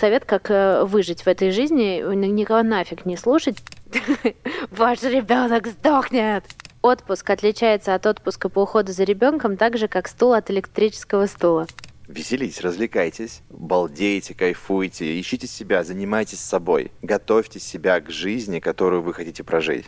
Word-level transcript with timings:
совет, 0.00 0.24
как 0.24 0.50
э, 0.50 0.84
выжить 0.84 1.22
в 1.22 1.26
этой 1.28 1.50
жизни, 1.50 2.02
никого 2.14 2.62
нафиг 2.62 3.06
не 3.06 3.16
слушать. 3.16 3.58
Ваш 4.70 5.02
ребенок 5.02 5.66
сдохнет. 5.66 6.44
Отпуск 6.82 7.28
отличается 7.28 7.94
от 7.94 8.06
отпуска 8.06 8.48
по 8.48 8.62
уходу 8.62 8.92
за 8.92 9.04
ребенком 9.04 9.56
так 9.58 9.76
же, 9.76 9.86
как 9.86 10.08
стул 10.08 10.32
от 10.32 10.50
электрического 10.50 11.26
стула. 11.26 11.66
Веселитесь, 12.08 12.62
развлекайтесь, 12.62 13.42
балдейте, 13.50 14.34
кайфуйте, 14.34 15.20
ищите 15.20 15.46
себя, 15.46 15.84
занимайтесь 15.84 16.40
собой, 16.40 16.90
готовьте 17.02 17.60
себя 17.60 18.00
к 18.00 18.10
жизни, 18.10 18.58
которую 18.58 19.02
вы 19.02 19.14
хотите 19.14 19.44
прожить. 19.44 19.84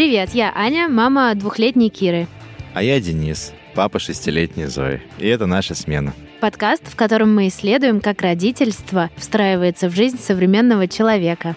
Привет, 0.00 0.30
я 0.32 0.50
Аня, 0.54 0.88
мама 0.88 1.34
двухлетней 1.34 1.90
Киры. 1.90 2.26
А 2.72 2.82
я 2.82 2.98
Денис, 3.02 3.52
папа 3.74 3.98
шестилетней 3.98 4.64
Зои. 4.64 5.02
И 5.18 5.28
это 5.28 5.44
наша 5.44 5.74
смена. 5.74 6.14
Подкаст, 6.40 6.88
в 6.88 6.96
котором 6.96 7.34
мы 7.34 7.48
исследуем, 7.48 8.00
как 8.00 8.22
родительство 8.22 9.10
встраивается 9.18 9.90
в 9.90 9.94
жизнь 9.94 10.18
современного 10.18 10.88
человека. 10.88 11.54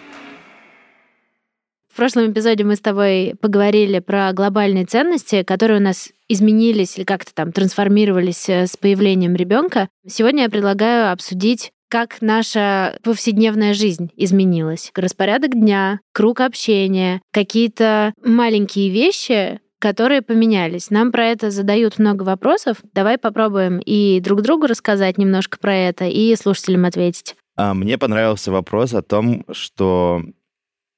В 1.87 1.95
прошлом 1.95 2.33
эпизоде 2.33 2.65
мы 2.65 2.75
с 2.75 2.81
тобой 2.81 3.35
поговорили 3.39 3.99
про 3.99 4.33
глобальные 4.33 4.87
ценности, 4.87 5.43
которые 5.43 5.79
у 5.79 5.81
нас 5.83 6.09
изменились 6.27 6.97
или 6.97 7.05
как-то 7.05 7.33
там 7.33 7.53
трансформировались 7.53 8.49
э, 8.49 8.67
с 8.67 8.75
появлением 8.75 9.35
ребенка. 9.35 9.87
Сегодня 10.05 10.43
я 10.43 10.49
предлагаю 10.49 11.13
обсудить 11.13 11.71
как 11.93 12.23
наша 12.23 12.97
повседневная 13.03 13.75
жизнь 13.75 14.09
изменилась. 14.15 14.89
Распорядок 14.95 15.51
дня, 15.51 15.99
круг 16.11 16.41
общения, 16.41 17.21
какие-то 17.31 18.15
маленькие 18.25 18.89
вещи, 18.89 19.59
которые 19.77 20.23
поменялись. 20.23 20.89
Нам 20.89 21.11
про 21.11 21.27
это 21.27 21.51
задают 21.51 21.99
много 21.99 22.23
вопросов. 22.23 22.77
Давай 22.95 23.19
попробуем 23.19 23.77
и 23.77 24.19
друг 24.21 24.41
другу 24.41 24.65
рассказать 24.65 25.19
немножко 25.19 25.59
про 25.59 25.75
это, 25.75 26.05
и 26.05 26.35
слушателям 26.35 26.85
ответить. 26.85 27.35
А 27.55 27.75
мне 27.75 27.99
понравился 27.99 28.51
вопрос 28.51 28.95
о 28.95 29.03
том, 29.03 29.45
что 29.51 30.23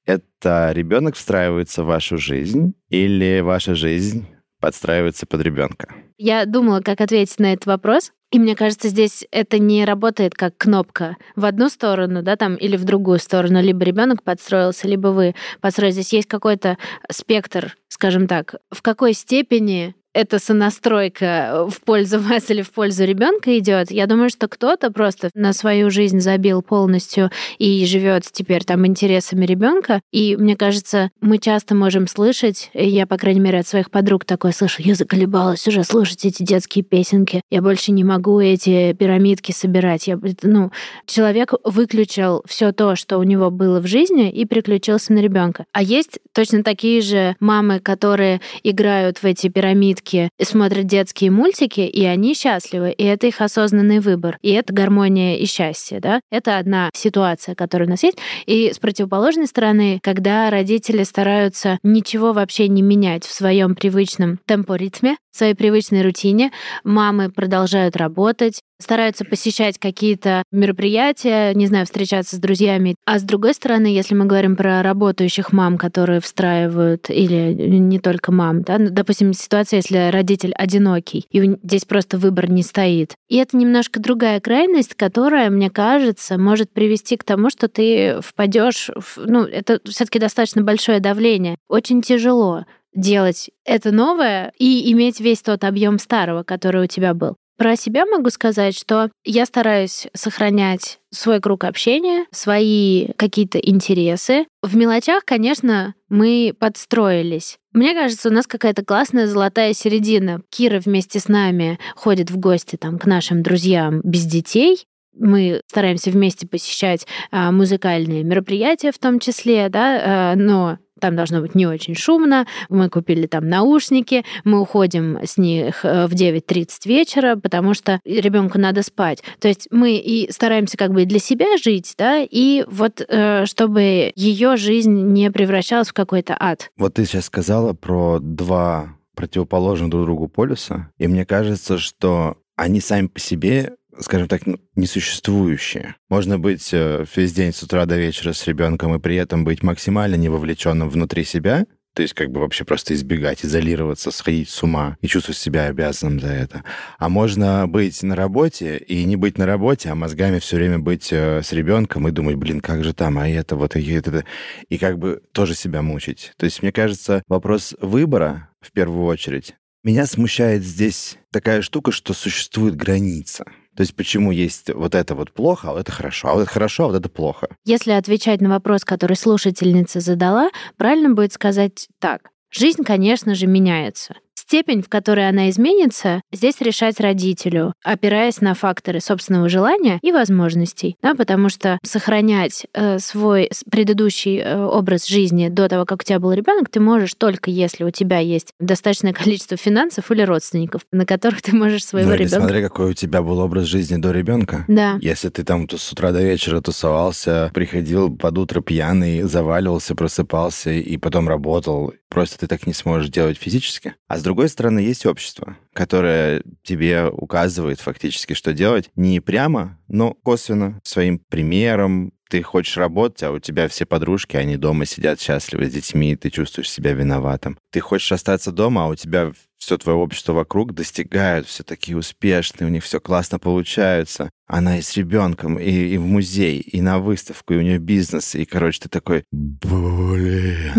это 0.06 0.70
ребенок 0.72 1.16
встраивается 1.16 1.84
в 1.84 1.88
вашу 1.88 2.16
жизнь 2.16 2.72
или 2.88 3.40
ваша 3.40 3.74
жизнь 3.74 4.26
подстраивается 4.62 5.26
под 5.26 5.42
ребенка? 5.42 5.94
Я 6.16 6.46
думала, 6.46 6.80
как 6.80 7.02
ответить 7.02 7.38
на 7.38 7.52
этот 7.52 7.66
вопрос. 7.66 8.12
И 8.32 8.38
мне 8.38 8.56
кажется, 8.56 8.88
здесь 8.88 9.24
это 9.30 9.58
не 9.58 9.84
работает 9.84 10.34
как 10.34 10.58
кнопка 10.58 11.16
в 11.36 11.44
одну 11.44 11.68
сторону, 11.68 12.22
да, 12.22 12.36
там, 12.36 12.56
или 12.56 12.76
в 12.76 12.84
другую 12.84 13.18
сторону. 13.18 13.62
Либо 13.62 13.84
ребенок 13.84 14.22
подстроился, 14.24 14.88
либо 14.88 15.08
вы 15.08 15.34
подстроились. 15.60 15.94
Здесь 15.94 16.12
есть 16.12 16.28
какой-то 16.28 16.76
спектр, 17.10 17.76
скажем 17.88 18.26
так, 18.26 18.56
в 18.70 18.82
какой 18.82 19.12
степени 19.12 19.94
эта 20.16 20.38
сонастройка 20.38 21.66
в 21.68 21.82
пользу 21.82 22.18
вас 22.20 22.50
или 22.50 22.62
в 22.62 22.70
пользу 22.70 23.04
ребенка 23.04 23.58
идет. 23.58 23.90
Я 23.90 24.06
думаю, 24.06 24.30
что 24.30 24.48
кто-то 24.48 24.90
просто 24.90 25.30
на 25.34 25.52
свою 25.52 25.90
жизнь 25.90 26.20
забил 26.20 26.62
полностью 26.62 27.30
и 27.58 27.84
живет 27.84 28.24
теперь 28.32 28.64
там 28.64 28.86
интересами 28.86 29.44
ребенка. 29.44 30.00
И 30.12 30.36
мне 30.36 30.56
кажется, 30.56 31.10
мы 31.20 31.38
часто 31.38 31.74
можем 31.74 32.08
слышать, 32.08 32.70
я, 32.72 33.06
по 33.06 33.18
крайней 33.18 33.40
мере, 33.40 33.60
от 33.60 33.66
своих 33.66 33.90
подруг 33.90 34.24
такое 34.24 34.52
слышу, 34.52 34.82
я 34.82 34.94
заколебалась 34.94 35.68
уже 35.68 35.84
слушать 35.84 36.24
эти 36.24 36.42
детские 36.42 36.82
песенки, 36.82 37.42
я 37.50 37.60
больше 37.60 37.92
не 37.92 38.04
могу 38.04 38.40
эти 38.40 38.94
пирамидки 38.94 39.52
собирать. 39.52 40.06
Я, 40.06 40.18
ну, 40.42 40.72
человек 41.04 41.52
выключил 41.64 42.42
все 42.46 42.72
то, 42.72 42.96
что 42.96 43.18
у 43.18 43.22
него 43.22 43.50
было 43.50 43.80
в 43.80 43.86
жизни, 43.86 44.30
и 44.30 44.46
переключился 44.46 45.12
на 45.12 45.18
ребенка. 45.18 45.66
А 45.72 45.82
есть 45.82 46.20
точно 46.32 46.62
такие 46.62 47.02
же 47.02 47.36
мамы, 47.38 47.80
которые 47.80 48.40
играют 48.62 49.18
в 49.18 49.24
эти 49.24 49.48
пирамидки 49.48 50.05
детки 50.06 50.30
смотрят 50.42 50.86
детские 50.86 51.30
мультики, 51.30 51.80
и 51.80 52.04
они 52.04 52.34
счастливы, 52.34 52.92
и 52.92 53.04
это 53.04 53.26
их 53.26 53.40
осознанный 53.40 54.00
выбор, 54.00 54.38
и 54.42 54.52
это 54.52 54.72
гармония 54.72 55.36
и 55.36 55.46
счастье, 55.46 56.00
да? 56.00 56.20
Это 56.30 56.58
одна 56.58 56.90
ситуация, 56.94 57.54
которая 57.54 57.88
у 57.88 57.90
нас 57.90 58.02
есть. 58.02 58.18
И 58.46 58.72
с 58.72 58.78
противоположной 58.78 59.46
стороны, 59.46 59.98
когда 60.02 60.50
родители 60.50 61.02
стараются 61.02 61.78
ничего 61.82 62.32
вообще 62.32 62.68
не 62.68 62.82
менять 62.82 63.24
в 63.24 63.32
своем 63.32 63.74
привычном 63.74 64.38
темпоритме, 64.46 65.16
в 65.32 65.36
своей 65.36 65.54
привычной 65.54 66.02
рутине, 66.02 66.52
мамы 66.84 67.30
продолжают 67.30 67.96
работать, 67.96 68.60
стараются 68.80 69.24
посещать 69.24 69.78
какие-то 69.78 70.42
мероприятия, 70.52 71.54
не 71.54 71.66
знаю, 71.66 71.86
встречаться 71.86 72.36
с 72.36 72.38
друзьями. 72.38 72.96
А 73.04 73.18
с 73.18 73.22
другой 73.22 73.54
стороны, 73.54 73.86
если 73.86 74.14
мы 74.14 74.26
говорим 74.26 74.56
про 74.56 74.82
работающих 74.82 75.52
мам, 75.52 75.78
которые 75.78 76.20
встраивают, 76.20 77.10
или 77.10 77.52
не 77.52 77.98
только 77.98 78.32
мам, 78.32 78.62
да, 78.62 78.78
ну, 78.78 78.90
допустим, 78.90 79.32
ситуация, 79.32 79.78
если 79.78 80.10
родитель 80.10 80.52
одинокий, 80.52 81.26
и 81.30 81.56
здесь 81.62 81.84
просто 81.84 82.18
выбор 82.18 82.50
не 82.50 82.62
стоит. 82.62 83.14
И 83.28 83.36
это 83.36 83.56
немножко 83.56 84.00
другая 84.00 84.40
крайность, 84.40 84.94
которая, 84.94 85.50
мне 85.50 85.70
кажется, 85.70 86.38
может 86.38 86.70
привести 86.70 87.16
к 87.16 87.24
тому, 87.24 87.50
что 87.50 87.68
ты 87.68 88.20
впадешь 88.20 88.90
в... 88.94 89.18
Ну, 89.26 89.42
это 89.44 89.80
все 89.84 90.04
таки 90.04 90.18
достаточно 90.18 90.62
большое 90.62 91.00
давление. 91.00 91.56
Очень 91.68 92.02
тяжело 92.02 92.64
делать 92.94 93.50
это 93.64 93.92
новое 93.92 94.52
и 94.58 94.90
иметь 94.92 95.20
весь 95.20 95.42
тот 95.42 95.64
объем 95.64 95.98
старого, 95.98 96.42
который 96.42 96.84
у 96.84 96.86
тебя 96.86 97.14
был. 97.14 97.36
Про 97.56 97.76
себя 97.76 98.04
могу 98.04 98.30
сказать, 98.30 98.78
что 98.78 99.10
я 99.24 99.46
стараюсь 99.46 100.08
сохранять 100.12 100.98
свой 101.10 101.40
круг 101.40 101.64
общения, 101.64 102.26
свои 102.30 103.08
какие-то 103.16 103.58
интересы. 103.58 104.46
В 104.62 104.76
мелочах, 104.76 105.24
конечно, 105.24 105.94
мы 106.10 106.54
подстроились. 106.58 107.56
Мне 107.72 107.94
кажется, 107.94 108.28
у 108.28 108.32
нас 108.32 108.46
какая-то 108.46 108.84
классная 108.84 109.26
золотая 109.26 109.72
середина. 109.72 110.42
Кира 110.50 110.80
вместе 110.80 111.18
с 111.18 111.28
нами 111.28 111.78
ходит 111.94 112.30
в 112.30 112.38
гости 112.38 112.76
там, 112.76 112.98
к 112.98 113.06
нашим 113.06 113.42
друзьям 113.42 114.00
без 114.04 114.24
детей, 114.24 114.86
мы 115.18 115.62
стараемся 115.66 116.10
вместе 116.10 116.46
посещать 116.46 117.06
а, 117.30 117.50
музыкальные 117.50 118.22
мероприятия 118.22 118.92
в 118.92 118.98
том 118.98 119.18
числе, 119.18 119.68
да, 119.68 120.00
а, 120.02 120.34
но 120.36 120.78
там 121.00 121.16
должно 121.16 121.40
быть 121.40 121.54
не 121.54 121.66
очень 121.66 121.94
шумно, 121.94 122.46
мы 122.68 122.88
купили 122.88 123.26
там 123.26 123.48
наушники, 123.48 124.24
мы 124.44 124.60
уходим 124.60 125.18
с 125.24 125.36
них 125.36 125.84
э, 125.84 126.06
в 126.06 126.12
9.30 126.12 126.68
вечера, 126.86 127.36
потому 127.36 127.74
что 127.74 128.00
ребенку 128.04 128.58
надо 128.58 128.82
спать. 128.82 129.22
То 129.40 129.48
есть 129.48 129.68
мы 129.70 129.96
и 129.96 130.30
стараемся 130.30 130.76
как 130.76 130.92
бы 130.92 131.04
для 131.04 131.18
себя 131.18 131.56
жить, 131.62 131.94
да, 131.98 132.18
и 132.22 132.64
вот 132.68 133.04
э, 133.06 133.46
чтобы 133.46 134.12
ее 134.14 134.56
жизнь 134.56 135.12
не 135.12 135.30
превращалась 135.30 135.88
в 135.88 135.92
какой-то 135.92 136.36
ад. 136.38 136.70
Вот 136.76 136.94
ты 136.94 137.04
сейчас 137.04 137.26
сказала 137.26 137.72
про 137.72 138.18
два 138.20 138.96
противоположных 139.14 139.90
друг 139.90 140.04
другу 140.04 140.28
полюса, 140.28 140.90
и 140.98 141.06
мне 141.06 141.24
кажется, 141.24 141.78
что 141.78 142.36
они 142.56 142.80
сами 142.80 143.06
по 143.06 143.20
себе 143.20 143.76
скажем 144.00 144.28
так, 144.28 144.46
ну, 144.46 144.58
несуществующие. 144.74 145.96
Можно 146.08 146.38
быть 146.38 146.70
э, 146.72 147.04
весь 147.14 147.32
день 147.32 147.52
с 147.52 147.62
утра 147.62 147.86
до 147.86 147.96
вечера 147.96 148.32
с 148.32 148.46
ребенком 148.46 148.94
и 148.94 148.98
при 148.98 149.16
этом 149.16 149.44
быть 149.44 149.62
максимально 149.62 150.16
не 150.16 150.28
вовлеченным 150.28 150.88
внутри 150.88 151.24
себя, 151.24 151.66
то 151.96 152.02
есть 152.02 152.12
как 152.12 152.30
бы 152.30 152.40
вообще 152.40 152.64
просто 152.64 152.92
избегать, 152.92 153.42
изолироваться, 153.42 154.10
сходить 154.10 154.50
с 154.50 154.62
ума 154.62 154.98
и 155.00 155.06
чувствовать 155.06 155.38
себя 155.38 155.64
обязанным 155.64 156.20
за 156.20 156.28
это. 156.28 156.62
А 156.98 157.08
можно 157.08 157.66
быть 157.66 158.02
на 158.02 158.14
работе 158.14 158.76
и 158.76 159.02
не 159.04 159.16
быть 159.16 159.38
на 159.38 159.46
работе, 159.46 159.88
а 159.88 159.94
мозгами 159.94 160.38
все 160.38 160.56
время 160.56 160.78
быть 160.78 161.10
э, 161.10 161.40
с 161.42 161.52
ребенком 161.52 162.06
и 162.06 162.10
думать, 162.10 162.36
блин, 162.36 162.60
как 162.60 162.84
же 162.84 162.92
там, 162.92 163.18
а 163.18 163.26
это 163.26 163.56
вот, 163.56 163.76
и 163.76 163.92
это, 163.92 164.26
и 164.68 164.76
как 164.76 164.98
бы 164.98 165.22
тоже 165.32 165.54
себя 165.54 165.80
мучить. 165.80 166.32
То 166.36 166.44
есть 166.44 166.60
мне 166.60 166.70
кажется, 166.70 167.22
вопрос 167.28 167.74
выбора 167.80 168.50
в 168.60 168.72
первую 168.72 169.06
очередь. 169.06 169.54
Меня 169.82 170.04
смущает 170.04 170.64
здесь 170.64 171.16
такая 171.32 171.62
штука, 171.62 171.92
что 171.92 172.12
существует 172.12 172.76
граница. 172.76 173.46
То 173.76 173.82
есть 173.82 173.94
почему 173.94 174.30
есть 174.30 174.72
вот 174.72 174.94
это 174.94 175.14
вот 175.14 175.32
плохо, 175.32 175.68
а 175.68 175.72
вот 175.72 175.80
это 175.80 175.92
хорошо, 175.92 176.28
а 176.28 176.34
вот 176.34 176.42
это 176.42 176.50
хорошо, 176.50 176.84
а 176.84 176.86
вот 176.88 176.96
это 176.96 177.08
плохо. 177.08 177.48
Если 177.64 177.90
отвечать 177.90 178.40
на 178.40 178.48
вопрос, 178.48 178.84
который 178.84 179.16
слушательница 179.16 180.00
задала, 180.00 180.50
правильно 180.76 181.10
будет 181.14 181.32
сказать 181.34 181.88
так. 182.00 182.30
Жизнь, 182.50 182.84
конечно 182.84 183.34
же, 183.34 183.46
меняется. 183.46 184.14
Степень, 184.46 184.80
в 184.80 184.88
которой 184.88 185.28
она 185.28 185.50
изменится, 185.50 186.22
здесь 186.32 186.60
решать 186.60 187.00
родителю, 187.00 187.72
опираясь 187.82 188.40
на 188.40 188.54
факторы 188.54 189.00
собственного 189.00 189.48
желания 189.48 189.98
и 190.02 190.12
возможностей. 190.12 190.94
Да, 191.02 191.16
потому 191.16 191.48
что 191.48 191.80
сохранять 191.82 192.64
э, 192.72 193.00
свой 193.00 193.50
предыдущий 193.68 194.38
э, 194.38 194.64
образ 194.64 195.08
жизни 195.08 195.48
до 195.48 195.68
того, 195.68 195.84
как 195.84 196.02
у 196.02 196.04
тебя 196.04 196.20
был 196.20 196.32
ребенок, 196.32 196.68
ты 196.68 196.78
можешь 196.78 197.14
только 197.14 197.50
если 197.50 197.82
у 197.82 197.90
тебя 197.90 198.20
есть 198.20 198.52
достаточное 198.60 199.12
количество 199.12 199.56
финансов 199.56 200.12
или 200.12 200.22
родственников, 200.22 200.82
на 200.92 201.04
которых 201.04 201.42
ты 201.42 201.52
можешь 201.52 201.84
своего 201.84 202.10
ну, 202.10 202.14
ребенка. 202.14 202.38
Смотри, 202.38 202.62
какой 202.62 202.90
у 202.90 202.94
тебя 202.94 203.22
был 203.22 203.40
образ 203.40 203.64
жизни 203.64 203.96
до 203.96 204.12
ребенка. 204.12 204.64
Да. 204.68 204.96
Если 205.00 205.28
ты 205.28 205.42
там 205.42 205.68
с 205.68 205.90
утра 205.90 206.12
до 206.12 206.22
вечера 206.22 206.60
тусовался, 206.60 207.50
приходил 207.52 208.16
под 208.16 208.38
утро 208.38 208.60
пьяный, 208.60 209.22
заваливался, 209.22 209.96
просыпался 209.96 210.70
и 210.70 210.96
потом 210.98 211.28
работал, 211.28 211.92
просто 212.08 212.38
ты 212.38 212.46
так 212.46 212.66
не 212.66 212.72
сможешь 212.72 213.10
делать 213.10 213.38
физически. 213.38 213.94
А 214.08 214.18
с 214.18 214.22
другой 214.22 214.48
стороны, 214.48 214.80
есть 214.80 215.06
общество, 215.06 215.56
которое 215.72 216.42
тебе 216.62 217.06
указывает 217.06 217.80
фактически, 217.80 218.34
что 218.34 218.52
делать 218.52 218.90
не 218.96 219.20
прямо, 219.20 219.78
но 219.88 220.14
косвенно, 220.14 220.80
своим 220.84 221.18
примером, 221.18 222.12
ты 222.28 222.42
хочешь 222.42 222.76
работать, 222.76 223.22
а 223.22 223.32
у 223.32 223.38
тебя 223.38 223.68
все 223.68 223.86
подружки, 223.86 224.36
они 224.36 224.56
дома 224.56 224.86
сидят 224.86 225.20
счастливы 225.20 225.66
с 225.66 225.72
детьми, 225.72 226.12
и 226.12 226.16
ты 226.16 226.30
чувствуешь 226.30 226.70
себя 226.70 226.92
виноватым. 226.92 227.58
Ты 227.70 227.80
хочешь 227.80 228.12
остаться 228.12 228.52
дома, 228.52 228.84
а 228.84 228.88
у 228.88 228.94
тебя 228.94 229.32
все 229.56 229.78
твое 229.78 229.98
общество 229.98 230.32
вокруг 230.32 230.74
достигают, 230.74 231.46
все 231.46 231.62
такие 231.62 231.96
успешные, 231.96 232.68
у 232.68 232.70
них 232.70 232.84
все 232.84 233.00
классно 233.00 233.38
получается. 233.38 234.30
Она 234.46 234.78
и 234.78 234.82
с 234.82 234.96
ребенком, 234.96 235.58
и, 235.58 235.70
и 235.70 235.96
в 235.98 236.04
музей, 236.04 236.60
и 236.60 236.80
на 236.80 236.98
выставку, 236.98 237.54
и 237.54 237.56
у 237.56 237.62
нее 237.62 237.78
бизнес, 237.78 238.34
и, 238.34 238.44
короче, 238.44 238.82
ты 238.82 238.88
такой, 238.88 239.24
блин, 239.32 240.72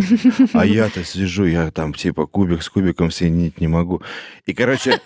а 0.54 0.66
я-то 0.66 1.04
сижу, 1.04 1.46
я 1.46 1.72
там 1.72 1.94
типа 1.94 2.28
кубик 2.28 2.62
с 2.62 2.70
кубиком 2.70 3.12
соединить 3.12 3.60
не 3.60 3.68
могу. 3.68 4.02
И, 4.46 4.54
короче, 4.54 5.02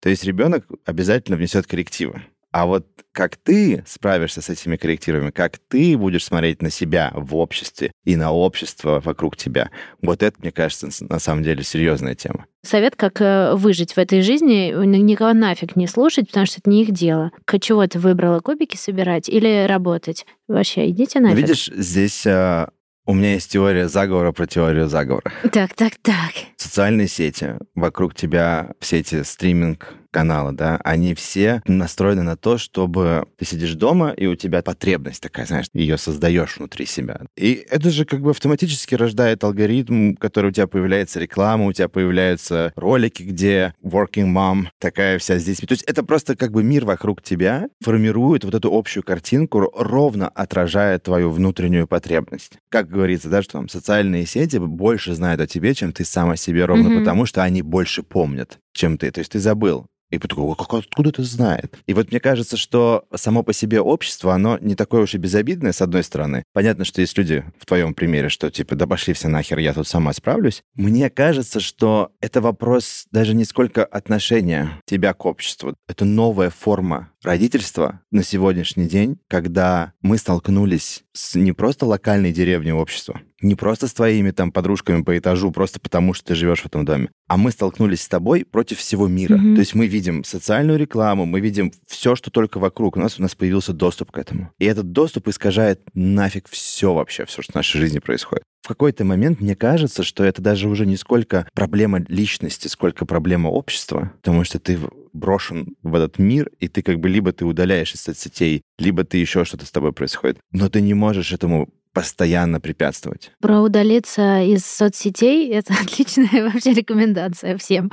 то 0.00 0.08
есть 0.08 0.24
ребенок 0.24 0.66
обязательно 0.84 1.36
внесет 1.36 1.66
коррективы. 1.66 2.22
А 2.52 2.66
вот 2.66 2.86
как 3.12 3.36
ты 3.36 3.82
справишься 3.86 4.40
с 4.40 4.48
этими 4.48 4.76
коррективами, 4.76 5.30
как 5.30 5.58
ты 5.58 5.96
будешь 5.96 6.24
смотреть 6.24 6.62
на 6.62 6.70
себя 6.70 7.10
в 7.14 7.36
обществе 7.36 7.92
и 8.04 8.16
на 8.16 8.32
общество 8.32 9.00
вокруг 9.04 9.36
тебя, 9.36 9.70
вот 10.00 10.22
это, 10.22 10.36
мне 10.40 10.52
кажется, 10.52 10.88
на 11.00 11.18
самом 11.18 11.42
деле 11.42 11.62
серьезная 11.62 12.14
тема. 12.14 12.46
Совет, 12.62 12.96
как 12.96 13.20
э, 13.20 13.54
выжить 13.54 13.94
в 13.94 13.98
этой 13.98 14.22
жизни, 14.22 14.72
никого 14.84 15.32
нафиг 15.32 15.76
не 15.76 15.86
слушать, 15.86 16.28
потому 16.28 16.46
что 16.46 16.60
это 16.60 16.70
не 16.70 16.82
их 16.82 16.92
дело. 16.92 17.32
К 17.44 17.58
чего 17.58 17.86
ты 17.86 17.98
выбрала 17.98 18.40
кубики 18.40 18.76
собирать 18.76 19.28
или 19.28 19.66
работать? 19.66 20.26
Вообще, 20.46 20.88
идите 20.90 21.20
нафиг. 21.20 21.38
Видишь, 21.38 21.70
здесь 21.74 22.26
а, 22.26 22.70
у 23.04 23.14
меня 23.14 23.32
есть 23.34 23.50
теория 23.50 23.88
заговора 23.88 24.32
про 24.32 24.46
теорию 24.46 24.88
заговора. 24.88 25.32
Так, 25.52 25.74
так, 25.74 25.94
так. 26.02 26.32
Социальные 26.56 27.08
сети, 27.08 27.56
вокруг 27.74 28.14
тебя 28.14 28.72
все 28.78 29.00
эти 29.00 29.22
стриминг 29.22 29.94
каналы, 30.12 30.52
да, 30.52 30.78
они 30.84 31.14
все 31.14 31.62
настроены 31.66 32.22
на 32.22 32.36
то, 32.36 32.58
чтобы 32.58 33.26
ты 33.36 33.44
сидишь 33.44 33.74
дома, 33.74 34.10
и 34.10 34.26
у 34.26 34.36
тебя 34.36 34.62
потребность 34.62 35.22
такая, 35.22 35.46
знаешь, 35.46 35.66
ее 35.72 35.98
создаешь 35.98 36.58
внутри 36.58 36.86
себя. 36.86 37.22
И 37.36 37.64
это 37.68 37.90
же 37.90 38.04
как 38.04 38.20
бы 38.20 38.30
автоматически 38.30 38.94
рождает 38.94 39.42
алгоритм, 39.42 40.14
который 40.14 40.48
у 40.48 40.52
тебя 40.52 40.66
появляется 40.66 41.18
реклама, 41.18 41.66
у 41.66 41.72
тебя 41.72 41.88
появляются 41.88 42.72
ролики, 42.76 43.22
где 43.22 43.74
working 43.82 44.32
mom 44.32 44.66
такая 44.78 45.18
вся 45.18 45.38
здесь. 45.38 45.58
То 45.58 45.72
есть 45.72 45.84
это 45.84 46.02
просто 46.04 46.36
как 46.36 46.52
бы 46.52 46.62
мир 46.62 46.84
вокруг 46.84 47.22
тебя 47.22 47.68
формирует 47.80 48.44
вот 48.44 48.54
эту 48.54 48.72
общую 48.72 49.02
картинку, 49.02 49.70
ровно 49.74 50.28
отражая 50.28 50.98
твою 50.98 51.30
внутреннюю 51.30 51.86
потребность. 51.86 52.52
Как 52.68 52.88
говорится, 52.88 53.28
да, 53.28 53.42
что 53.42 53.52
там 53.52 53.68
социальные 53.68 54.26
сети 54.26 54.58
больше 54.58 55.14
знают 55.14 55.40
о 55.40 55.46
тебе, 55.46 55.74
чем 55.74 55.92
ты 55.92 56.04
сам 56.04 56.30
о 56.30 56.36
себе, 56.36 56.66
ровно 56.66 56.88
mm-hmm. 56.88 56.98
потому, 57.00 57.26
что 57.26 57.42
они 57.42 57.62
больше 57.62 58.02
помнят, 58.02 58.58
чем 58.72 58.98
ты. 58.98 59.10
То 59.10 59.20
есть 59.20 59.32
ты 59.32 59.38
забыл 59.38 59.86
и 60.12 60.18
такой, 60.18 60.54
как, 60.56 60.74
откуда 60.74 61.08
это 61.08 61.22
знает? 61.22 61.78
И 61.86 61.94
вот 61.94 62.10
мне 62.10 62.20
кажется, 62.20 62.56
что 62.56 63.06
само 63.14 63.42
по 63.42 63.52
себе 63.52 63.80
общество, 63.80 64.34
оно 64.34 64.58
не 64.60 64.74
такое 64.74 65.02
уж 65.02 65.14
и 65.14 65.18
безобидное, 65.18 65.72
с 65.72 65.80
одной 65.80 66.04
стороны. 66.04 66.44
Понятно, 66.52 66.84
что 66.84 67.00
есть 67.00 67.16
люди 67.16 67.44
в 67.58 67.64
твоем 67.64 67.94
примере, 67.94 68.28
что 68.28 68.50
типа, 68.50 68.76
да 68.76 68.86
пошли 68.86 69.14
все 69.14 69.28
нахер, 69.28 69.58
я 69.58 69.72
тут 69.72 69.88
сама 69.88 70.12
справлюсь. 70.12 70.62
Мне 70.74 71.08
кажется, 71.08 71.60
что 71.60 72.12
это 72.20 72.42
вопрос 72.42 73.06
даже 73.10 73.34
не 73.34 73.44
сколько 73.44 73.84
отношения 73.84 74.78
тебя 74.84 75.14
к 75.14 75.24
обществу. 75.24 75.74
Это 75.88 76.04
новая 76.04 76.50
форма 76.50 77.10
родительства 77.22 78.00
на 78.10 78.22
сегодняшний 78.22 78.86
день, 78.86 79.18
когда 79.28 79.94
мы 80.02 80.18
столкнулись 80.18 81.04
с 81.14 81.36
не 81.36 81.52
просто 81.52 81.86
локальной 81.86 82.32
деревней 82.32 82.72
общества, 82.72 83.22
не 83.42 83.54
просто 83.54 83.88
с 83.88 83.92
твоими 83.92 84.30
там 84.30 84.52
подружками 84.52 85.02
по 85.02 85.18
этажу, 85.18 85.50
просто 85.50 85.80
потому 85.80 86.14
что 86.14 86.26
ты 86.26 86.34
живешь 86.34 86.62
в 86.62 86.66
этом 86.66 86.84
доме, 86.84 87.10
а 87.28 87.36
мы 87.36 87.50
столкнулись 87.50 88.02
с 88.02 88.08
тобой 88.08 88.44
против 88.44 88.78
всего 88.78 89.08
мира. 89.08 89.36
Mm-hmm. 89.36 89.54
То 89.54 89.60
есть 89.60 89.74
мы 89.74 89.86
видим 89.86 90.24
социальную 90.24 90.78
рекламу, 90.78 91.26
мы 91.26 91.40
видим 91.40 91.72
все, 91.86 92.14
что 92.14 92.30
только 92.30 92.58
вокруг. 92.58 92.96
У 92.96 93.00
нас 93.00 93.18
у 93.18 93.22
нас 93.22 93.34
появился 93.34 93.72
доступ 93.72 94.12
к 94.12 94.18
этому. 94.18 94.50
И 94.58 94.64
этот 94.64 94.92
доступ 94.92 95.28
искажает 95.28 95.80
нафиг 95.94 96.48
все 96.48 96.94
вообще, 96.94 97.24
все, 97.26 97.42
что 97.42 97.52
в 97.52 97.56
нашей 97.56 97.78
жизни 97.78 97.98
происходит. 97.98 98.44
В 98.62 98.68
какой-то 98.68 99.04
момент 99.04 99.40
мне 99.40 99.56
кажется, 99.56 100.04
что 100.04 100.22
это 100.22 100.40
даже 100.40 100.68
уже 100.68 100.86
не 100.86 100.96
сколько 100.96 101.48
проблема 101.52 102.04
личности, 102.06 102.68
сколько 102.68 103.04
проблема 103.04 103.48
общества, 103.48 104.12
потому 104.22 104.44
что 104.44 104.60
ты 104.60 104.78
брошен 105.12 105.74
в 105.82 105.94
этот 105.94 106.18
мир, 106.18 106.48
и 106.60 106.68
ты 106.68 106.82
как 106.82 107.00
бы 107.00 107.08
либо 107.08 107.32
ты 107.32 107.44
удаляешь 107.44 107.92
из 107.94 108.02
соцсетей, 108.02 108.62
либо 108.78 109.02
ты 109.02 109.18
еще 109.18 109.44
что-то 109.44 109.66
с 109.66 109.70
тобой 109.72 109.92
происходит, 109.92 110.38
но 110.52 110.68
ты 110.68 110.80
не 110.80 110.94
можешь 110.94 111.32
этому 111.32 111.68
постоянно 111.92 112.60
препятствовать. 112.60 113.32
Про 113.40 113.60
удалиться 113.60 114.42
из 114.42 114.64
соцсетей— 114.64 115.50
это 115.52 115.74
отличная 115.82 116.50
вообще 116.50 116.72
рекомендация 116.72 117.56
всем. 117.58 117.90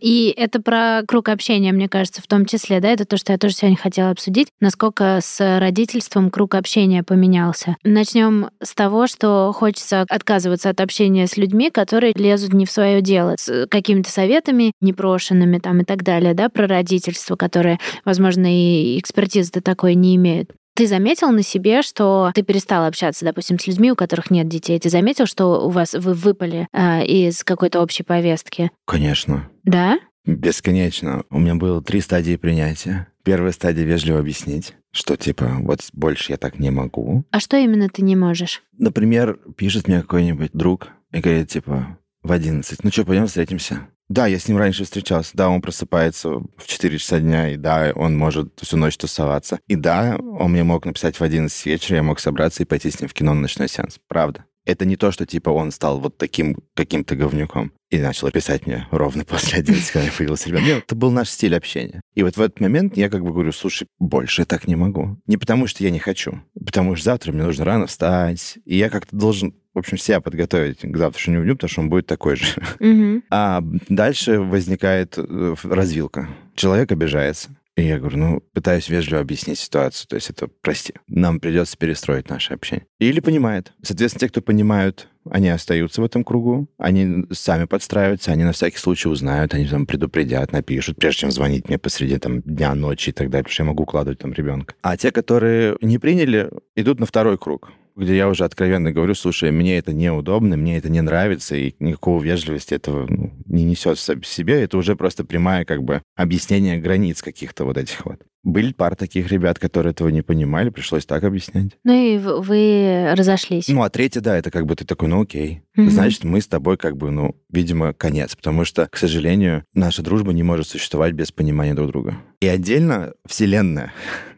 И 0.00 0.34
это 0.36 0.60
про 0.60 1.02
круг 1.06 1.28
общения, 1.28 1.72
мне 1.72 1.88
кажется, 1.88 2.22
в 2.22 2.26
том 2.26 2.46
числе, 2.46 2.80
да, 2.80 2.90
это 2.90 3.04
то, 3.04 3.16
что 3.16 3.32
я 3.32 3.38
тоже 3.38 3.54
сегодня 3.54 3.76
хотела 3.76 4.10
обсудить, 4.10 4.48
насколько 4.60 5.18
с 5.22 5.58
родительством 5.58 6.30
круг 6.30 6.54
общения 6.54 7.02
поменялся. 7.02 7.76
Начнем 7.84 8.50
с 8.62 8.74
того, 8.74 9.06
что 9.06 9.52
хочется 9.52 10.04
отказываться 10.08 10.70
от 10.70 10.80
общения 10.80 11.26
с 11.26 11.36
людьми, 11.36 11.70
которые 11.70 12.12
лезут 12.14 12.52
не 12.52 12.66
в 12.66 12.70
свое 12.70 13.00
дело, 13.00 13.36
с 13.38 13.66
какими-то 13.68 14.10
советами 14.10 14.72
непрошенными 14.80 15.58
там 15.58 15.80
и 15.80 15.84
так 15.84 16.02
далее, 16.02 16.34
да, 16.34 16.48
про 16.48 16.66
родительство, 16.66 17.36
которые, 17.36 17.78
возможно, 18.04 18.46
и 18.46 18.98
экспертизы 18.98 19.60
такой 19.60 19.94
не 19.94 20.16
имеют. 20.16 20.50
Ты 20.74 20.88
заметил 20.88 21.30
на 21.30 21.42
себе, 21.42 21.82
что 21.82 22.32
ты 22.34 22.42
перестал 22.42 22.84
общаться, 22.84 23.24
допустим, 23.24 23.60
с 23.60 23.66
людьми, 23.66 23.92
у 23.92 23.96
которых 23.96 24.30
нет 24.30 24.48
детей? 24.48 24.78
Ты 24.80 24.90
заметил, 24.90 25.26
что 25.26 25.66
у 25.66 25.70
вас 25.70 25.94
вы 25.94 26.14
выпали 26.14 26.66
э, 26.72 27.06
из 27.06 27.44
какой-то 27.44 27.80
общей 27.80 28.02
повестки? 28.02 28.72
Конечно. 28.84 29.48
Да? 29.62 30.00
Бесконечно. 30.26 31.24
У 31.30 31.38
меня 31.38 31.54
было 31.54 31.80
три 31.80 32.00
стадии 32.00 32.34
принятия. 32.34 33.06
Первая 33.22 33.52
стадия 33.52 33.84
вежливо 33.84 34.18
объяснить, 34.18 34.74
что 34.90 35.16
типа 35.16 35.58
вот 35.60 35.80
больше 35.92 36.32
я 36.32 36.38
так 36.38 36.58
не 36.58 36.70
могу. 36.70 37.24
А 37.30 37.38
что 37.38 37.56
именно 37.56 37.88
ты 37.88 38.02
не 38.02 38.16
можешь? 38.16 38.62
Например, 38.76 39.38
пишет 39.56 39.86
мне 39.86 40.00
какой-нибудь 40.00 40.50
друг 40.54 40.88
и 41.12 41.20
говорит 41.20 41.48
типа 41.50 41.98
в 42.24 42.32
11. 42.32 42.82
Ну 42.82 42.90
что, 42.90 43.04
пойдем 43.04 43.26
встретимся? 43.26 43.86
Да, 44.08 44.26
я 44.26 44.38
с 44.38 44.48
ним 44.48 44.58
раньше 44.58 44.84
встречался. 44.84 45.30
Да, 45.34 45.48
он 45.48 45.62
просыпается 45.62 46.30
в 46.30 46.66
4 46.66 46.98
часа 46.98 47.20
дня, 47.20 47.50
и 47.50 47.56
да, 47.56 47.92
он 47.94 48.16
может 48.16 48.58
всю 48.60 48.76
ночь 48.76 48.96
тусоваться. 48.96 49.60
И 49.66 49.76
да, 49.76 50.16
он 50.18 50.52
мне 50.52 50.64
мог 50.64 50.84
написать 50.84 51.18
в 51.20 51.22
11 51.22 51.66
вечера, 51.66 51.96
я 51.96 52.02
мог 52.02 52.18
собраться 52.20 52.62
и 52.62 52.66
пойти 52.66 52.90
с 52.90 53.00
ним 53.00 53.08
в 53.08 53.14
кино 53.14 53.34
на 53.34 53.42
ночной 53.42 53.68
сеанс. 53.68 53.98
Правда. 54.08 54.44
Это 54.64 54.84
не 54.84 54.96
то, 54.96 55.12
что 55.12 55.26
типа 55.26 55.50
он 55.50 55.70
стал 55.70 56.00
вот 56.00 56.16
таким 56.16 56.56
каким-то 56.74 57.16
говнюком 57.16 57.72
и 57.90 57.98
начал 57.98 58.30
писать 58.30 58.66
мне 58.66 58.86
ровно 58.90 59.24
после 59.26 59.58
11, 59.58 59.90
когда 59.90 60.10
появился 60.16 60.48
ребенок. 60.48 60.66
Нет, 60.66 60.84
это 60.86 60.94
был 60.94 61.10
наш 61.10 61.28
стиль 61.28 61.54
общения. 61.54 62.00
И 62.14 62.22
вот 62.22 62.36
в 62.36 62.40
этот 62.40 62.60
момент 62.60 62.96
я 62.96 63.08
как 63.08 63.22
бы 63.22 63.32
говорю, 63.32 63.52
слушай, 63.52 63.86
больше 63.98 64.42
я 64.42 64.46
так 64.46 64.66
не 64.66 64.76
могу. 64.76 65.18
Не 65.26 65.36
потому, 65.36 65.66
что 65.66 65.84
я 65.84 65.90
не 65.90 65.98
хочу, 65.98 66.40
потому 66.64 66.96
что 66.96 67.04
завтра 67.04 67.32
мне 67.32 67.44
нужно 67.44 67.64
рано 67.64 67.86
встать, 67.86 68.58
и 68.64 68.76
я 68.76 68.90
как-то 68.90 69.16
должен 69.16 69.54
в 69.74 69.78
общем, 69.80 69.98
себя 69.98 70.20
подготовить 70.20 70.80
к 70.82 70.96
завтрашнему 70.96 71.42
дню, 71.42 71.56
потому 71.56 71.68
что 71.68 71.80
он 71.80 71.90
будет 71.90 72.06
такой 72.06 72.36
же. 72.36 72.46
Мгм. 72.78 73.24
А 73.28 73.60
дальше 73.88 74.38
возникает 74.38 75.14
э, 75.18 75.54
развилка. 75.64 76.28
Человек 76.54 76.92
обижается. 76.92 77.50
И 77.76 77.82
я 77.82 77.98
говорю, 77.98 78.18
ну, 78.18 78.40
пытаюсь 78.52 78.88
вежливо 78.88 79.20
объяснить 79.20 79.58
ситуацию. 79.58 80.06
То 80.08 80.14
есть 80.16 80.30
это, 80.30 80.48
прости, 80.60 80.94
нам 81.08 81.40
придется 81.40 81.76
перестроить 81.76 82.28
наше 82.28 82.54
общение. 82.54 82.86
Или 83.00 83.20
понимает. 83.20 83.72
Соответственно, 83.82 84.20
те, 84.20 84.28
кто 84.28 84.40
понимают, 84.40 85.08
они 85.28 85.48
остаются 85.48 86.00
в 86.00 86.04
этом 86.04 86.22
кругу, 86.22 86.68
они 86.78 87.24
сами 87.32 87.64
подстраиваются, 87.64 88.30
они 88.30 88.44
на 88.44 88.52
всякий 88.52 88.78
случай 88.78 89.08
узнают, 89.08 89.54
они 89.54 89.66
там 89.66 89.86
предупредят, 89.86 90.52
напишут, 90.52 90.98
прежде 90.98 91.20
чем 91.20 91.30
звонить 91.30 91.68
мне 91.68 91.78
посреди 91.78 92.18
там 92.18 92.42
дня, 92.42 92.74
ночи 92.74 93.10
и 93.10 93.12
так 93.12 93.30
далее, 93.30 93.44
потому 93.44 93.54
что 93.54 93.62
я 93.62 93.68
могу 93.68 93.82
укладывать 93.84 94.18
там 94.18 94.32
ребенка. 94.32 94.74
А 94.82 94.96
те, 94.96 95.10
которые 95.10 95.76
не 95.80 95.98
приняли, 95.98 96.50
идут 96.76 97.00
на 97.00 97.06
второй 97.06 97.38
круг 97.38 97.72
где 97.96 98.16
я 98.16 98.28
уже 98.28 98.44
откровенно 98.44 98.92
говорю, 98.92 99.14
слушай, 99.14 99.50
мне 99.50 99.78
это 99.78 99.92
неудобно, 99.92 100.56
мне 100.56 100.78
это 100.78 100.88
не 100.88 101.00
нравится, 101.00 101.56
и 101.56 101.74
никакого 101.78 102.22
вежливости 102.22 102.74
этого 102.74 103.06
ну, 103.08 103.32
не 103.46 103.64
несет 103.64 103.98
в 103.98 104.26
себе. 104.26 104.62
Это 104.62 104.76
уже 104.76 104.96
просто 104.96 105.24
прямая 105.24 105.64
как 105.64 105.82
бы 105.82 106.02
объяснение 106.16 106.78
границ 106.78 107.22
каких-то 107.22 107.64
вот 107.64 107.78
этих 107.78 108.04
вот. 108.04 108.20
Были 108.44 108.74
пара 108.74 108.94
таких 108.94 109.32
ребят, 109.32 109.58
которые 109.58 109.92
этого 109.92 110.08
не 110.08 110.20
понимали, 110.20 110.68
пришлось 110.68 111.06
так 111.06 111.24
объяснять. 111.24 111.78
Ну 111.82 111.94
и 111.94 112.18
вы 112.18 113.14
разошлись. 113.16 113.68
Ну, 113.68 113.82
а 113.82 113.88
третье, 113.88 114.20
да, 114.20 114.36
это 114.36 114.50
как 114.50 114.66
бы 114.66 114.76
ты 114.76 114.84
такой, 114.84 115.08
ну 115.08 115.22
окей. 115.22 115.62
Мгм. 115.76 115.90
Значит, 115.90 116.24
мы 116.24 116.42
с 116.42 116.46
тобой 116.46 116.76
как 116.76 116.98
бы, 116.98 117.10
ну, 117.10 117.34
видимо, 117.50 117.94
конец. 117.94 118.36
Потому 118.36 118.66
что, 118.66 118.86
к 118.86 118.98
сожалению, 118.98 119.64
наша 119.72 120.02
дружба 120.02 120.34
не 120.34 120.42
может 120.42 120.68
существовать 120.68 121.14
без 121.14 121.32
понимания 121.32 121.72
друг 121.72 121.90
друга. 121.90 122.18
И 122.40 122.46
отдельно 122.46 123.14
вселенная, 123.26 123.94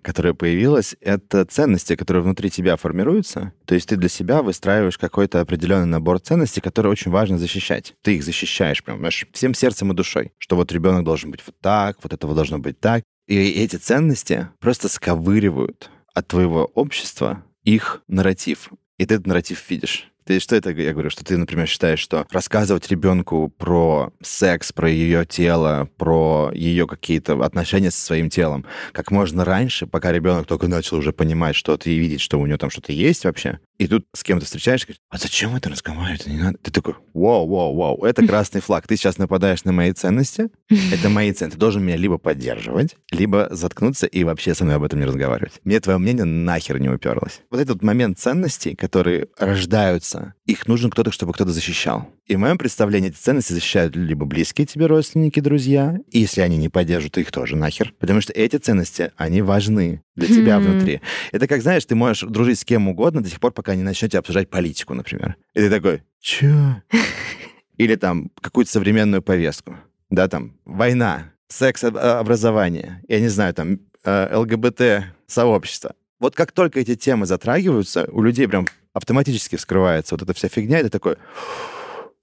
которая 0.06 0.34
появилась, 0.34 0.94
это 1.00 1.44
ценности, 1.44 1.96
которые 1.96 2.22
внутри 2.22 2.48
тебя 2.48 2.76
формируются. 2.76 3.52
То 3.64 3.74
есть 3.74 3.88
ты 3.88 3.96
для 3.96 4.08
себя 4.08 4.40
выстраиваешь 4.40 4.98
какой-то 4.98 5.40
определенный 5.40 5.86
набор 5.86 6.20
ценностей, 6.20 6.60
которые 6.60 6.92
очень 6.92 7.10
важно 7.10 7.38
защищать. 7.38 7.96
Ты 8.02 8.14
их 8.14 8.22
защищаешь 8.22 8.84
прям, 8.84 8.98
знаешь, 8.98 9.26
всем 9.32 9.52
сердцем 9.52 9.90
и 9.90 9.96
душой. 9.96 10.30
Что 10.38 10.54
вот 10.54 10.70
ребенок 10.70 11.02
должен 11.02 11.32
быть 11.32 11.40
вот 11.44 11.56
так, 11.60 11.98
вот 12.04 12.12
этого 12.12 12.36
должно 12.36 12.60
быть 12.60 12.78
так. 12.78 13.02
И 13.26 13.36
эти 13.36 13.74
ценности 13.74 14.48
просто 14.60 14.88
сковыривают 14.88 15.90
от 16.14 16.28
твоего 16.28 16.70
общества 16.76 17.42
их 17.64 18.00
нарратив. 18.06 18.70
И 18.98 19.06
ты 19.06 19.16
этот 19.16 19.26
нарратив 19.26 19.68
видишь. 19.68 20.12
Ты 20.26 20.40
что 20.40 20.56
это 20.56 20.70
я 20.70 20.92
говорю, 20.92 21.08
что 21.08 21.24
ты, 21.24 21.36
например, 21.36 21.68
считаешь, 21.68 22.00
что 22.00 22.26
рассказывать 22.32 22.88
ребенку 22.88 23.52
про 23.58 24.12
секс, 24.20 24.72
про 24.72 24.90
ее 24.90 25.24
тело, 25.24 25.88
про 25.98 26.50
ее 26.52 26.88
какие-то 26.88 27.44
отношения 27.44 27.92
со 27.92 28.04
своим 28.04 28.28
телом 28.28 28.66
как 28.90 29.12
можно 29.12 29.44
раньше, 29.44 29.86
пока 29.86 30.10
ребенок 30.10 30.46
только 30.48 30.66
начал 30.66 30.96
уже 30.96 31.12
понимать 31.12 31.54
что-то 31.54 31.88
и 31.90 31.96
видеть, 31.96 32.20
что 32.20 32.40
у 32.40 32.46
него 32.46 32.58
там 32.58 32.70
что-то 32.70 32.92
есть 32.92 33.24
вообще. 33.24 33.60
И 33.78 33.86
тут 33.86 34.06
с 34.14 34.22
кем-то 34.22 34.44
встречаешься, 34.44 34.86
говоришь, 34.86 35.00
а 35.10 35.18
зачем 35.18 35.54
это 35.54 35.68
разговаривать? 35.68 36.26
Не 36.26 36.38
надо. 36.38 36.58
Ты 36.58 36.70
такой, 36.70 36.94
вау, 37.14 37.46
вау, 37.46 37.74
вау, 37.74 38.04
это 38.04 38.26
красный 38.26 38.60
флаг. 38.60 38.86
Ты 38.86 38.96
сейчас 38.96 39.18
нападаешь 39.18 39.64
на 39.64 39.72
мои 39.72 39.92
ценности, 39.92 40.48
это 40.68 41.08
мои 41.08 41.32
ценности. 41.32 41.56
Ты 41.56 41.60
должен 41.60 41.84
меня 41.84 41.96
либо 41.96 42.18
поддерживать, 42.18 42.96
либо 43.10 43.48
заткнуться 43.50 44.06
и 44.06 44.24
вообще 44.24 44.54
со 44.54 44.64
мной 44.64 44.76
об 44.76 44.82
этом 44.82 45.00
не 45.00 45.06
разговаривать. 45.06 45.60
Мне 45.64 45.80
твое 45.80 45.98
мнение 45.98 46.24
нахер 46.24 46.78
не 46.78 46.88
уперлось. 46.88 47.40
Вот 47.50 47.60
этот 47.60 47.82
момент 47.82 48.18
ценностей, 48.18 48.74
которые 48.74 49.28
рождаются, 49.38 50.34
их 50.46 50.66
нужен 50.66 50.90
кто-то, 50.90 51.10
чтобы 51.10 51.32
кто-то 51.32 51.52
защищал. 51.52 52.08
И 52.26 52.34
в 52.34 52.38
моем 52.38 52.58
представлении 52.58 53.10
эти 53.10 53.16
ценности 53.16 53.52
защищают 53.52 53.94
либо 53.94 54.26
близкие 54.26 54.66
тебе 54.66 54.86
родственники, 54.86 55.40
друзья, 55.40 55.98
и 56.10 56.20
если 56.20 56.40
они 56.40 56.56
не 56.56 56.68
поддержат, 56.68 57.12
то 57.12 57.20
их 57.20 57.30
тоже 57.30 57.56
нахер. 57.56 57.94
Потому 57.98 58.20
что 58.20 58.32
эти 58.32 58.56
ценности, 58.56 59.12
они 59.16 59.42
важны 59.42 60.02
для 60.16 60.28
тебя 60.28 60.58
Мгм. 60.58 60.70
внутри. 60.72 61.00
Это 61.32 61.46
как, 61.46 61.62
знаешь, 61.62 61.84
ты 61.84 61.94
можешь 61.94 62.28
дружить 62.28 62.58
с 62.58 62.64
кем 62.64 62.88
угодно 62.88 63.22
до 63.22 63.30
тех 63.30 63.38
пор, 63.38 63.52
пока 63.52 63.74
не 63.74 63.82
начнете 63.82 64.18
обсуждать 64.18 64.50
политику, 64.50 64.94
например. 64.94 65.36
И 65.54 65.60
ты 65.60 65.70
такой, 65.70 66.02
чё? 66.20 66.76
Или 67.76 67.94
там 67.96 68.30
какую-то 68.40 68.70
современную 68.70 69.22
повестку. 69.22 69.76
Да, 70.10 70.28
там, 70.28 70.56
война, 70.64 71.32
секс, 71.48 71.84
а, 71.84 72.18
образование, 72.20 73.02
я 73.08 73.20
не 73.20 73.28
знаю, 73.28 73.52
там, 73.54 73.80
э, 74.04 74.36
ЛГБТ-сообщество. 74.36 75.94
Вот 76.18 76.34
как 76.34 76.52
только 76.52 76.80
эти 76.80 76.94
темы 76.96 77.26
затрагиваются, 77.26 78.08
у 78.10 78.22
людей 78.22 78.48
прям 78.48 78.66
автоматически 78.94 79.56
вскрывается 79.56 80.14
вот 80.14 80.22
эта 80.22 80.32
вся 80.32 80.48
фигня, 80.48 80.80
и 80.80 80.84
ты 80.84 80.88
такой... 80.88 81.16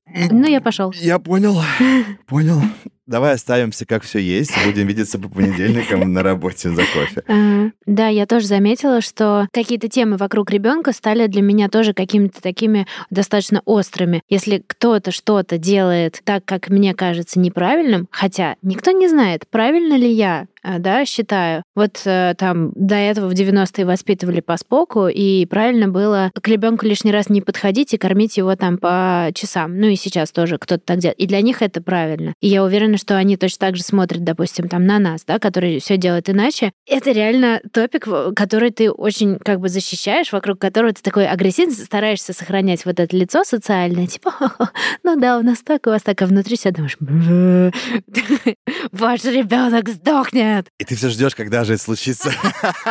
Ну, 0.08 0.48
я 0.48 0.60
пошел. 0.62 0.92
Я 0.94 1.20
понял, 1.20 1.62
понял. 2.28 2.62
Давай 3.06 3.34
оставимся, 3.34 3.86
как 3.86 4.04
все 4.04 4.20
есть. 4.20 4.52
Будем 4.66 4.88
видеться 4.88 5.20
по 5.20 5.28
понедельникам 5.28 6.14
на 6.14 6.24
работе 6.24 6.70
за 6.70 6.84
кофе. 6.84 7.24
Да, 7.86 8.08
я 8.08 8.26
тоже 8.26 8.48
заметила, 8.48 9.02
что 9.02 9.48
какие-то 9.52 9.88
темы 9.90 10.18
вокруг 10.18 10.52
ребенка 10.52 10.94
стали 10.94 11.28
для 11.28 11.42
меня 11.42 11.70
тоже 11.70 11.94
какими-то 11.94 12.42
такими 12.42 12.88
достаточно 13.10 13.62
острыми. 13.66 14.22
Если 14.30 14.64
кто-то 14.66 15.12
что-то 15.12 15.58
делает 15.58 16.22
так, 16.24 16.46
как 16.46 16.70
мне 16.70 16.94
кажется 16.94 17.40
неправильным, 17.40 18.08
хотя 18.10 18.56
никто 18.62 18.92
не 18.92 19.08
знает, 19.10 19.48
правильно 19.50 19.96
ли 19.96 20.10
я 20.10 20.48
да, 20.64 21.06
считаю. 21.06 21.64
Вот 21.76 22.02
э, 22.06 22.36
там 22.38 22.72
до 22.76 22.96
этого 22.96 23.28
в 23.28 23.34
90-е 23.34 23.86
воспитывали 23.86 24.40
по 24.40 24.58
споку, 24.58 25.08
и 25.08 25.46
правильно 25.46 25.88
было 25.88 26.32
к 26.40 26.48
ребенку 26.48 26.86
лишний 26.86 27.12
раз 27.12 27.30
не 27.30 27.42
подходить 27.42 27.94
и 27.94 27.98
кормить 27.98 28.38
его 28.38 28.56
там 28.56 28.78
по 28.78 29.30
часам. 29.34 29.80
Ну 29.80 29.88
и 29.88 29.96
сейчас 29.96 30.32
тоже 30.32 30.58
кто-то 30.58 30.84
так 30.86 31.00
делает. 31.00 31.20
И 31.20 31.28
для 31.28 31.42
них 31.42 31.62
это 31.62 31.82
правильно. 31.82 32.34
И 32.42 32.48
я 32.48 32.64
уверена, 32.64 32.98
что 32.98 33.18
они 33.18 33.38
точно 33.38 33.68
так 33.68 33.76
же 33.76 33.84
смотрят, 33.84 34.24
допустим, 34.24 34.70
там 34.70 34.86
на 34.86 35.00
нас, 35.00 35.24
да, 35.26 35.40
которые 35.40 35.80
все 35.80 35.98
делают 35.98 36.30
иначе. 36.30 36.72
Это 36.88 37.12
реально 37.12 37.62
топик, 37.72 38.08
который 38.36 38.72
ты 38.72 38.92
очень 38.92 39.38
как 39.40 39.60
бы 39.60 39.70
защищаешь, 39.70 40.32
вокруг 40.32 40.60
которого 40.60 40.94
ты 40.94 41.02
такой 41.02 41.28
агрессивно 41.28 41.74
стараешься 41.74 42.34
сохранять 42.34 42.86
вот 42.86 43.00
это 43.00 43.16
лицо 43.16 43.44
социальное, 43.44 44.08
типа, 44.08 44.32
«Ха-ха, 44.32 44.72
ну 45.04 45.20
да, 45.20 45.38
у 45.38 45.42
нас 45.42 45.60
так, 45.60 45.88
у 45.88 45.90
вас 45.90 46.02
так, 46.04 46.22
а 46.22 46.26
внутри 46.26 46.56
себя 46.56 46.72
думаешь, 46.72 46.98
«Бля, 47.00 47.72
ваш 48.92 49.24
ребенок 49.26 49.90
сдохнет. 49.90 50.53
И 50.78 50.84
ты 50.84 50.96
все 50.96 51.10
ждешь, 51.10 51.36
когда 51.36 51.64
же 51.64 51.74
это 51.74 51.84
случится. 51.84 52.32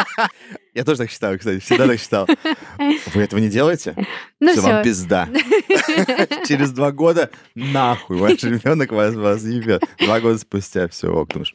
Я 0.75 0.85
тоже 0.85 0.99
так 0.99 1.11
считаю, 1.11 1.39
кстати, 1.39 1.59
всегда 1.61 1.87
так 1.87 2.01
считал. 2.01 2.27
Вы 3.15 3.23
этого 3.23 3.41
не 3.41 3.49
делаете? 3.49 3.95
Ну 4.41 4.55
вам 4.61 4.83
все. 4.83 4.83
пизда. 4.83 5.29
Через 6.47 6.71
два 6.73 6.93
года 6.93 7.31
нахуй 7.55 8.17
ваш 8.17 8.43
ребенок 8.43 8.91
вас, 8.93 9.15
вас 9.15 9.43
ебет. 9.45 9.85
Два 9.99 10.21
года 10.21 10.39
спустя 10.39 10.89
все, 10.89 11.09
ок, 11.09 11.29
думаешь. 11.29 11.55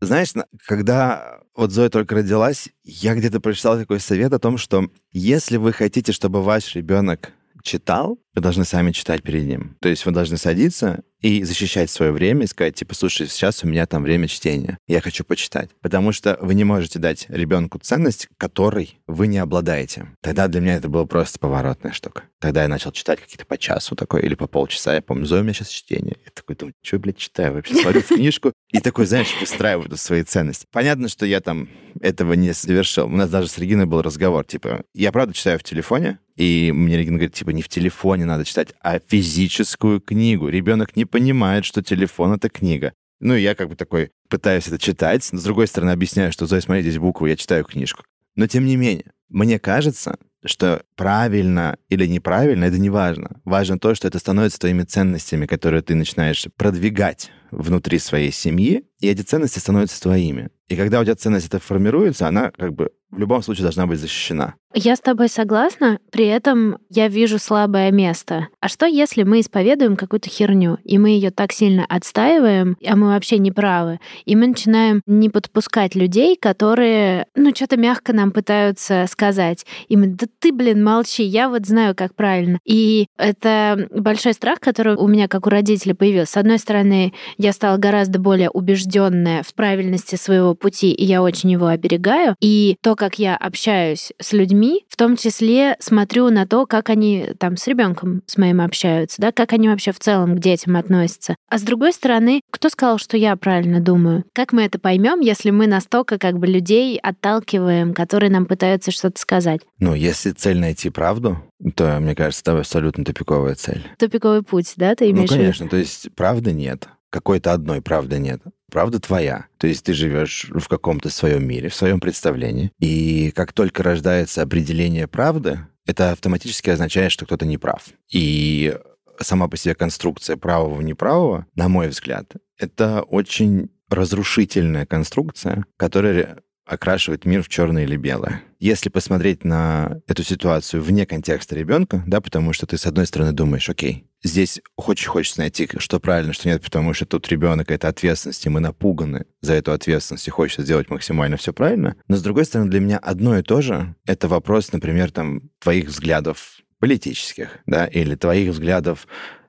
Знаешь, 0.00 0.34
на- 0.34 0.46
когда 0.66 1.40
вот 1.54 1.72
Зоя 1.72 1.90
только 1.90 2.14
родилась, 2.14 2.70
я 2.84 3.14
где-то 3.14 3.38
прочитал 3.40 3.78
такой 3.78 4.00
совет 4.00 4.32
о 4.32 4.38
том, 4.38 4.56
что 4.56 4.88
если 5.12 5.58
вы 5.58 5.72
хотите, 5.74 6.12
чтобы 6.12 6.42
ваш 6.42 6.74
ребенок 6.74 7.32
читал, 7.62 8.18
вы 8.34 8.42
должны 8.42 8.64
сами 8.64 8.92
читать 8.92 9.22
перед 9.22 9.44
ним. 9.44 9.76
То 9.80 9.88
есть 9.88 10.06
вы 10.06 10.12
должны 10.12 10.36
садиться 10.36 11.02
и 11.20 11.42
защищать 11.42 11.90
свое 11.90 12.12
время 12.12 12.44
и 12.44 12.46
сказать, 12.46 12.74
типа, 12.76 12.94
слушай, 12.94 13.28
сейчас 13.28 13.62
у 13.62 13.68
меня 13.68 13.86
там 13.86 14.02
время 14.02 14.26
чтения, 14.26 14.78
я 14.86 15.00
хочу 15.00 15.24
почитать. 15.24 15.70
Потому 15.82 16.12
что 16.12 16.38
вы 16.40 16.54
не 16.54 16.64
можете 16.64 16.98
дать 16.98 17.26
ребенку 17.28 17.78
ценность, 17.78 18.28
которой 18.38 19.00
вы 19.06 19.26
не 19.26 19.38
обладаете. 19.38 20.08
Тогда 20.22 20.48
для 20.48 20.60
меня 20.60 20.76
это 20.76 20.88
была 20.88 21.04
просто 21.04 21.38
поворотная 21.38 21.92
штука. 21.92 22.24
Тогда 22.38 22.62
я 22.62 22.68
начал 22.68 22.90
читать 22.92 23.20
какие-то 23.20 23.44
по 23.44 23.58
часу 23.58 23.96
такой, 23.96 24.22
или 24.22 24.34
по 24.34 24.46
полчаса. 24.46 24.94
Я 24.94 25.02
помню, 25.02 25.26
Зоя, 25.26 25.40
у 25.40 25.44
меня 25.44 25.52
сейчас 25.52 25.68
чтение. 25.68 26.16
Я 26.24 26.30
такой 26.32 26.56
думаю, 26.56 26.74
что 26.82 26.96
я, 26.96 27.00
блядь, 27.00 27.18
читаю 27.18 27.52
вообще? 27.54 27.74
Смотрю 27.74 28.00
в 28.08 28.08
книжку 28.08 28.52
и 28.72 28.80
такой, 28.80 29.06
знаешь, 29.06 29.34
выстраиваю 29.40 29.94
свои 29.96 30.22
ценности. 30.22 30.66
Понятно, 30.72 31.08
что 31.08 31.26
я 31.26 31.40
там 31.40 31.68
этого 32.00 32.32
не 32.32 32.54
совершил. 32.54 33.06
У 33.06 33.10
нас 33.10 33.28
даже 33.28 33.48
с 33.48 33.58
Региной 33.58 33.86
был 33.86 34.00
разговор, 34.00 34.44
типа, 34.44 34.84
я 34.94 35.12
правда 35.12 35.34
читаю 35.34 35.58
в 35.58 35.64
телефоне, 35.64 36.18
и 36.36 36.72
мне 36.72 36.96
Регина 36.96 37.18
говорит, 37.18 37.34
типа, 37.34 37.50
не 37.50 37.60
в 37.60 37.68
телефоне 37.68 38.19
надо 38.24 38.44
читать, 38.44 38.74
а 38.80 38.98
физическую 38.98 40.00
книгу. 40.00 40.48
Ребенок 40.48 40.96
не 40.96 41.04
понимает, 41.04 41.64
что 41.64 41.82
телефон— 41.82 42.32
это 42.34 42.48
книга. 42.48 42.92
Ну, 43.20 43.34
и 43.34 43.42
я 43.42 43.54
как 43.54 43.68
бы 43.68 43.76
такой 43.76 44.10
пытаюсь 44.28 44.66
это 44.66 44.78
читать, 44.78 45.28
но 45.32 45.38
с 45.38 45.44
другой 45.44 45.66
стороны 45.66 45.90
объясняю, 45.90 46.32
что, 46.32 46.46
Зоя, 46.46 46.60
смотри, 46.60 46.82
здесь 46.82 46.98
буквы, 46.98 47.28
я 47.28 47.36
читаю 47.36 47.64
книжку. 47.64 48.04
Но 48.34 48.46
тем 48.46 48.64
не 48.64 48.76
менее, 48.76 49.12
мне 49.28 49.58
кажется, 49.58 50.16
что 50.44 50.82
правильно 50.96 51.76
или 51.88 52.06
неправильно, 52.06 52.64
это 52.64 52.78
не 52.78 52.88
важно. 52.90 53.40
Важно 53.44 53.78
то, 53.78 53.94
что 53.94 54.08
это 54.08 54.18
становится 54.18 54.58
твоими 54.58 54.82
ценностями, 54.82 55.46
которые 55.46 55.82
ты 55.82 55.94
начинаешь 55.94 56.46
продвигать 56.56 57.30
внутри 57.50 57.98
своей 57.98 58.32
семьи, 58.32 58.84
и 59.00 59.08
эти 59.08 59.22
ценности 59.22 59.58
становятся 59.58 60.00
твоими. 60.00 60.50
И 60.68 60.76
когда 60.76 61.00
у 61.00 61.04
тебя 61.04 61.16
ценность 61.16 61.46
это 61.46 61.58
формируется, 61.58 62.28
она 62.28 62.50
как 62.52 62.72
бы 62.72 62.90
в 63.10 63.18
любом 63.18 63.42
случае 63.42 63.64
должна 63.64 63.86
быть 63.86 64.00
защищена. 64.00 64.54
Я 64.72 64.94
с 64.94 65.00
тобой 65.00 65.28
согласна, 65.28 65.98
при 66.12 66.26
этом 66.26 66.78
я 66.90 67.08
вижу 67.08 67.40
слабое 67.40 67.90
место. 67.90 68.46
А 68.60 68.68
что, 68.68 68.86
если 68.86 69.24
мы 69.24 69.40
исповедуем 69.40 69.96
какую-то 69.96 70.30
херню, 70.30 70.78
и 70.84 70.96
мы 70.96 71.10
ее 71.10 71.32
так 71.32 71.50
сильно 71.50 71.84
отстаиваем, 71.88 72.76
а 72.86 72.94
мы 72.94 73.08
вообще 73.08 73.38
не 73.38 73.50
правы, 73.50 73.98
и 74.26 74.36
мы 74.36 74.46
начинаем 74.46 75.02
не 75.06 75.28
подпускать 75.28 75.96
людей, 75.96 76.36
которые, 76.40 77.26
ну, 77.34 77.52
что-то 77.52 77.76
мягко 77.76 78.12
нам 78.12 78.30
пытаются 78.30 79.06
сказать. 79.10 79.66
И 79.88 79.96
мы, 79.96 80.06
да 80.06 80.26
ты, 80.38 80.52
блин, 80.52 80.84
молчи, 80.84 81.24
я 81.24 81.48
вот 81.48 81.66
знаю, 81.66 81.96
как 81.96 82.14
правильно. 82.14 82.60
И 82.64 83.08
это 83.18 83.88
большой 83.90 84.34
страх, 84.34 84.60
который 84.60 84.94
у 84.94 85.08
меня, 85.08 85.26
как 85.26 85.48
у 85.48 85.50
родителей, 85.50 85.94
появился. 85.94 86.34
С 86.34 86.36
одной 86.36 86.60
стороны, 86.60 87.12
я 87.38 87.52
стала 87.52 87.76
гораздо 87.76 88.20
более 88.20 88.50
убежденная 88.50 89.42
в 89.42 89.52
правильности 89.54 90.14
своего 90.14 90.54
пути, 90.54 90.92
и 90.92 91.04
я 91.04 91.22
очень 91.22 91.50
его 91.50 91.66
оберегаю. 91.66 92.36
И 92.40 92.76
то, 92.82 92.94
как 92.94 93.18
я 93.18 93.36
общаюсь 93.36 94.12
с 94.20 94.32
людьми, 94.32 94.59
в 94.88 94.96
том 94.96 95.16
числе 95.16 95.76
смотрю 95.80 96.30
на 96.30 96.46
то, 96.46 96.66
как 96.66 96.90
они 96.90 97.28
там 97.38 97.56
с 97.56 97.66
ребенком 97.66 98.22
с 98.26 98.36
моим 98.36 98.60
общаются, 98.60 99.20
да, 99.20 99.32
как 99.32 99.52
они 99.52 99.68
вообще 99.68 99.92
в 99.92 99.98
целом 99.98 100.36
к 100.36 100.40
детям 100.40 100.76
относятся. 100.76 101.36
А 101.48 101.58
с 101.58 101.62
другой 101.62 101.92
стороны, 101.92 102.40
кто 102.50 102.68
сказал, 102.68 102.98
что 102.98 103.16
я 103.16 103.34
правильно 103.36 103.80
думаю? 103.80 104.24
Как 104.34 104.52
мы 104.52 104.62
это 104.62 104.78
поймем, 104.78 105.20
если 105.20 105.50
мы 105.50 105.66
настолько 105.66 106.18
как 106.18 106.38
бы 106.38 106.46
людей 106.46 106.98
отталкиваем, 106.98 107.94
которые 107.94 108.30
нам 108.30 108.46
пытаются 108.46 108.90
что-то 108.90 109.20
сказать? 109.20 109.60
Ну, 109.78 109.94
если 109.94 110.30
цель 110.30 110.58
найти 110.58 110.90
правду, 110.90 111.38
то, 111.74 111.98
мне 112.00 112.14
кажется, 112.14 112.42
это 112.42 112.58
абсолютно 112.58 113.04
тупиковая 113.04 113.54
цель. 113.54 113.86
Тупиковый 113.98 114.42
путь, 114.42 114.74
да, 114.76 114.94
ты 114.94 115.10
имеешь 115.10 115.30
Ну, 115.30 115.36
конечно, 115.36 115.68
то 115.68 115.76
есть 115.76 116.08
правды 116.14 116.52
нет. 116.52 116.88
Какой-то 117.10 117.52
одной 117.52 117.82
правды 117.82 118.18
нет. 118.18 118.40
Правда 118.70 119.00
твоя. 119.00 119.46
То 119.58 119.66
есть 119.66 119.84
ты 119.84 119.92
живешь 119.92 120.46
в 120.54 120.68
каком-то 120.68 121.10
своем 121.10 121.46
мире, 121.46 121.68
в 121.68 121.74
своем 121.74 122.00
представлении. 122.00 122.72
И 122.78 123.32
как 123.34 123.52
только 123.52 123.82
рождается 123.82 124.42
определение 124.42 125.06
правды, 125.06 125.60
это 125.86 126.12
автоматически 126.12 126.70
означает, 126.70 127.12
что 127.12 127.26
кто-то 127.26 127.46
не 127.46 127.58
прав. 127.58 127.88
И 128.12 128.76
сама 129.20 129.48
по 129.48 129.56
себе 129.56 129.74
конструкция 129.74 130.36
правого-неправого, 130.36 131.46
на 131.54 131.68
мой 131.68 131.88
взгляд, 131.88 132.32
это 132.58 133.02
очень 133.02 133.70
разрушительная 133.88 134.86
конструкция, 134.86 135.64
которая 135.76 136.38
окрашивает 136.70 137.24
мир 137.24 137.42
в 137.42 137.48
черное 137.48 137.82
или 137.82 137.96
белое. 137.96 138.42
Если 138.60 138.90
посмотреть 138.90 139.44
на 139.44 140.00
эту 140.06 140.22
ситуацию 140.22 140.82
вне 140.82 141.04
контекста 141.04 141.56
ребенка, 141.56 142.02
да, 142.06 142.20
потому 142.20 142.52
что 142.52 142.66
ты, 142.66 142.78
с 142.78 142.86
одной 142.86 143.06
стороны, 143.06 143.32
думаешь, 143.32 143.68
окей, 143.68 144.06
здесь 144.22 144.60
очень 144.76 145.08
хочется 145.08 145.40
найти, 145.40 145.68
что 145.78 145.98
правильно, 145.98 146.32
что 146.32 146.48
нет, 146.48 146.62
потому 146.62 146.94
что 146.94 147.06
тут 147.06 147.28
ребенок— 147.28 147.70
это 147.72 147.88
ответственность, 147.88 148.46
и 148.46 148.50
мы 148.50 148.60
напуганы 148.60 149.26
за 149.40 149.54
эту 149.54 149.72
ответственность, 149.72 150.28
и 150.28 150.30
хочется 150.30 150.62
сделать 150.62 150.90
максимально 150.90 151.36
все 151.36 151.52
правильно. 151.52 151.96
Но, 152.06 152.16
с 152.16 152.22
другой 152.22 152.44
стороны, 152.44 152.70
для 152.70 152.80
меня 152.80 152.98
одно 152.98 153.36
и 153.36 153.42
то 153.42 153.60
же— 153.60 153.96
это 154.06 154.28
вопрос, 154.28 154.72
например, 154.72 155.10
там, 155.10 155.50
твоих 155.58 155.88
взглядов 155.88 156.60
политических, 156.78 157.58
да, 157.66 157.86
или 157.86 158.14
твоих 158.14 158.52
взглядов 158.52 159.08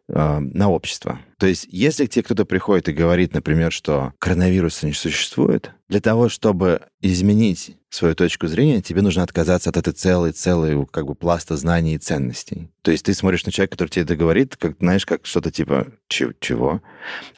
э, 0.09 0.39
на 0.39 0.69
общество. 0.69 1.19
То 1.37 1.47
есть, 1.47 1.67
если 1.69 2.05
к 2.05 2.09
тебе 2.09 2.23
кто-то 2.23 2.45
приходит 2.45 2.89
и 2.89 2.93
говорит, 2.93 3.33
например, 3.33 3.71
что 3.71 4.13
коронавируса 4.19 4.85
не 4.85 4.93
существует, 4.93 5.71
для 5.91 5.99
того, 5.99 6.29
чтобы 6.29 6.83
изменить 7.01 7.75
свою 7.89 8.15
точку 8.15 8.47
зрения, 8.47 8.81
тебе 8.81 9.01
нужно 9.01 9.23
отказаться 9.23 9.69
от 9.69 9.75
этой 9.75 9.91
целой, 9.91 10.31
целой 10.31 10.85
как 10.87 11.05
бы 11.05 11.15
пласта 11.15 11.57
знаний 11.57 11.95
и 11.95 11.97
ценностей. 11.97 12.71
То 12.81 12.91
есть 12.91 13.03
ты 13.03 13.13
смотришь 13.13 13.45
на 13.45 13.51
человека, 13.51 13.73
который 13.73 13.89
тебе 13.89 14.03
это 14.03 14.15
говорит, 14.15 14.55
как, 14.55 14.77
знаешь, 14.79 15.05
как 15.05 15.25
что-то 15.25 15.51
типа 15.51 15.87
«чего?». 16.07 16.81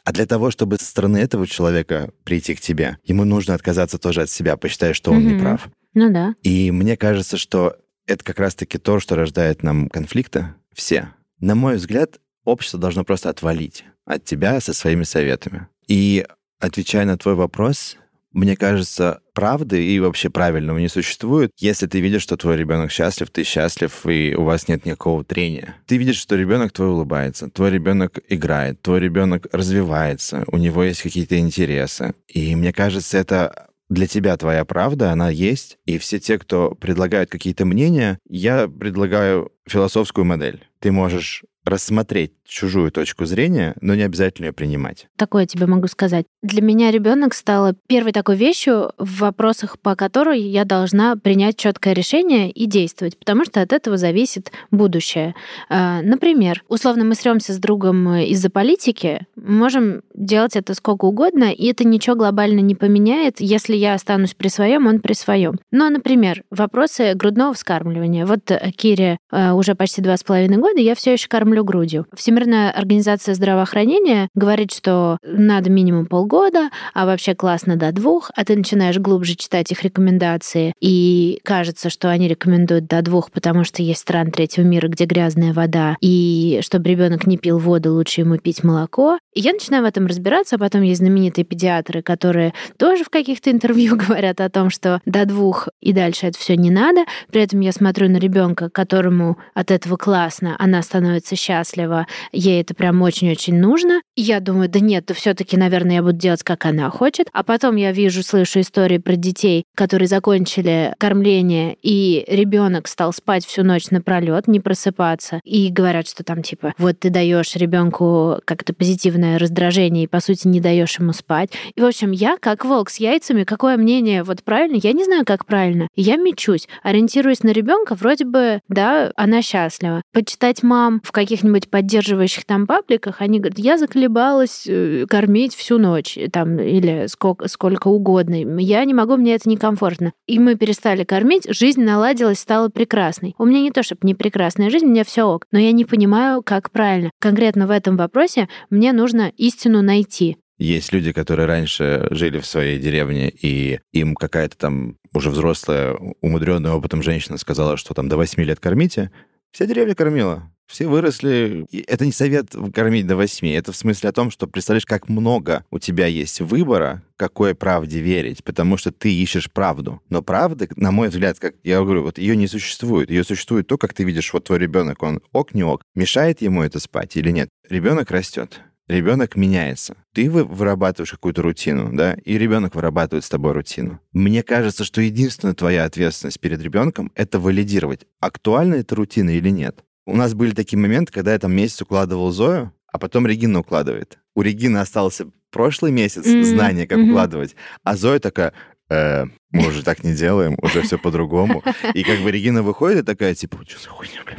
А 0.04 0.12
для 0.12 0.24
того, 0.26 0.52
чтобы 0.52 0.76
со 0.76 0.84
стороны 0.84 1.18
этого 1.18 1.48
человека 1.48 2.12
прийти 2.22 2.54
к 2.54 2.60
тебе, 2.60 2.98
ему 3.02 3.24
нужно 3.24 3.54
отказаться 3.54 3.98
тоже 3.98 4.22
от 4.22 4.30
себя, 4.30 4.56
посчитая, 4.56 4.94
что 4.94 5.10
он 5.10 5.24
Мгм. 5.24 5.28
не 5.34 5.40
прав. 5.40 5.68
Ну 5.94 6.12
да. 6.12 6.36
И 6.44 6.70
мне 6.70 6.96
кажется, 6.96 7.36
что 7.36 7.76
это 8.06 8.22
как 8.22 8.38
раз-таки 8.38 8.78
то, 8.78 9.00
что 9.00 9.16
рождает 9.16 9.64
нам 9.64 9.88
конфликты 9.88 10.54
все. 10.72 11.08
На 11.40 11.56
мой 11.56 11.74
взгляд, 11.74 12.20
общество 12.44 12.78
должно 12.78 13.02
просто 13.02 13.30
отвалить 13.30 13.84
от 14.04 14.24
тебя 14.24 14.60
со 14.60 14.72
своими 14.74 15.02
советами. 15.02 15.66
И 15.88 16.24
отвечая 16.60 17.04
на 17.04 17.18
твой 17.18 17.34
вопрос, 17.34 17.96
мне 18.34 18.56
кажется, 18.56 19.20
правды 19.32 19.82
и 19.84 20.00
вообще 20.00 20.28
правильного 20.28 20.78
не 20.78 20.88
существует, 20.88 21.52
если 21.58 21.86
ты 21.86 22.00
видишь, 22.00 22.22
что 22.22 22.36
твой 22.36 22.56
ребенок 22.56 22.90
счастлив, 22.90 23.30
ты 23.30 23.44
счастлив, 23.44 24.04
и 24.06 24.34
у 24.36 24.42
вас 24.42 24.68
нет 24.68 24.84
никакого 24.84 25.24
трения. 25.24 25.76
Ты 25.86 25.96
видишь, 25.96 26.18
что 26.18 26.36
ребенок 26.36 26.72
твой 26.72 26.88
улыбается, 26.88 27.48
твой 27.48 27.70
ребенок 27.70 28.18
играет, 28.28 28.82
твой 28.82 29.00
ребенок 29.00 29.46
развивается, 29.52 30.44
у 30.48 30.58
него 30.58 30.84
есть 30.84 31.02
какие-то 31.02 31.38
интересы. 31.38 32.14
И 32.28 32.54
мне 32.56 32.72
кажется, 32.72 33.16
это 33.16 33.68
для 33.88 34.06
тебя 34.06 34.36
твоя 34.36 34.64
правда, 34.64 35.12
она 35.12 35.30
есть. 35.30 35.78
И 35.86 35.98
все 35.98 36.18
те, 36.18 36.38
кто 36.38 36.74
предлагают 36.74 37.30
какие-то 37.30 37.64
мнения, 37.64 38.18
я 38.28 38.66
предлагаю 38.68 39.52
философскую 39.66 40.24
модель. 40.24 40.66
Ты 40.80 40.90
можешь 40.92 41.44
рассмотреть 41.64 42.32
чужую 42.46 42.90
точку 42.90 43.24
зрения, 43.24 43.74
но 43.80 43.94
не 43.94 44.02
обязательно 44.02 44.46
ее 44.46 44.52
принимать. 44.52 45.06
Такое 45.16 45.46
тебе 45.46 45.66
могу 45.66 45.86
сказать. 45.88 46.26
Для 46.42 46.62
меня 46.62 46.90
ребенок 46.90 47.34
стала 47.34 47.74
первой 47.88 48.12
такой 48.12 48.36
вещью 48.36 48.92
в 48.98 49.20
вопросах, 49.20 49.78
по 49.78 49.96
которой 49.96 50.40
я 50.40 50.64
должна 50.64 51.16
принять 51.16 51.56
четкое 51.56 51.94
решение 51.94 52.50
и 52.50 52.66
действовать, 52.66 53.18
потому 53.18 53.44
что 53.44 53.60
от 53.60 53.72
этого 53.72 53.96
зависит 53.96 54.52
будущее. 54.70 55.34
А, 55.68 56.02
Например, 56.02 56.62
условно 56.68 57.04
мы 57.04 57.14
сремся 57.14 57.52
с 57.52 57.58
другом 57.58 58.14
из-за 58.14 58.50
политики, 58.50 59.26
можем 59.36 60.02
делать 60.14 60.54
это 60.54 60.74
сколько 60.74 61.06
угодно, 61.06 61.52
и 61.52 61.66
это 61.66 61.84
ничего 61.84 62.14
глобально 62.14 62.60
не 62.60 62.74
поменяет, 62.74 63.40
если 63.40 63.74
я 63.74 63.94
останусь 63.94 64.34
при 64.34 64.48
своем, 64.48 64.86
он 64.86 65.00
при 65.00 65.14
своем. 65.14 65.58
Но, 65.70 65.88
например, 65.90 66.44
вопросы 66.50 67.14
грудного 67.14 67.54
вскармливания. 67.54 68.26
Вот 68.26 68.50
э, 68.50 68.70
Кире 68.76 69.18
э, 69.32 69.52
уже 69.52 69.74
почти 69.74 70.02
два 70.02 70.16
с 70.16 70.22
половиной 70.22 70.58
года, 70.58 70.80
я 70.80 70.94
все 70.94 71.14
еще 71.14 71.28
кормлю 71.28 71.64
грудью. 71.64 72.06
Всемирная 72.34 72.72
организация 72.72 73.32
здравоохранения 73.36 74.28
говорит, 74.34 74.72
что 74.72 75.18
надо 75.22 75.70
минимум 75.70 76.06
полгода, 76.06 76.70
а 76.92 77.06
вообще 77.06 77.36
классно 77.36 77.76
до 77.76 77.92
двух, 77.92 78.32
а 78.34 78.44
ты 78.44 78.56
начинаешь 78.56 78.98
глубже 78.98 79.36
читать 79.36 79.70
их 79.70 79.84
рекомендации, 79.84 80.72
и 80.80 81.38
кажется, 81.44 81.90
что 81.90 82.10
они 82.10 82.26
рекомендуют 82.26 82.88
до 82.88 83.02
двух, 83.02 83.30
потому 83.30 83.62
что 83.62 83.84
есть 83.84 84.00
страны 84.00 84.32
третьего 84.32 84.64
мира, 84.64 84.88
где 84.88 85.04
грязная 85.04 85.52
вода, 85.52 85.96
и 86.00 86.58
чтобы 86.64 86.88
ребенок 86.88 87.28
не 87.28 87.38
пил 87.38 87.60
воду, 87.60 87.94
лучше 87.94 88.22
ему 88.22 88.36
пить 88.36 88.64
молоко. 88.64 89.20
И 89.32 89.40
я 89.40 89.52
начинаю 89.52 89.84
в 89.84 89.86
этом 89.86 90.06
разбираться, 90.06 90.56
а 90.56 90.58
потом 90.58 90.82
есть 90.82 91.02
знаменитые 91.02 91.44
педиатры, 91.44 92.02
которые 92.02 92.52
тоже 92.78 93.04
в 93.04 93.10
каких-то 93.10 93.52
интервью 93.52 93.94
говорят 94.08 94.40
о 94.40 94.50
том, 94.50 94.70
что 94.70 95.00
до 95.06 95.24
двух 95.24 95.68
и 95.80 95.92
дальше 95.92 96.26
это 96.26 96.36
все 96.36 96.56
не 96.56 96.70
надо. 96.72 97.04
При 97.30 97.42
этом 97.42 97.60
я 97.60 97.70
смотрю 97.70 98.08
на 98.08 98.16
ребенка, 98.16 98.70
которому 98.70 99.38
от 99.54 99.70
этого 99.70 99.96
классно, 99.96 100.56
она 100.58 100.82
становится 100.82 101.36
счастлива, 101.36 102.08
ей 102.32 102.60
это 102.60 102.74
прям 102.74 103.00
очень-очень 103.02 103.58
нужно. 103.58 104.02
Я 104.16 104.40
думаю, 104.40 104.68
да 104.68 104.80
нет, 104.80 105.06
то 105.06 105.14
все-таки, 105.14 105.56
наверное, 105.56 105.96
я 105.96 106.02
буду 106.02 106.16
делать, 106.16 106.42
как 106.42 106.66
она 106.66 106.90
хочет. 106.90 107.28
А 107.32 107.42
потом 107.42 107.76
я 107.76 107.92
вижу, 107.92 108.22
слышу 108.22 108.60
истории 108.60 108.98
про 108.98 109.16
детей, 109.16 109.64
которые 109.74 110.08
закончили 110.08 110.94
кормление, 110.98 111.76
и 111.82 112.24
ребенок 112.28 112.88
стал 112.88 113.12
спать 113.12 113.44
всю 113.44 113.62
ночь 113.62 113.90
напролет, 113.90 114.48
не 114.48 114.60
просыпаться. 114.60 115.40
И 115.44 115.70
говорят, 115.70 116.08
что 116.08 116.24
там 116.24 116.42
типа, 116.42 116.74
вот 116.78 117.00
ты 117.00 117.10
даешь 117.10 117.56
ребенку 117.56 118.38
как-то 118.44 118.72
позитивное 118.72 119.38
раздражение 119.38 120.04
и, 120.04 120.08
по 120.08 120.20
сути, 120.20 120.48
не 120.48 120.60
даешь 120.60 120.98
ему 120.98 121.12
спать. 121.12 121.50
И, 121.74 121.80
в 121.80 121.84
общем, 121.84 122.10
я, 122.10 122.36
как 122.38 122.64
волк 122.64 122.90
с 122.90 122.96
яйцами, 122.96 123.44
какое 123.44 123.76
мнение 123.76 124.22
вот 124.22 124.42
правильно? 124.42 124.78
Я 124.82 124.92
не 124.92 125.04
знаю, 125.04 125.24
как 125.24 125.46
правильно. 125.46 125.88
Я 125.96 126.16
мечусь, 126.16 126.68
ориентируясь 126.82 127.42
на 127.42 127.50
ребенка, 127.50 127.94
вроде 127.94 128.24
бы, 128.24 128.60
да, 128.68 129.12
она 129.16 129.42
счастлива. 129.42 130.02
Почитать 130.12 130.62
мам 130.62 131.00
в 131.04 131.12
каких-нибудь 131.12 131.68
поддерживающих 131.70 132.13
там 132.46 132.66
пабликах, 132.66 133.20
они 133.20 133.40
говорят, 133.40 133.58
я 133.58 133.78
заколебалась 133.78 134.64
э, 134.66 135.06
кормить 135.08 135.54
всю 135.54 135.78
ночь, 135.78 136.18
там, 136.32 136.58
или 136.58 137.06
сколько, 137.08 137.48
сколько 137.48 137.88
угодно. 137.88 138.34
Я 138.60 138.84
не 138.84 138.94
могу, 138.94 139.16
мне 139.16 139.34
это 139.34 139.48
некомфортно. 139.48 140.12
И 140.26 140.38
мы 140.38 140.56
перестали 140.56 141.04
кормить, 141.04 141.46
жизнь 141.48 141.82
наладилась, 141.82 142.38
стала 142.38 142.68
прекрасной. 142.68 143.34
У 143.38 143.44
меня 143.44 143.60
не 143.60 143.70
то, 143.70 143.82
чтобы 143.82 144.00
не 144.02 144.14
прекрасная 144.14 144.70
жизнь, 144.70 144.86
у 144.86 144.90
меня 144.90 145.04
все 145.04 145.24
ок, 145.24 145.46
но 145.52 145.58
я 145.58 145.72
не 145.72 145.84
понимаю, 145.84 146.42
как 146.42 146.70
правильно. 146.70 147.10
Конкретно 147.20 147.66
в 147.66 147.70
этом 147.70 147.96
вопросе 147.96 148.48
мне 148.70 148.92
нужно 148.92 149.32
истину 149.36 149.82
найти. 149.82 150.36
Есть 150.58 150.92
люди, 150.92 151.12
которые 151.12 151.46
раньше 151.46 152.06
жили 152.10 152.38
в 152.38 152.46
своей 152.46 152.78
деревне, 152.78 153.28
и 153.28 153.80
им 153.92 154.14
какая-то 154.14 154.56
там 154.56 154.96
уже 155.12 155.30
взрослая, 155.30 155.96
умудренная 156.20 156.72
опытом 156.72 157.02
женщина 157.02 157.38
сказала, 157.38 157.76
что 157.76 157.92
там 157.92 158.08
до 158.08 158.16
8 158.16 158.40
лет 158.42 158.60
кормите. 158.60 159.10
Вся 159.50 159.66
деревня 159.66 159.94
кормила. 159.94 160.50
Все 160.66 160.86
выросли. 160.86 161.66
И 161.70 161.84
это 161.86 162.06
не 162.06 162.12
совет 162.12 162.54
кормить 162.72 163.06
до 163.06 163.16
8. 163.16 163.46
Это 163.48 163.72
в 163.72 163.76
смысле 163.76 164.08
о 164.10 164.12
том, 164.12 164.30
что 164.30 164.46
представляешь, 164.46 164.86
как 164.86 165.08
много 165.08 165.64
у 165.70 165.78
тебя 165.78 166.06
есть 166.06 166.40
выбора, 166.40 167.02
какой 167.16 167.54
правде 167.54 168.00
верить, 168.00 168.42
потому 168.42 168.76
что 168.76 168.90
ты 168.90 169.12
ищешь 169.14 169.50
правду. 169.50 170.00
Но 170.08 170.22
правда, 170.22 170.66
на 170.76 170.90
мой 170.90 171.08
взгляд, 171.08 171.38
как 171.38 171.54
я 171.62 171.78
говорю, 171.80 172.02
вот 172.02 172.18
ее 172.18 172.34
не 172.36 172.46
существует. 172.46 173.10
Ее 173.10 173.24
существует 173.24 173.66
то, 173.66 173.78
как 173.78 173.92
ты 173.94 174.04
видишь, 174.04 174.32
вот 174.32 174.44
твой 174.44 174.58
ребенок, 174.58 175.02
он 175.02 175.20
ок, 175.32 175.54
не 175.54 175.62
ок, 175.62 175.82
мешает 175.94 176.40
ему 176.42 176.62
это 176.62 176.80
спать 176.80 177.16
или 177.16 177.30
нет. 177.30 177.48
Ребенок 177.68 178.10
растет. 178.10 178.60
ребенок 178.86 179.34
меняется. 179.34 179.96
Ты 180.12 180.28
вы- 180.30 180.44
вырабатываешь 180.44 181.10
какую-то 181.12 181.40
рутину, 181.40 181.90
да, 181.96 182.14
и 182.22 182.36
ребенок 182.36 182.74
вырабатывает 182.74 183.24
с 183.24 183.30
тобой 183.30 183.52
рутину. 183.52 183.98
Мне 184.12 184.42
кажется, 184.42 184.84
что 184.84 185.00
единственная 185.00 185.54
твоя 185.54 185.84
ответственность 185.84 186.38
перед 186.38 186.60
ребенком— 186.60 187.10
это 187.14 187.40
валидировать, 187.40 188.04
актуальна 188.20 188.74
эта 188.74 188.94
рутина 188.94 189.30
или 189.30 189.48
нет. 189.48 189.82
У 190.06 190.16
нас 190.16 190.34
были 190.34 190.52
такие 190.52 190.78
моменты, 190.78 191.12
когда 191.12 191.32
я 191.32 191.38
там 191.38 191.54
месяц 191.54 191.80
укладывал 191.82 192.30
Зою, 192.30 192.72
а 192.92 192.98
потом 192.98 193.26
Регина 193.26 193.60
укладывает. 193.60 194.18
У 194.34 194.42
Регины 194.42 194.78
остался 194.78 195.26
прошлый 195.50 195.92
месяц 195.92 196.26
Мгм, 196.26 196.44
знания, 196.44 196.86
как 196.86 196.98
мгм. 196.98 197.10
укладывать, 197.10 197.54
а 197.84 197.96
Зоя 197.96 198.18
такая, 198.18 198.52
«Э, 198.90 199.24
мы 199.50 199.68
уже 199.68 199.82
так 199.82 200.04
не 200.04 200.12
делаем, 200.14 200.56
уже 200.60 200.82
все 200.82 200.98
по-другому. 200.98 201.62
И 201.94 202.02
как 202.02 202.18
бы 202.20 202.30
Регина 202.30 202.62
выходит 202.62 203.00
и 203.00 203.02
такая, 203.02 203.34
типа, 203.34 203.58
что 203.66 203.80
за 203.80 203.88
хуйня, 203.88 204.22
блин? 204.24 204.38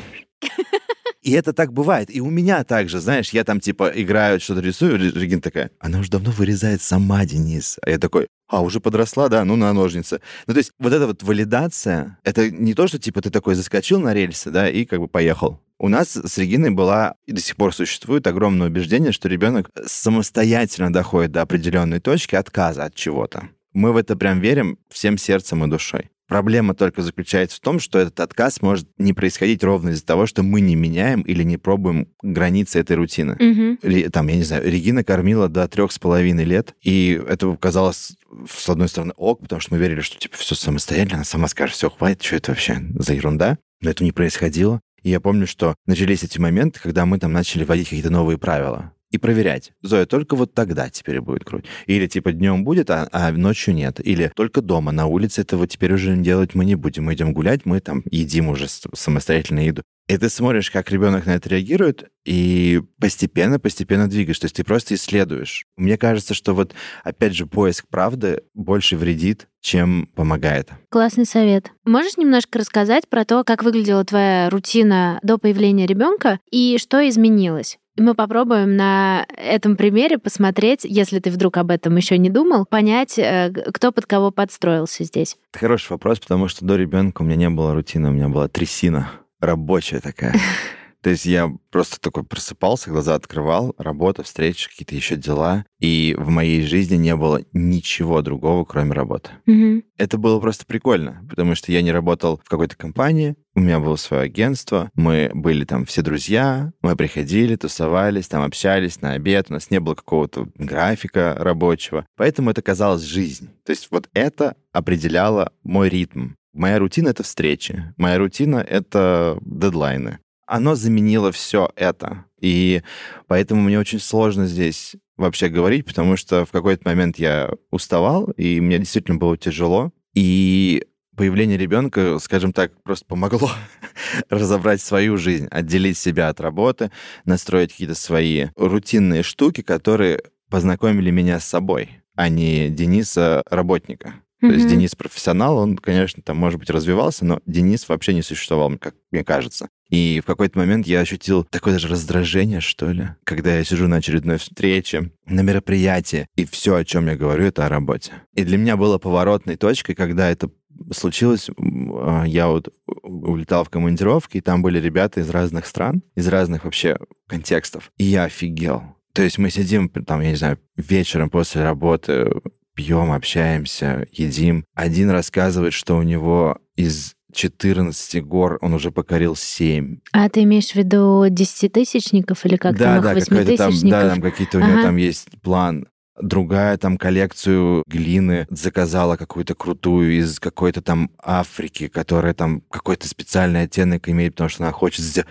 И 1.25 1.31
это 1.31 1.53
так 1.53 1.73
бывает. 1.73 2.15
И 2.15 2.21
у 2.21 2.29
меня 2.29 2.63
также, 2.63 2.99
знаешь, 2.99 3.31
я 3.31 3.43
там 3.43 3.59
типа 3.59 3.91
играю, 3.95 4.39
что-то 4.39 4.61
рисую, 4.61 4.99
Ре- 4.99 5.09
Регина 5.09 5.41
такая, 5.41 5.71
она 5.79 5.97
уже 5.97 6.11
давно 6.11 6.29
вырезает 6.29 6.83
сама, 6.83 7.25
Денис. 7.25 7.79
А 7.81 7.89
я 7.89 7.97
такой, 7.97 8.27
а, 8.47 8.61
уже 8.61 8.79
подросла, 8.79 9.27
да, 9.27 9.43
ну 9.43 9.55
на 9.55 9.73
ножницы. 9.73 10.21
Ну 10.45 10.53
то 10.53 10.59
есть 10.59 10.71
вот 10.77 10.93
эта 10.93 11.07
вот 11.07 11.23
валидация, 11.23 12.19
это 12.23 12.51
не 12.51 12.75
то, 12.75 12.85
что 12.88 12.99
типа 12.99 13.23
ты 13.23 13.31
такой 13.31 13.55
заскочил 13.55 13.99
на 13.99 14.13
рельсы, 14.13 14.51
да, 14.51 14.69
и 14.69 14.85
как 14.85 14.99
бы 14.99 15.07
поехал. 15.07 15.59
У 15.79 15.89
нас 15.89 16.15
с 16.15 16.38
Региной 16.38 16.69
была 16.69 17.15
и 17.25 17.31
до 17.31 17.41
сих 17.41 17.55
пор 17.55 17.73
существует 17.73 18.27
огромное 18.27 18.67
убеждение, 18.67 19.11
что 19.11 19.27
ребенок 19.27 19.71
самостоятельно 19.83 20.93
доходит 20.93 21.31
до 21.31 21.41
определенной 21.41 22.01
точки 22.01 22.35
отказа 22.35 22.83
от 22.83 22.93
чего-то. 22.93 23.49
Мы 23.73 23.93
в 23.93 23.97
это 23.97 24.15
прям 24.15 24.41
верим 24.41 24.77
всем 24.89 25.17
сердцем 25.17 25.65
и 25.65 25.67
душой. 25.67 26.11
Проблема 26.27 26.73
только 26.73 27.01
заключается 27.01 27.57
в 27.57 27.59
том, 27.59 27.79
что 27.79 27.99
этот 27.99 28.19
отказ 28.19 28.61
может 28.61 28.88
не 28.97 29.13
происходить 29.13 29.63
ровно 29.63 29.89
из-за 29.89 30.05
того, 30.05 30.25
что 30.25 30.41
мы 30.43 30.61
не 30.61 30.75
меняем 30.75 31.21
или 31.21 31.43
не 31.43 31.57
пробуем 31.57 32.07
границы 32.23 32.79
этой 32.79 32.95
рутины. 32.95 33.35
Ре- 33.83 34.09
Там, 34.09 34.27
я 34.27 34.35
не 34.35 34.43
знаю, 34.43 34.63
Регина 34.69 35.03
кормила 35.03 35.47
до 35.49 35.67
трех 35.67 35.91
с 35.91 35.99
половиной 35.99 36.43
лет, 36.45 36.73
и 36.81 37.21
это 37.27 37.55
казалось, 37.57 38.13
с 38.49 38.67
одной 38.69 38.88
стороны, 38.89 39.13
ок, 39.17 39.41
потому 39.41 39.59
что 39.61 39.73
мы 39.73 39.79
верили, 39.79 40.01
что, 40.01 40.17
типа, 40.17 40.35
все 40.38 40.55
самостоятельно, 40.55 41.17
она 41.17 41.23
сама 41.25 41.47
скажет, 41.47 41.75
все, 41.75 41.89
хватит, 41.89 42.23
что 42.23 42.35
это 42.38 42.51
вообще 42.51 42.77
за 42.97 43.13
ерунда. 43.13 43.57
Но 43.81 43.89
это 43.91 44.03
не 44.03 44.11
происходило. 44.11 44.81
И 45.03 45.11
я 45.11 45.19
помню, 45.19 45.45
что 45.45 45.75
начались 45.85 46.23
эти 46.23 46.39
моменты, 46.39 46.79
когда 46.81 47.05
мы 47.05 47.19
там 47.19 47.31
начали 47.33 47.63
вводить 47.63 47.89
какие-то 47.89 48.09
новые 48.09 48.39
правила 48.39 48.93
и 49.11 49.17
проверять. 49.17 49.71
Зоя, 49.81 50.05
только 50.05 50.35
вот 50.35 50.53
тогда 50.53 50.89
теперь 50.89 51.21
будет 51.21 51.43
грудь. 51.43 51.65
Или 51.85 52.07
типа 52.07 52.31
днем 52.31 52.63
будет, 52.63 52.89
а, 52.89 53.07
а 53.11 53.31
ночью 53.31 53.73
нет. 53.73 54.05
Или 54.05 54.31
только 54.35 54.61
дома, 54.61 54.91
на 54.91 55.05
улице 55.07 55.41
этого 55.41 55.67
теперь 55.67 55.93
уже 55.93 56.15
делать 56.17 56.55
мы 56.55 56.65
не 56.65 56.75
будем. 56.75 57.05
Мы 57.05 57.13
идем 57.13 57.33
гулять, 57.33 57.65
мы 57.65 57.79
там 57.79 58.03
едим 58.09 58.49
уже 58.49 58.67
самостоятельно 58.67 59.59
еду. 59.59 59.83
И 60.07 60.17
ты 60.17 60.29
смотришь, 60.29 60.69
как 60.69 60.91
ребенок 60.91 61.25
на 61.25 61.31
это 61.31 61.49
реагирует, 61.49 62.09
и 62.25 62.81
постепенно, 62.99 63.59
постепенно 63.59 64.07
двигаешь. 64.07 64.37
То 64.37 64.45
есть 64.45 64.55
ты 64.55 64.63
просто 64.63 64.93
исследуешь. 64.93 65.65
Мне 65.77 65.97
кажется, 65.97 66.35
что 66.35 66.53
вот, 66.53 66.75
опять 67.03 67.33
же, 67.33 67.47
поиск 67.47 67.87
правды 67.87 68.43
больше 68.53 68.97
вредит, 68.97 69.47
чем 69.61 70.07
помогает. 70.13 70.69
Классный 70.89 71.25
совет. 71.25 71.71
Можешь 71.85 72.17
немножко 72.17 72.59
рассказать 72.59 73.09
про 73.09 73.25
то, 73.25 73.43
как 73.43 73.63
выглядела 73.63 74.05
твоя 74.05 74.49
рутина 74.51 75.19
до 75.23 75.39
появления 75.39 75.87
ребенка 75.87 76.39
и 76.51 76.77
что 76.77 77.07
изменилось? 77.07 77.79
Мы 77.97 78.13
попробуем 78.13 78.75
на 78.75 79.25
этом 79.38 79.77
примере 79.77 80.17
посмотреть, 80.17 80.81
если 80.84 81.19
ты 81.19 81.31
вдруг 81.31 81.58
об 81.58 81.71
этом 81.71 81.95
еще 81.95 82.17
не 82.17 82.29
думал, 82.29 82.65
понять, 82.65 83.17
э, 83.17 83.53
кто 83.73 83.91
под 83.91 84.05
кого 84.05 84.31
подстроился 84.31 85.05
здесь. 85.05 85.38
Это 85.51 85.60
хороший 85.60 85.91
вопрос, 85.91 86.19
потому 86.19 86.49
что 86.49 86.65
до 86.65 86.75
ребенка 86.75 87.21
у 87.21 87.25
меня 87.25 87.38
не 87.38 87.49
было 87.49 87.73
рутины, 87.73 88.10
у 88.10 88.12
меня 88.12 88.27
была 88.27 88.49
трясина 88.49 89.12
рабочая 89.39 90.01
такая. 90.01 90.36
То 91.05 91.11
есть 91.11 91.27
я 91.27 91.53
просто 91.69 91.99
такой 92.01 92.23
просыпался, 92.23 92.89
глаза 92.89 93.13
открывал, 93.13 93.75
работа, 93.77 94.23
встречи, 94.23 94.67
какие-то 94.67 94.95
еще 94.95 95.15
дела. 95.15 95.63
И 95.79 96.15
в 96.17 96.29
моей 96.29 96.63
жизни 96.63 96.95
не 96.95 97.15
было 97.15 97.41
ничего 97.53 98.23
другого, 98.23 98.65
кроме 98.65 98.93
работы. 98.93 99.29
Мгм. 99.45 99.83
Это 99.99 100.17
было 100.17 100.39
просто 100.39 100.65
прикольно, 100.65 101.23
потому 101.29 101.53
что 101.53 101.71
я 101.71 101.83
не 101.83 101.91
работал 101.91 102.41
в 102.43 102.49
какой-то 102.49 102.75
компании, 102.75 103.35
у 103.53 103.59
меня 103.59 103.79
было 103.79 103.97
свое 103.97 104.23
агентство, 104.23 104.89
мы 104.95 105.29
были 105.35 105.63
там 105.63 105.85
все 105.85 106.01
друзья, 106.01 106.73
мы 106.81 106.95
приходили, 106.95 107.55
тусовались, 107.55 108.27
там 108.27 108.41
общались 108.41 108.99
на 109.01 109.11
обед, 109.11 109.45
у 109.49 109.53
нас 109.53 109.69
не 109.69 109.79
было 109.79 109.93
какого-то 109.93 110.47
графика 110.55 111.35
рабочего, 111.37 112.07
поэтому 112.17 112.49
это 112.49 112.63
казалось 112.63 113.03
жизнь. 113.03 113.51
То 113.63 113.69
есть 113.73 113.89
вот 113.91 114.09
это 114.15 114.55
определяло 114.71 115.51
мой 115.63 115.87
ритм. 115.87 116.29
Моя 116.51 116.79
рутина— 116.79 117.09
это 117.09 117.21
встречи, 117.21 117.93
моя 117.97 118.17
рутина— 118.17 118.55
это 118.69 119.37
дедлайны. 119.41 120.19
Оно 120.45 120.75
заменило 120.75 121.31
все 121.31 121.69
это. 121.75 122.25
И 122.39 122.81
поэтому 123.27 123.62
мне 123.62 123.79
очень 123.79 123.99
сложно 123.99 124.45
здесь 124.45 124.95
вообще 125.17 125.49
говорить, 125.49 125.86
потому 125.86 126.17
что 126.17 126.45
в 126.45 126.51
какой-то 126.51 126.88
момент 126.88 127.17
я 127.17 127.49
уставал, 127.71 128.25
и 128.31 128.60
мне 128.60 128.79
действительно 128.79 129.17
было 129.17 129.38
тяжело. 129.38 129.91
И 130.13 130.86
появление 131.15 131.58
ребенка, 131.58 132.19
скажем 132.19 132.53
так, 132.53 132.71
просто 132.84 133.05
помогло 133.05 133.49
разобрать 134.29 134.81
свою 134.81 135.17
жизнь, 135.17 135.47
отделить 135.49 135.97
себя 135.97 136.29
от 136.29 136.39
работы, 136.39 136.91
настроить 137.25 137.71
какие-то 137.71 137.95
свои 137.95 138.47
рутинные 138.55 139.23
штуки, 139.23 139.62
которые 139.62 140.21
познакомили 140.49 141.12
меня 141.12 141.39
с 141.39 141.45
собой, 141.45 142.01
а 142.15 142.29
не 142.29 142.69
Дениса 142.69 143.43
работника. 143.49 144.15
То 144.41 144.47
есть. 144.47 144.67
Денис 144.67 144.95
профессионал, 144.95 145.58
он, 145.58 145.77
конечно, 145.77 146.21
там, 146.21 146.38
может 146.38 146.60
быть, 146.60 146.69
развивался, 146.69 147.25
но 147.25 147.39
Денис 147.45 147.88
вообще 147.88 148.13
не 148.13 148.21
существовал, 148.21 148.77
как 148.77 148.95
мне 149.12 149.23
кажется. 149.23 149.69
И 149.89 150.21
в 150.21 150.26
какой-то 150.26 150.58
момент 150.58 150.88
я 150.88 151.02
ощутил 151.02 151.43
такое 151.43 151.74
даже 151.74 151.88
раздражение, 151.88 152.60
что 152.60 152.91
ли, 152.91 153.10
когда 153.24 153.56
я 153.56 153.63
сижу 153.63 153.88
на 153.88 153.98
очередной 153.98 154.38
встрече, 154.38 155.12
на 155.26 155.41
мероприятии, 155.41 156.28
и 156.36 156.45
все, 156.45 156.76
о 156.76 156.86
чем 156.86 157.08
я 157.08 157.15
говорю, 157.15 157.45
это 157.45 157.65
о 157.65 157.69
работе. 157.69 158.13
И 158.34 158.43
для 158.43 158.58
меня 158.58 158.78
было 158.78 158.98
поворотной 158.98 159.58
точкой, 159.58 159.93
когда 159.93 160.30
это 160.30 160.50
случилось, 160.91 161.50
а, 161.58 162.24
я 162.26 162.48
вот 162.48 162.69
улетал 163.04 163.63
в 163.63 163.69
командировки, 163.69 164.38
и 164.38 164.41
там 164.41 164.62
были 164.62 164.80
ребята 164.80 165.21
из 165.21 165.30
разных 165.30 165.65
стран, 165.65 166.02
из 166.15 166.28
разных 166.28 166.65
вообще 166.65 166.98
контекстов, 167.28 167.91
и 167.98 168.04
я 168.06 168.26
офигел. 168.26 168.84
То 169.13 169.21
есть 169.21 169.38
мы 169.38 169.50
сидим, 169.50 169.89
там, 169.89 170.21
я 170.21 170.32
не 170.32 170.36
знаю, 170.36 170.60
вечером 170.76 171.30
после 171.30 171.63
работы, 171.63 172.30
пьем, 172.76 173.13
общаемся, 173.13 174.06
едим. 174.12 174.65
Один 174.74 175.10
рассказывает, 175.10 175.74
что 175.74 175.95
у 175.95 176.02
него 176.02 176.60
из 176.76 177.14
14 177.36 178.24
гор 178.24 178.58
он 178.62 178.74
уже 178.74 178.91
покорил 178.91 179.36
7. 179.36 179.98
А 180.12 180.30
ты 180.30 180.43
имеешь 180.43 180.71
в 180.71 180.76
виду 180.76 181.26
десятитысячников 181.30 182.45
или 182.45 182.56
как 182.56 182.78
да, 182.78 182.95
там 182.95 183.04
да, 183.04 183.13
их 183.13 183.26
какой-то 183.26 183.58
там, 183.58 183.67
восьмитысячников? 183.69 184.02
да, 184.02 184.10
там 184.10 184.21
какие-то 184.21 184.58
у 184.58 184.62
него 184.62 184.74
Ага. 184.74 184.84
там 184.84 184.95
есть 184.98 185.28
план. 185.41 185.88
Другая 186.21 186.78
там 186.78 186.98
коллекцию 186.98 187.84
глины 187.88 188.48
заказала 188.50 189.17
какую-то 189.17 189.54
крутую 189.54 190.17
из 190.17 190.39
какой-то 190.39 190.82
там 190.82 191.12
Африки, 191.21 191.89
которая 191.89 192.34
там 192.34 192.62
какой-то 192.71 193.08
специальный 193.10 193.63
оттенок 193.63 194.08
имеет, 194.08 194.34
потому 194.36 194.50
что 194.50 194.63
она 194.63 194.71
хочет 194.71 195.04
сделать. 195.04 195.28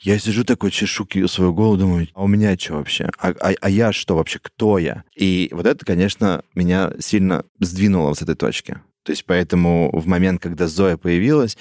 Я 0.00 0.18
сижу 0.18 0.44
такой, 0.44 0.70
чешу 0.70 1.06
свою 1.26 1.52
голову, 1.52 1.76
думаю, 1.78 2.08
а 2.14 2.22
у 2.24 2.26
меня 2.28 2.56
что 2.56 2.74
вообще? 2.74 3.08
А, 3.18 3.34
а- 3.40 3.54
а 3.60 3.70
я 3.70 3.92
что 3.92 4.14
вообще? 4.16 4.38
Кто 4.40 4.78
я? 4.78 5.04
И 5.16 5.48
вот 5.52 5.66
это, 5.66 5.84
конечно, 5.84 6.42
меня 6.54 6.92
сильно 7.00 7.44
сдвинуло 7.60 8.12
с 8.14 8.22
этой 8.22 8.34
точки. 8.36 8.78
То 9.06 9.12
есть 9.12 9.24
поэтому 9.24 9.96
в 9.96 10.08
момент, 10.08 10.42
когда 10.42 10.66
Зоя 10.66 10.96
появилась, 10.96 11.56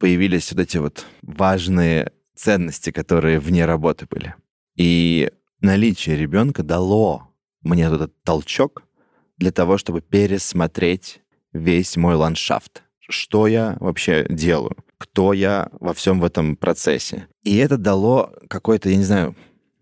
появились 0.00 0.50
вот 0.50 0.60
эти 0.60 0.78
вот 0.78 1.06
важные 1.22 2.10
ценности, 2.34 2.90
которые 2.90 3.38
вне 3.38 3.66
работы 3.66 4.06
были. 4.10 4.34
И 4.74 5.30
наличие 5.60 6.16
ребенка 6.16 6.64
дало 6.64 7.28
мне 7.62 7.84
этот 7.84 8.20
толчок 8.24 8.82
для 9.36 9.52
того, 9.52 9.78
чтобы 9.78 10.00
пересмотреть 10.00 11.20
весь 11.52 11.96
мой 11.96 12.16
ландшафт. 12.16 12.82
Что 12.98 13.46
я 13.46 13.76
вообще 13.78 14.26
делаю? 14.28 14.76
Кто 14.98 15.32
я 15.32 15.68
во 15.78 15.94
всем 15.94 16.18
в 16.18 16.24
этом 16.24 16.56
процессе? 16.56 17.28
И 17.44 17.58
это 17.58 17.76
дало 17.76 18.34
какой-то, 18.48 18.90
я 18.90 18.96
не 18.96 19.04
знаю, 19.04 19.36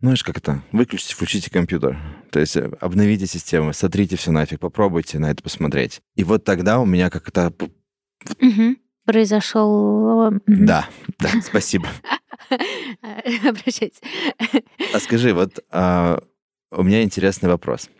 знаешь, 0.07 0.23
как 0.23 0.39
это? 0.39 0.63
Выключите, 0.73 1.15
включите 1.15 1.51
компьютер. 1.51 1.99
То 2.31 2.39
есть 2.39 2.57
э, 2.57 2.71
обновите 2.81 3.27
систему, 3.27 3.73
сотрите 3.73 4.17
все 4.17 4.31
нафиг, 4.31 4.61
попробуйте 4.61 5.19
на 5.19 5.31
это 5.31 5.43
посмотреть. 5.43 6.01
И 6.15 6.23
вот 6.23 6.45
тогда 6.45 6.79
у 6.79 6.87
меня 6.87 7.11
как-то... 7.11 7.53
Мгм. 8.41 8.79
Произошел... 9.05 10.31
Мгм. 10.31 10.67
Да, 10.67 10.89
да, 11.19 11.31
спасибо. 11.43 11.89
Обращайтесь. 13.45 14.01
А 14.95 15.01
скажи, 15.01 15.35
вот 15.35 15.59
а, 15.71 16.23
у 16.71 16.83
меня 16.83 17.03
интересный 17.03 17.49
вопрос 17.49 17.91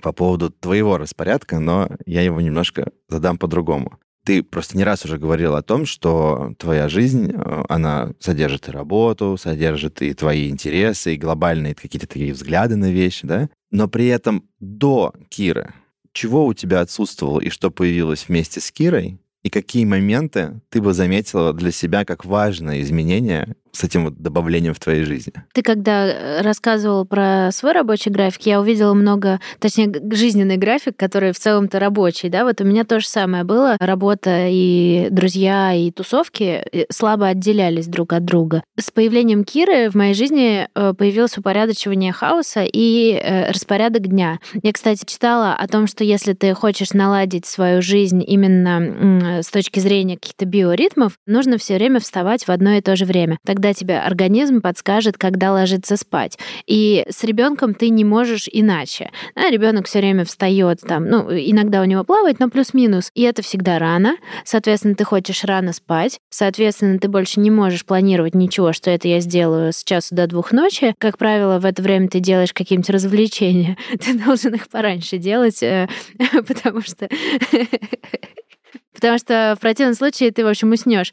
по 0.00 0.12
поводу 0.12 0.50
твоего 0.50 0.96
распорядка, 0.96 1.58
но 1.58 1.88
я 2.06 2.22
его 2.22 2.40
немножко 2.40 2.90
задам 3.08 3.38
по-другому. 3.38 3.98
Ты 4.24 4.42
просто 4.42 4.76
не 4.76 4.84
раз 4.84 5.04
уже 5.04 5.18
говорил 5.18 5.54
о 5.54 5.62
том, 5.62 5.86
что 5.86 6.54
твоя 6.58 6.88
жизнь, 6.88 7.32
э, 7.32 7.62
она 7.68 8.12
содержит 8.20 8.68
и 8.68 8.72
работу, 8.72 9.36
содержит 9.38 10.02
и 10.02 10.12
твои 10.12 10.50
интересы, 10.50 11.14
и 11.14 11.18
глобальные 11.18 11.74
какие-то 11.74 12.06
такие 12.06 12.32
взгляды 12.32 12.76
на 12.76 12.90
вещи, 12.90 13.26
да? 13.26 13.48
Но 13.70 13.88
при 13.88 14.06
этом 14.08 14.44
до 14.58 15.14
Киры, 15.30 15.72
чего 16.12 16.46
у 16.46 16.54
тебя 16.54 16.80
отсутствовало 16.80 17.40
и 17.40 17.48
что 17.48 17.70
появилось 17.70 18.26
вместе 18.28 18.60
с 18.60 18.70
Кирой, 18.70 19.18
и 19.42 19.48
какие 19.48 19.84
моменты 19.84 20.60
ты 20.68 20.82
бы 20.82 20.92
заметила 20.92 21.54
для 21.54 21.70
себя 21.70 22.04
как 22.04 22.24
важное 22.24 22.82
изменение 22.82 23.56
с 23.72 23.84
этим 23.84 24.04
вот 24.04 24.16
добавлением 24.16 24.74
в 24.74 24.80
твоей 24.80 25.04
жизни. 25.04 25.32
Ты 25.52 25.62
когда 25.62 26.06
э, 26.06 26.42
рассказывал 26.42 27.04
про 27.04 27.50
свой 27.52 27.72
рабочий 27.72 28.10
график, 28.10 28.42
я 28.42 28.60
увидела 28.60 28.94
много, 28.94 29.40
точнее, 29.58 29.92
жизненный 30.12 30.56
график, 30.56 30.96
который 30.96 31.32
в 31.32 31.38
целом-то 31.38 31.78
рабочий, 31.78 32.28
да, 32.28 32.44
вот 32.44 32.60
у 32.60 32.64
меня 32.64 32.84
то 32.84 33.00
же 33.00 33.06
самое 33.06 33.44
было. 33.44 33.76
Работа 33.78 34.46
и 34.48 35.08
друзья, 35.10 35.72
и 35.74 35.90
тусовки 35.90 36.62
э, 36.72 36.86
слабо 36.90 37.28
отделялись 37.28 37.86
друг 37.86 38.12
от 38.12 38.24
друга. 38.24 38.62
С 38.78 38.90
появлением 38.90 39.44
Киры 39.44 39.90
в 39.90 39.94
моей 39.94 40.14
жизни 40.14 40.68
э, 40.74 40.94
появилось 40.96 41.38
упорядочивание 41.38 42.12
хаоса 42.12 42.64
и 42.64 43.20
распорядок 43.48 44.08
дня. 44.08 44.38
Я, 44.62 44.72
кстати, 44.72 45.04
читала 45.04 45.54
о 45.54 45.68
том, 45.68 45.86
что 45.86 46.04
если 46.04 46.32
ты 46.32 46.54
хочешь 46.54 46.92
наладить 46.92 47.46
свою 47.46 47.82
жизнь 47.82 48.22
именно 48.26 49.42
с 49.42 49.48
точки 49.48 49.80
зрения 49.80 50.16
каких-то 50.16 50.46
биоритмов, 50.46 51.14
нужно 51.26 51.58
все 51.58 51.76
время 51.76 52.00
вставать 52.00 52.46
в 52.46 52.50
одно 52.50 52.72
и 52.72 52.80
то 52.80 52.96
же 52.96 53.04
время. 53.04 53.38
Тогда 53.44 53.59
тебе 53.74 53.98
организм 53.98 54.60
подскажет, 54.60 55.16
когда 55.18 55.52
ложиться 55.52 55.96
спать. 55.96 56.38
И 56.66 57.04
с 57.08 57.24
ребенком 57.24 57.74
ты 57.74 57.88
не 57.90 58.04
можешь 58.04 58.48
иначе. 58.50 59.10
А 59.34 59.50
ребенок 59.50 59.86
все 59.86 60.00
время 60.00 60.24
встает 60.24 60.80
там, 60.80 61.08
ну, 61.08 61.30
иногда 61.30 61.82
у 61.82 61.84
него 61.84 62.04
плавает, 62.04 62.40
но 62.40 62.48
плюс-минус. 62.48 63.10
И 63.14 63.22
это 63.22 63.42
всегда 63.42 63.78
рано. 63.78 64.16
Соответственно, 64.44 64.94
ты 64.94 65.04
хочешь 65.04 65.44
рано 65.44 65.72
спать. 65.72 66.18
Соответственно, 66.30 66.98
ты 66.98 67.08
больше 67.08 67.40
не 67.40 67.50
можешь 67.50 67.84
планировать 67.84 68.34
ничего, 68.34 68.72
что 68.72 68.90
это 68.90 69.08
я 69.08 69.20
сделаю 69.20 69.72
с 69.72 69.84
часу 69.84 70.14
до 70.14 70.26
двух 70.26 70.52
ночи. 70.52 70.94
Как 70.98 71.18
правило, 71.18 71.58
в 71.58 71.64
это 71.64 71.82
время 71.82 72.08
ты 72.08 72.20
делаешь 72.20 72.52
какие-нибудь 72.52 72.90
развлечения. 72.90 73.76
Ты 74.00 74.18
должен 74.18 74.54
их 74.54 74.68
пораньше 74.68 75.18
делать, 75.18 75.62
э, 75.62 75.88
потому 76.46 76.80
что 76.80 77.08
потому 78.94 79.18
что 79.18 79.54
в 79.56 79.60
противном 79.60 79.94
случае 79.94 80.30
ты, 80.30 80.44
в 80.44 80.48
общем, 80.48 80.70
уснешь. 80.72 81.12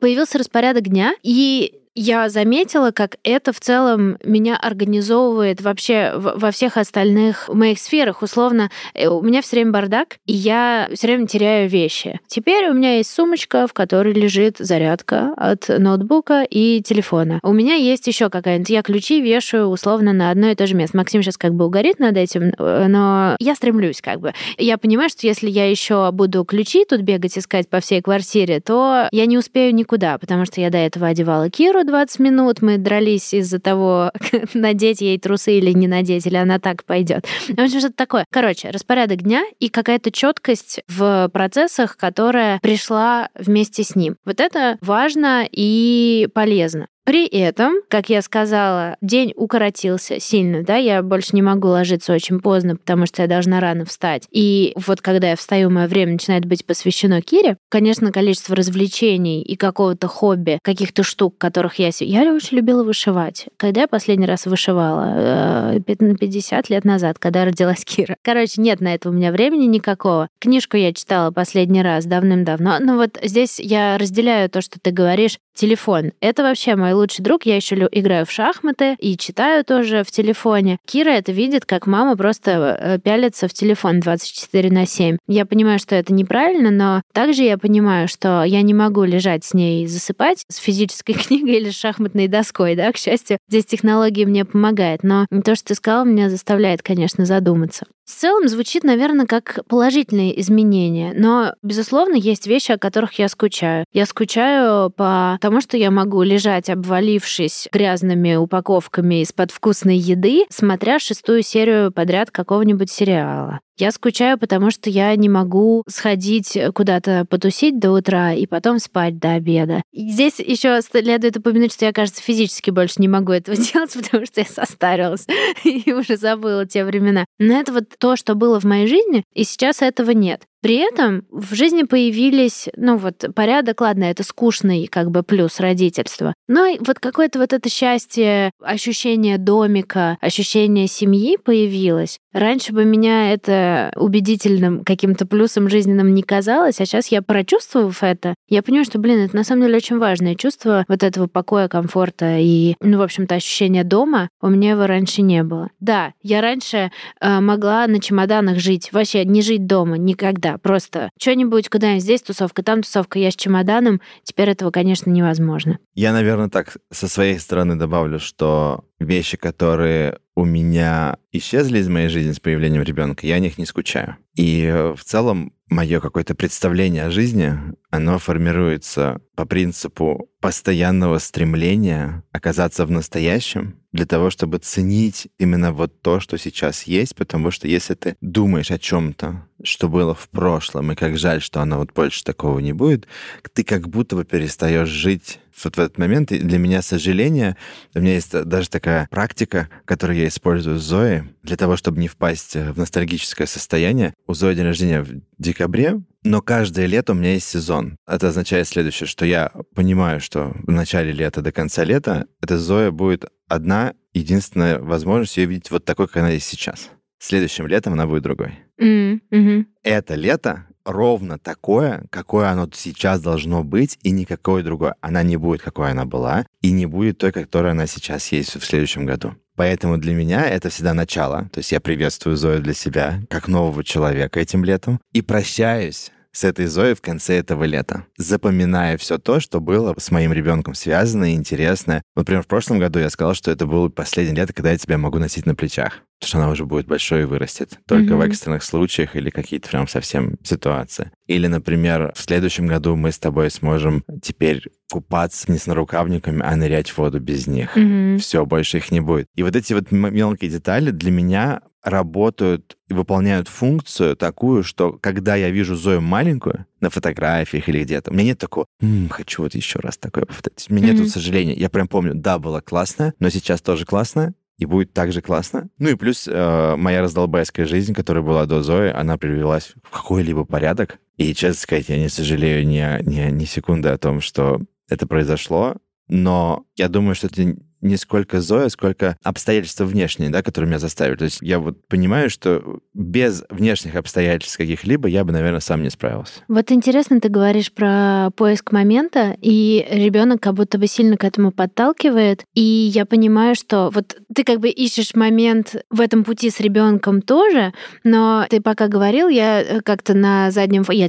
Появился 0.00 0.38
распорядок 0.38 0.84
дня, 0.84 1.14
и 1.22 1.74
я 1.94 2.28
заметила, 2.28 2.90
как 2.90 3.16
это 3.22 3.52
в 3.52 3.60
целом 3.60 4.18
меня 4.24 4.56
организовывает 4.56 5.60
вообще 5.60 6.12
во 6.16 6.50
всех 6.50 6.76
остальных 6.76 7.48
моих 7.48 7.78
сферах. 7.78 8.22
Условно, 8.22 8.70
э, 8.94 9.06
у 9.06 9.22
меня 9.22 9.42
все 9.42 9.56
время 9.56 9.72
бардак, 9.72 10.16
и 10.26 10.32
я 10.32 10.88
все 10.92 11.06
время 11.06 11.26
теряю 11.26 11.68
вещи. 11.68 12.20
Теперь 12.26 12.68
у 12.68 12.74
меня 12.74 12.96
есть 12.96 13.12
сумочка, 13.12 13.66
в 13.66 13.72
которой 13.72 14.12
лежит 14.12 14.56
зарядка 14.58 15.34
от 15.36 15.68
ноутбука 15.68 16.42
и 16.42 16.82
телефона. 16.82 17.38
У 17.42 17.52
меня 17.52 17.74
есть 17.74 18.06
еще 18.06 18.28
какая-нибудь. 18.28 18.70
Я 18.70 18.82
ключи 18.82 19.20
вешаю 19.20 19.68
условно 19.68 20.12
на 20.12 20.30
одно 20.30 20.48
и 20.48 20.54
то 20.54 20.66
же 20.66 20.74
место. 20.74 20.96
Максим 20.96 21.22
сейчас 21.22 21.38
как 21.38 21.54
бы 21.54 21.66
угорит 21.66 22.00
над 22.00 22.16
этим, 22.16 22.52
э, 22.58 22.86
но 22.88 23.36
я 23.38 23.54
стремлюсь 23.54 24.00
как 24.00 24.20
бы. 24.20 24.32
Я 24.58 24.78
понимаю, 24.78 25.10
что 25.10 25.26
если 25.26 25.48
я 25.48 25.70
еще 25.70 26.10
буду 26.10 26.44
ключи 26.44 26.84
тут 26.84 27.02
бегать 27.02 27.38
искать 27.38 27.68
по 27.68 27.80
всей 27.80 28.02
квартире, 28.02 28.60
то 28.60 29.08
я 29.12 29.26
не 29.26 29.38
успею 29.38 29.74
никуда, 29.74 30.18
потому 30.18 30.44
что 30.44 30.60
я 30.60 30.70
до 30.70 30.78
этого 30.78 31.06
одевала 31.06 31.50
Киру 31.50 31.83
20 31.84 32.18
минут, 32.20 32.62
мы 32.62 32.78
дрались 32.78 33.34
из-за 33.34 33.58
того, 33.58 34.12
надеть 34.54 35.00
ей 35.00 35.18
трусы 35.18 35.58
или 35.58 35.72
не 35.72 35.88
надеть, 35.88 36.26
или 36.26 36.36
она 36.36 36.58
так 36.58 36.84
пойдет. 36.84 37.26
В 37.48 37.60
общем, 37.60 37.80
что-то 37.80 37.94
такое. 37.94 38.26
Короче, 38.30 38.70
распорядок 38.70 39.22
дня 39.22 39.44
и 39.60 39.68
какая-то 39.68 40.10
четкость 40.10 40.82
в 40.88 41.28
процессах, 41.32 41.96
которая 41.96 42.58
пришла 42.60 43.28
вместе 43.34 43.82
с 43.82 43.94
ним. 43.94 44.16
Вот 44.24 44.40
это 44.40 44.78
важно 44.80 45.46
и 45.50 46.28
полезно. 46.34 46.88
При 47.04 47.26
этом, 47.26 47.74
как 47.88 48.08
я 48.08 48.22
сказала, 48.22 48.96
день 49.02 49.34
укоротился 49.36 50.18
сильно, 50.20 50.62
да, 50.62 50.76
я 50.76 51.02
больше 51.02 51.30
не 51.32 51.42
могу 51.42 51.68
ложиться 51.68 52.14
очень 52.14 52.40
поздно, 52.40 52.76
потому 52.76 53.04
что 53.06 53.22
я 53.22 53.28
должна 53.28 53.60
рано 53.60 53.84
встать. 53.84 54.26
И 54.30 54.72
вот 54.76 55.02
когда 55.02 55.30
я 55.30 55.36
встаю, 55.36 55.68
мое 55.68 55.86
время 55.86 56.12
начинает 56.12 56.46
быть 56.46 56.64
посвящено 56.64 57.20
Кире. 57.20 57.58
Конечно, 57.68 58.10
количество 58.10 58.56
развлечений 58.56 59.42
и 59.42 59.54
какого-то 59.56 60.08
хобби, 60.08 60.58
каких-то 60.62 61.02
штук, 61.02 61.36
которых 61.36 61.78
я... 61.78 61.90
Я 62.00 62.32
очень 62.32 62.56
любила 62.56 62.82
вышивать. 62.82 63.46
Когда 63.58 63.82
я 63.82 63.88
последний 63.88 64.26
раз 64.26 64.46
вышивала? 64.46 65.78
50 65.78 66.70
э, 66.70 66.72
лет 66.72 66.84
назад, 66.84 67.18
когда 67.18 67.44
родилась 67.44 67.84
Кира. 67.84 68.16
Короче, 68.22 68.62
нет 68.62 68.80
на 68.80 68.94
это 68.94 69.10
у 69.10 69.12
меня 69.12 69.30
времени 69.30 69.66
никакого. 69.66 70.28
Книжку 70.40 70.78
я 70.78 70.92
читала 70.94 71.30
последний 71.30 71.82
раз 71.82 72.06
давным-давно. 72.06 72.78
Но 72.80 72.96
вот 72.96 73.18
здесь 73.22 73.60
я 73.60 73.98
разделяю 73.98 74.48
то, 74.48 74.62
что 74.62 74.80
ты 74.80 74.90
говоришь. 74.90 75.38
Телефон. 75.54 76.12
Это 76.20 76.42
вообще 76.42 76.74
мой 76.74 76.92
лучший 76.92 77.22
друг. 77.22 77.46
Я 77.46 77.56
еще 77.56 77.76
играю 77.92 78.26
в 78.26 78.30
шахматы 78.30 78.96
и 78.98 79.16
читаю 79.16 79.64
тоже 79.64 80.02
в 80.02 80.10
телефоне. 80.10 80.78
Кира 80.84 81.10
это 81.10 81.30
видит, 81.30 81.64
как 81.64 81.86
мама 81.86 82.16
просто 82.16 82.76
э, 82.78 82.98
пялится 82.98 83.46
в 83.46 83.52
телефон 83.52 84.00
24 84.00 84.70
на 84.70 84.84
7. 84.84 85.18
Я 85.28 85.46
понимаю, 85.46 85.78
что 85.78 85.94
это 85.94 86.12
неправильно, 86.12 86.70
но 86.70 87.02
также 87.12 87.44
я 87.44 87.56
понимаю, 87.56 88.08
что 88.08 88.42
я 88.42 88.62
не 88.62 88.74
могу 88.74 89.04
лежать 89.04 89.44
с 89.44 89.54
ней 89.54 89.86
засыпать 89.86 90.44
с 90.48 90.56
физической 90.56 91.12
книгой 91.14 91.56
или 91.58 91.70
с 91.70 91.78
шахматной 91.78 92.26
доской, 92.26 92.74
да, 92.74 92.90
к 92.90 92.96
счастью, 92.96 93.38
здесь 93.48 93.64
технологии 93.64 94.24
мне 94.24 94.44
помогают, 94.44 95.04
но 95.04 95.26
то, 95.44 95.54
что 95.54 95.68
ты 95.68 95.74
сказал, 95.76 96.04
меня 96.04 96.30
заставляет, 96.30 96.82
конечно, 96.82 97.24
задуматься. 97.24 97.86
В 98.04 98.10
целом 98.10 98.48
звучит, 98.48 98.84
наверное, 98.84 99.26
как 99.26 99.60
положительные 99.66 100.38
изменения, 100.40 101.14
но, 101.16 101.54
безусловно, 101.62 102.14
есть 102.14 102.46
вещи, 102.46 102.72
о 102.72 102.78
которых 102.78 103.18
я 103.18 103.28
скучаю. 103.28 103.86
Я 103.92 104.04
скучаю 104.04 104.90
по 104.90 105.38
тому, 105.40 105.62
что 105.62 105.78
я 105.78 105.90
могу 105.90 106.22
лежать, 106.22 106.68
обвалившись 106.68 107.68
грязными 107.72 108.34
упаковками 108.34 109.22
из-под 109.22 109.50
вкусной 109.50 109.96
еды, 109.96 110.44
смотря 110.50 110.98
шестую 110.98 111.42
серию 111.42 111.92
подряд 111.92 112.30
какого-нибудь 112.30 112.90
сериала. 112.90 113.60
Я 113.76 113.90
скучаю, 113.90 114.38
потому 114.38 114.70
что 114.70 114.88
я 114.88 115.14
не 115.16 115.28
могу 115.28 115.82
сходить 115.88 116.56
куда-то 116.74 117.26
потусить 117.28 117.80
до 117.80 117.90
утра 117.90 118.32
и 118.32 118.46
потом 118.46 118.78
спать 118.78 119.18
до 119.18 119.32
обеда. 119.32 119.82
И 119.92 120.10
здесь 120.10 120.38
еще 120.38 120.80
следует 120.82 121.36
упомянуть, 121.36 121.72
что 121.72 121.84
я, 121.84 121.92
кажется, 121.92 122.22
физически 122.22 122.70
больше 122.70 122.96
не 122.98 123.08
могу 123.08 123.32
этого 123.32 123.56
делать, 123.72 123.92
потому 123.92 124.26
что 124.26 124.40
я 124.40 124.46
состарилась 124.46 125.26
и 125.64 125.92
уже 125.92 126.16
забыла 126.16 126.66
те 126.66 126.84
времена. 126.84 127.24
Но 127.38 127.58
это 127.58 127.72
вот 127.72 127.84
то, 127.98 128.16
что 128.16 128.34
было 128.34 128.60
в 128.60 128.64
моей 128.64 128.86
жизни, 128.86 129.24
и 129.34 129.44
сейчас 129.44 129.82
этого 129.82 130.12
нет. 130.12 130.42
При 130.64 130.76
этом 130.76 131.26
в 131.30 131.54
жизни 131.54 131.82
появились, 131.82 132.70
ну 132.74 132.96
вот, 132.96 133.26
порядок, 133.34 133.82
ладно, 133.82 134.04
это 134.04 134.22
скучный 134.22 134.86
как 134.86 135.10
бы 135.10 135.22
плюс 135.22 135.60
родительства, 135.60 136.32
но 136.48 136.74
вот 136.80 137.00
какое-то 137.00 137.38
вот 137.38 137.52
это 137.52 137.68
счастье, 137.68 138.50
ощущение 138.62 139.36
домика, 139.36 140.16
ощущение 140.22 140.86
семьи 140.86 141.36
появилось. 141.36 142.18
Раньше 142.32 142.72
бы 142.72 142.86
меня 142.86 143.34
это 143.34 143.92
убедительным 143.94 144.84
каким-то 144.84 145.26
плюсом 145.26 145.68
жизненным 145.68 146.14
не 146.14 146.22
казалось, 146.22 146.80
а 146.80 146.86
сейчас 146.86 147.08
я, 147.08 147.20
прочувствовав 147.20 148.02
это, 148.02 148.34
я 148.48 148.62
понимаю, 148.62 148.86
что, 148.86 148.98
блин, 148.98 149.18
это 149.18 149.36
на 149.36 149.44
самом 149.44 149.64
деле 149.64 149.76
очень 149.76 149.98
важное 149.98 150.34
чувство 150.34 150.86
вот 150.88 151.02
этого 151.02 151.26
покоя, 151.26 151.68
комфорта 151.68 152.38
и, 152.38 152.74
ну, 152.80 152.96
в 152.96 153.02
общем-то, 153.02 153.34
ощущения 153.34 153.84
дома. 153.84 154.30
У 154.40 154.48
меня 154.48 154.70
его 154.70 154.86
раньше 154.86 155.20
не 155.20 155.42
было. 155.42 155.68
Да, 155.78 156.14
я 156.22 156.40
раньше 156.40 156.90
э, 157.20 157.40
могла 157.40 157.86
на 157.86 158.00
чемоданах 158.00 158.58
жить, 158.58 158.92
вообще 158.92 159.26
не 159.26 159.42
жить 159.42 159.66
дома 159.66 159.98
никогда 159.98 160.53
просто 160.62 161.10
что-нибудь, 161.18 161.68
куда-нибудь 161.68 162.02
здесь 162.02 162.22
тусовка, 162.22 162.62
там 162.62 162.82
тусовка, 162.82 163.18
я 163.18 163.30
с 163.30 163.36
чемоданом, 163.36 164.00
теперь 164.22 164.50
этого, 164.50 164.70
конечно, 164.70 165.10
невозможно. 165.10 165.78
Я, 165.94 166.12
наверное, 166.12 166.48
так 166.48 166.76
со 166.90 167.08
своей 167.08 167.38
стороны 167.38 167.76
добавлю, 167.76 168.18
что 168.18 168.84
вещи, 168.98 169.36
которые 169.36 170.18
у 170.34 170.44
меня 170.44 171.18
исчезли 171.32 171.78
из 171.78 171.88
моей 171.88 172.08
жизни 172.08 172.32
с 172.32 172.40
появлением 172.40 172.82
ребенка, 172.82 173.26
я 173.26 173.36
о 173.36 173.40
них 173.40 173.58
не 173.58 173.66
скучаю. 173.66 174.16
И 174.36 174.92
в 174.96 175.04
целом 175.04 175.52
мое 175.68 176.00
какое-то 176.00 176.34
представление 176.34 177.04
о 177.04 177.10
жизни, 177.10 177.56
оно 177.90 178.18
формируется 178.18 179.20
по 179.36 179.44
принципу 179.44 180.28
постоянного 180.40 181.18
стремления 181.18 182.24
оказаться 182.32 182.86
в 182.86 182.90
настоящем 182.90 183.83
для 183.94 184.06
того, 184.06 184.28
чтобы 184.28 184.58
ценить 184.58 185.28
именно 185.38 185.72
вот 185.72 186.02
то, 186.02 186.18
что 186.18 186.36
сейчас 186.36 186.82
есть, 186.82 187.14
потому 187.14 187.52
что 187.52 187.68
если 187.68 187.94
ты 187.94 188.16
думаешь 188.20 188.72
о 188.72 188.78
чем-то, 188.78 189.46
что 189.62 189.88
было 189.88 190.16
в 190.16 190.28
прошлом, 190.28 190.90
и 190.90 190.96
как 190.96 191.16
жаль, 191.16 191.40
что 191.40 191.60
оно 191.60 191.78
вот 191.78 191.92
больше 191.92 192.24
такого 192.24 192.58
не 192.58 192.72
будет, 192.72 193.06
ты 193.52 193.62
как 193.62 193.88
будто 193.88 194.16
бы 194.16 194.24
перестаешь 194.24 194.88
жить 194.88 195.38
вот 195.62 195.76
в 195.76 195.78
этот 195.78 195.96
момент. 195.96 196.32
И 196.32 196.40
для 196.40 196.58
меня 196.58 196.82
сожаление, 196.82 197.56
у 197.94 198.00
меня 198.00 198.14
есть 198.14 198.32
даже 198.32 198.68
такая 198.68 199.06
практика, 199.12 199.70
которую 199.84 200.18
я 200.18 200.26
использую 200.26 200.80
с 200.80 200.82
Зоей, 200.82 201.22
для 201.44 201.56
того, 201.56 201.76
чтобы 201.76 202.00
не 202.00 202.08
впасть 202.08 202.56
в 202.56 202.76
ностальгическое 202.76 203.46
состояние. 203.46 204.12
У 204.26 204.34
Зои 204.34 204.56
день 204.56 204.64
рождения 204.64 205.02
в 205.02 205.20
декабре, 205.38 206.00
но 206.24 206.40
каждое 206.40 206.86
лето 206.86 207.12
у 207.12 207.14
меня 207.14 207.34
есть 207.34 207.48
сезон. 207.48 207.96
Это 208.06 208.28
означает 208.28 208.66
следующее, 208.66 209.06
что 209.06 209.26
я 209.26 209.52
понимаю, 209.74 210.20
что 210.20 210.54
в 210.62 210.70
начале 210.70 211.12
лета 211.12 211.42
до 211.42 211.52
конца 211.52 211.84
лета 211.84 212.26
эта 212.40 212.58
Зоя 212.58 212.90
будет 212.90 213.26
одна, 213.46 213.94
единственная 214.14 214.78
возможность 214.78 215.36
ее 215.36 215.46
видеть 215.46 215.70
вот 215.70 215.84
такой, 215.84 216.08
как 216.08 216.16
она 216.18 216.30
есть 216.30 216.46
сейчас. 216.46 216.90
Следующим 217.18 217.66
летом 217.66 217.92
она 217.92 218.06
будет 218.06 218.22
другой. 218.22 218.58
Mm-hmm. 218.80 219.66
Это 219.82 220.14
лето 220.14 220.66
ровно 220.84 221.38
такое, 221.38 222.04
какое 222.10 222.48
оно 222.48 222.68
сейчас 222.72 223.20
должно 223.20 223.64
быть, 223.64 223.98
и 224.02 224.10
никакое 224.10 224.62
другое. 224.62 224.94
Она 225.00 225.22
не 225.22 225.36
будет, 225.36 225.62
какой 225.62 225.90
она 225.90 226.04
была, 226.04 226.46
и 226.60 226.70
не 226.70 226.86
будет 226.86 227.18
той, 227.18 227.32
которая 227.32 227.72
она 227.72 227.86
сейчас 227.86 228.30
есть 228.32 228.56
в 228.56 228.64
следующем 228.64 229.06
году. 229.06 229.34
Поэтому 229.56 229.98
для 229.98 230.14
меня 230.14 230.46
это 230.46 230.68
всегда 230.68 230.94
начало. 230.94 231.48
То 231.52 231.58
есть 231.58 231.72
я 231.72 231.80
приветствую 231.80 232.36
Зою 232.36 232.60
для 232.60 232.74
себя 232.74 233.20
как 233.30 233.48
нового 233.48 233.84
человека 233.84 234.40
этим 234.40 234.64
летом 234.64 235.00
и 235.12 235.22
прощаюсь 235.22 236.10
с 236.34 236.44
этой 236.44 236.66
Зоей 236.66 236.94
в 236.94 237.00
конце 237.00 237.38
этого 237.38 237.64
лета, 237.64 238.04
запоминая 238.18 238.98
все 238.98 239.18
то, 239.18 239.40
что 239.40 239.60
было 239.60 239.94
с 239.96 240.10
моим 240.10 240.32
ребенком 240.32 240.74
связано 240.74 241.32
и 241.32 241.36
интересное. 241.36 242.02
Например, 242.16 242.42
в 242.42 242.46
прошлом 242.46 242.78
году 242.78 242.98
я 242.98 243.08
сказал, 243.08 243.34
что 243.34 243.50
это 243.50 243.66
было 243.66 243.88
последнее 243.88 244.36
лето, 244.36 244.52
когда 244.52 244.72
я 244.72 244.78
тебя 244.78 244.98
могу 244.98 245.18
носить 245.18 245.46
на 245.46 245.54
плечах 245.54 246.02
потому 246.24 246.28
что 246.28 246.38
она 246.38 246.50
уже 246.50 246.64
будет 246.64 246.86
большой 246.86 247.22
и 247.22 247.24
вырастет. 247.24 247.78
Только 247.86 248.14
mm-hmm. 248.14 248.16
в 248.16 248.20
экстренных 248.22 248.64
случаях 248.64 249.16
или 249.16 249.30
какие-то 249.30 249.68
прям 249.68 249.88
совсем 249.88 250.36
ситуации. 250.42 251.10
Или, 251.26 251.46
например, 251.46 252.12
в 252.14 252.20
следующем 252.20 252.66
году 252.66 252.96
мы 252.96 253.12
с 253.12 253.18
тобой 253.18 253.50
сможем 253.50 254.04
теперь 254.22 254.62
купаться 254.90 255.50
не 255.50 255.58
с 255.58 255.66
нарукавниками, 255.66 256.42
а 256.42 256.56
нырять 256.56 256.90
в 256.90 256.98
воду 256.98 257.20
без 257.20 257.46
них. 257.46 257.76
Mm-hmm. 257.76 258.18
Все, 258.18 258.46
больше 258.46 258.78
их 258.78 258.90
не 258.90 259.00
будет. 259.00 259.26
И 259.34 259.42
вот 259.42 259.56
эти 259.56 259.74
вот 259.74 259.90
мелкие 259.90 260.50
детали 260.50 260.90
для 260.90 261.10
меня 261.10 261.60
работают 261.84 262.76
и 262.88 262.94
выполняют 262.94 263.48
функцию 263.48 264.16
такую, 264.16 264.64
что 264.64 264.92
когда 264.92 265.36
я 265.36 265.50
вижу 265.50 265.76
Зою 265.76 266.00
маленькую 266.00 266.66
на 266.80 266.90
фотографиях 266.90 267.68
или 267.68 267.84
где-то, 267.84 268.10
у 268.10 268.14
меня 268.14 268.24
нет 268.24 268.38
такого, 268.38 268.66
М, 268.80 269.08
хочу 269.10 269.42
вот 269.42 269.54
еще 269.54 269.78
раз 269.78 269.98
такое 269.98 270.24
повторить. 270.24 270.66
У 270.70 270.74
меня 270.74 270.92
mm-hmm. 270.92 270.98
нет 270.98 271.10
сожаления. 271.10 271.54
Я 271.54 271.68
прям 271.68 271.86
помню, 271.86 272.14
да, 272.14 272.38
было 272.38 272.60
классно, 272.60 273.12
но 273.20 273.28
сейчас 273.28 273.60
тоже 273.60 273.84
классно, 273.84 274.34
и 274.56 274.66
будет 274.66 274.92
так 274.92 275.12
же 275.12 275.20
классно. 275.20 275.68
Ну 275.78 275.90
и 275.90 275.94
плюс 275.94 276.26
э, 276.26 276.74
моя 276.76 277.02
раздолбайская 277.02 277.66
жизнь, 277.66 277.92
которая 277.92 278.24
была 278.24 278.46
до 278.46 278.62
Зои, 278.62 278.90
она 278.90 279.18
привелась 279.18 279.74
в 279.82 279.90
какой-либо 279.90 280.44
порядок. 280.44 280.98
И, 281.16 281.34
честно 281.34 281.60
сказать, 281.60 281.88
я 281.88 281.98
не 281.98 282.08
сожалею 282.08 282.66
ни, 282.66 282.80
ни, 283.08 283.30
ни 283.30 283.44
секунды 283.44 283.88
о 283.90 283.98
том, 283.98 284.20
что 284.20 284.60
это 284.88 285.06
произошло. 285.06 285.76
Но 286.08 286.64
я 286.76 286.88
думаю, 286.88 287.14
что 287.14 287.26
это 287.26 287.56
не 287.84 287.96
сколько 287.96 288.40
Зоя, 288.40 288.68
сколько 288.68 289.16
обстоятельства 289.22 289.84
внешние, 289.84 290.30
да, 290.30 290.42
которые 290.42 290.68
меня 290.68 290.78
заставили. 290.78 291.16
То 291.16 291.24
есть 291.24 291.38
я 291.42 291.60
вот 291.60 291.86
понимаю, 291.86 292.30
что 292.30 292.80
без 292.94 293.44
внешних 293.50 293.94
обстоятельств 293.94 294.56
каких-либо 294.56 295.06
я 295.06 295.24
бы, 295.24 295.32
наверное, 295.32 295.60
сам 295.60 295.82
не 295.82 295.90
справился. 295.90 296.40
Вот 296.48 296.72
интересно, 296.72 297.20
ты 297.20 297.28
говоришь 297.28 297.72
про 297.72 298.30
поиск 298.36 298.72
момента, 298.72 299.36
и 299.40 299.86
ребенок 299.90 300.40
как 300.40 300.54
будто 300.54 300.78
бы 300.78 300.86
сильно 300.86 301.16
к 301.16 301.24
этому 301.24 301.52
подталкивает. 301.52 302.44
И 302.54 302.62
я 302.62 303.04
понимаю, 303.04 303.54
что 303.54 303.90
вот 303.92 304.16
ты 304.34 304.44
как 304.44 304.60
бы 304.60 304.70
ищешь 304.70 305.14
момент 305.14 305.76
в 305.90 306.00
этом 306.00 306.24
пути 306.24 306.50
с 306.50 306.60
ребенком 306.60 307.20
тоже, 307.20 307.72
но 308.02 308.46
ты 308.48 308.60
пока 308.60 308.88
говорил, 308.88 309.28
я 309.28 309.82
как-то 309.84 310.14
на 310.14 310.50
заднем... 310.50 310.84
Я 310.88 311.08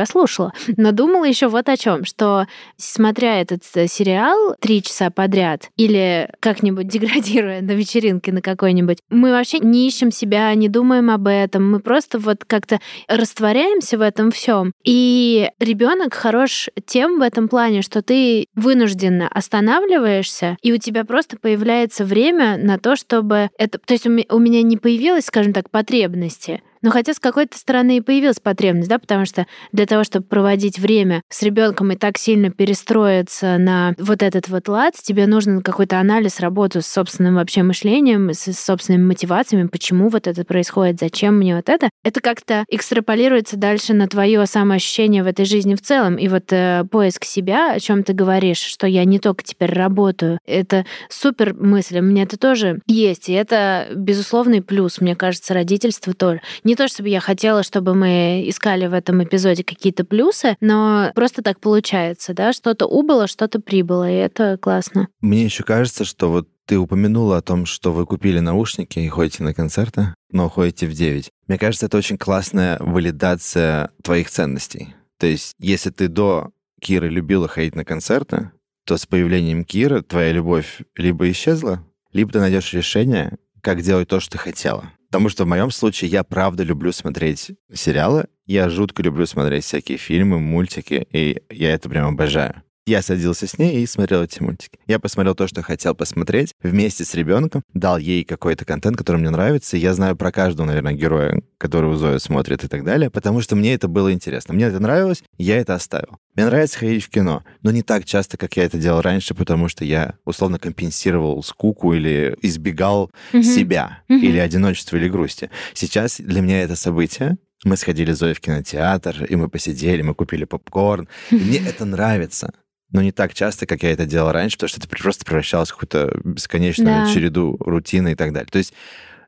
послушала. 0.00 0.52
Но 0.78 0.92
думала 0.92 1.24
еще 1.24 1.48
вот 1.48 1.68
о 1.68 1.76
чем, 1.76 2.06
что 2.06 2.46
смотря 2.78 3.42
этот 3.42 3.62
э, 3.74 3.86
сериал 3.86 4.56
три 4.58 4.82
часа 4.82 5.10
подряд 5.10 5.68
или 5.76 6.30
как-нибудь 6.40 6.88
деградируя 6.94 7.60
на 7.60 7.72
вечеринке 7.72 8.32
на 8.32 8.40
какой-нибудь, 8.40 8.98
мы 9.10 9.30
вообще 9.30 9.58
не 9.58 9.86
ищем 9.86 10.10
себя, 10.10 10.54
не 10.54 10.70
думаем 10.70 11.10
об 11.10 11.26
этом, 11.26 11.70
мы 11.70 11.80
просто 11.80 12.18
вот 12.18 12.44
как-то 12.46 12.80
растворяемся 13.08 13.98
в 13.98 14.00
этом 14.00 14.30
всем. 14.30 14.72
И 14.84 15.50
ребенок 15.58 16.14
хорош 16.14 16.70
тем 16.86 17.18
в 17.18 17.22
этом 17.22 17.48
плане, 17.48 17.82
что 17.82 18.00
ты 18.00 18.46
вынужденно 18.54 19.28
останавливаешься, 19.28 20.56
и 20.62 20.72
у 20.72 20.78
тебя 20.78 21.04
просто 21.04 21.36
появляется 21.36 22.06
время 22.06 22.56
на 22.56 22.78
то, 22.78 22.96
чтобы 22.96 23.50
это... 23.58 23.78
То 23.78 23.92
есть 23.92 24.06
у 24.06 24.38
меня 24.38 24.62
не 24.62 24.78
появилось, 24.78 25.26
скажем 25.26 25.52
так, 25.52 25.68
потребности 25.68 26.62
но 26.82 26.90
хотя 26.90 27.14
с 27.14 27.18
какой-то 27.18 27.58
стороны 27.58 27.98
и 27.98 28.00
появилась 28.00 28.40
потребность, 28.40 28.88
да, 28.88 28.98
потому 28.98 29.26
что 29.26 29.46
для 29.72 29.86
того, 29.86 30.04
чтобы 30.04 30.26
проводить 30.26 30.78
время 30.78 31.22
с 31.28 31.42
ребенком 31.42 31.92
и 31.92 31.96
так 31.96 32.18
сильно 32.18 32.50
перестроиться 32.50 33.58
на 33.58 33.94
вот 33.98 34.22
этот 34.22 34.48
вот 34.48 34.68
лад, 34.68 34.94
тебе 34.94 35.26
нужен 35.26 35.62
какой-то 35.62 35.98
анализ, 35.98 36.40
работу 36.40 36.82
с 36.82 36.86
собственным 36.86 37.34
вообще 37.34 37.62
мышлением, 37.62 38.32
с 38.32 38.52
собственными 38.52 39.06
мотивациями, 39.06 39.68
почему 39.68 40.08
вот 40.08 40.26
это 40.26 40.44
происходит, 40.44 41.00
зачем 41.00 41.36
мне 41.36 41.56
вот 41.56 41.68
это. 41.68 41.90
Это 42.02 42.20
как-то 42.20 42.64
экстраполируется 42.68 43.56
дальше 43.56 43.94
на 43.94 44.08
твое 44.08 44.46
самоощущение 44.46 45.22
в 45.22 45.26
этой 45.26 45.44
жизни 45.44 45.74
в 45.74 45.82
целом. 45.82 46.16
И 46.16 46.28
вот 46.28 46.52
э, 46.52 46.84
поиск 46.90 47.24
себя, 47.24 47.72
о 47.72 47.80
чем 47.80 48.02
ты 48.02 48.12
говоришь, 48.12 48.58
что 48.58 48.86
я 48.86 49.04
не 49.04 49.18
только 49.18 49.44
теперь 49.44 49.72
работаю, 49.72 50.38
это 50.46 50.86
супер 51.08 51.54
мысль. 51.54 51.98
У 51.98 52.02
меня 52.02 52.22
это 52.22 52.38
тоже 52.38 52.80
есть. 52.86 53.28
И 53.28 53.32
это 53.32 53.88
безусловный 53.94 54.62
плюс, 54.62 55.00
мне 55.00 55.14
кажется, 55.14 55.54
родительство 55.54 56.14
тоже. 56.14 56.40
Не 56.70 56.76
то, 56.76 56.86
чтобы 56.86 57.08
я 57.08 57.18
хотела, 57.18 57.64
чтобы 57.64 57.96
мы 57.96 58.44
искали 58.46 58.86
в 58.86 58.92
этом 58.92 59.24
эпизоде 59.24 59.64
какие-то 59.64 60.04
плюсы, 60.04 60.56
но 60.60 61.10
просто 61.16 61.42
так 61.42 61.58
получается, 61.58 62.32
да, 62.32 62.52
что-то 62.52 62.86
убыло, 62.86 63.26
что-то 63.26 63.58
прибыло, 63.58 64.08
и 64.08 64.14
это 64.14 64.56
классно. 64.56 65.08
Мне 65.20 65.42
еще 65.42 65.64
кажется, 65.64 66.04
что 66.04 66.30
вот 66.30 66.48
ты 66.66 66.78
упомянула 66.78 67.38
о 67.38 67.42
том, 67.42 67.66
что 67.66 67.92
вы 67.92 68.06
купили 68.06 68.38
наушники 68.38 69.00
и 69.00 69.08
ходите 69.08 69.42
на 69.42 69.52
концерты, 69.52 70.14
но 70.30 70.48
ходите 70.48 70.86
в 70.86 70.92
9. 70.92 71.28
Мне 71.48 71.58
кажется, 71.58 71.86
это 71.86 71.98
очень 71.98 72.16
классная 72.16 72.78
валидация 72.78 73.90
твоих 74.04 74.30
ценностей. 74.30 74.94
То 75.18 75.26
есть, 75.26 75.56
если 75.58 75.90
ты 75.90 76.06
до 76.06 76.52
Киры 76.80 77.08
любила 77.08 77.48
ходить 77.48 77.74
на 77.74 77.84
концерты, 77.84 78.52
то 78.86 78.96
с 78.96 79.06
появлением 79.06 79.64
Киры 79.64 80.02
твоя 80.02 80.30
любовь 80.30 80.82
либо 80.94 81.28
исчезла, 81.32 81.84
либо 82.12 82.30
ты 82.30 82.38
найдешь 82.38 82.72
решение, 82.74 83.38
как 83.60 83.82
делать 83.82 84.06
то, 84.06 84.20
что 84.20 84.30
ты 84.30 84.38
хотела. 84.38 84.92
Потому 85.10 85.28
что 85.28 85.44
в 85.44 85.48
моем 85.48 85.72
случае 85.72 86.08
я 86.08 86.22
правда 86.22 86.62
люблю 86.62 86.92
смотреть 86.92 87.50
сериалы, 87.74 88.28
я 88.46 88.70
жутко 88.70 89.02
люблю 89.02 89.26
смотреть 89.26 89.64
всякие 89.64 89.98
фильмы, 89.98 90.38
мультики, 90.38 91.06
и 91.10 91.42
я 91.50 91.72
это 91.74 91.88
прям 91.88 92.06
обожаю. 92.06 92.62
Я 92.90 93.02
садился 93.02 93.46
с 93.46 93.56
ней 93.56 93.84
и 93.84 93.86
смотрел 93.86 94.24
эти 94.24 94.42
мультики. 94.42 94.76
Я 94.88 94.98
посмотрел 94.98 95.36
то, 95.36 95.46
что 95.46 95.62
хотел 95.62 95.94
посмотреть 95.94 96.54
вместе 96.60 97.04
с 97.04 97.14
ребенком, 97.14 97.62
дал 97.72 97.98
ей 97.98 98.24
какой-то 98.24 98.64
контент, 98.64 98.96
который 98.96 99.18
мне 99.18 99.30
нравится. 99.30 99.76
И 99.76 99.80
я 99.80 99.94
знаю 99.94 100.16
про 100.16 100.32
каждого, 100.32 100.66
наверное, 100.66 100.94
героя 100.94 101.40
который 101.56 101.90
у 101.90 101.94
Зои 101.94 102.18
смотрит 102.18 102.64
и 102.64 102.68
так 102.68 102.84
далее, 102.84 103.10
потому 103.10 103.42
что 103.42 103.54
мне 103.54 103.74
это 103.74 103.86
было 103.86 104.12
интересно. 104.12 104.54
Мне 104.54 104.64
это 104.64 104.80
нравилось, 104.80 105.22
я 105.36 105.58
это 105.58 105.74
оставил. 105.74 106.18
Мне 106.34 106.46
нравится 106.46 106.78
ходить 106.78 107.04
в 107.04 107.10
кино, 107.10 107.44
но 107.62 107.70
не 107.70 107.82
так 107.82 108.06
часто, 108.06 108.38
как 108.38 108.56
я 108.56 108.64
это 108.64 108.78
делал 108.78 109.02
раньше, 109.02 109.34
потому 109.34 109.68
что 109.68 109.84
я 109.84 110.14
условно 110.24 110.58
компенсировал 110.58 111.42
скуку 111.42 111.92
или 111.92 112.34
избегал 112.40 113.10
mm-hmm. 113.32 113.42
себя, 113.42 114.02
mm-hmm. 114.08 114.20
или 114.20 114.38
одиночества, 114.38 114.96
или 114.96 115.08
грусти. 115.08 115.50
Сейчас 115.74 116.18
для 116.18 116.40
меня 116.40 116.62
это 116.62 116.76
событие, 116.76 117.36
мы 117.64 117.76
сходили 117.76 118.12
Зоей 118.12 118.34
в 118.34 118.40
кинотеатр, 118.40 119.26
и 119.26 119.36
мы 119.36 119.48
посидели, 119.48 120.00
мы 120.00 120.14
купили 120.14 120.44
попкорн. 120.44 121.08
И 121.30 121.34
мне 121.34 121.58
это 121.58 121.84
нравится. 121.84 122.54
Но 122.92 123.02
не 123.02 123.12
так 123.12 123.34
часто, 123.34 123.66
как 123.66 123.82
я 123.82 123.92
это 123.92 124.06
делал 124.06 124.32
раньше, 124.32 124.56
потому 124.56 124.68
что 124.68 124.80
это 124.80 124.88
просто 124.88 125.24
превращалось 125.24 125.70
в 125.70 125.76
какую-то 125.76 126.20
бесконечную 126.24 127.06
да. 127.06 127.12
череду 127.12 127.56
рутины 127.60 128.12
и 128.12 128.14
так 128.14 128.32
далее. 128.32 128.48
То 128.50 128.58
есть 128.58 128.74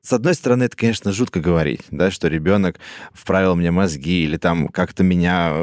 с 0.03 0.13
одной 0.13 0.35
стороны, 0.35 0.65
это, 0.65 0.77
конечно, 0.77 1.13
жутко 1.13 1.39
говорить, 1.39 1.83
да, 1.93 2.11
что 2.11 2.27
ребенок 2.27 2.81
вправил 3.13 3.55
мне 3.55 3.71
мозги 3.71 4.25
или 4.25 4.37
там 4.37 4.67
как-то 4.67 5.05
меня 5.05 5.55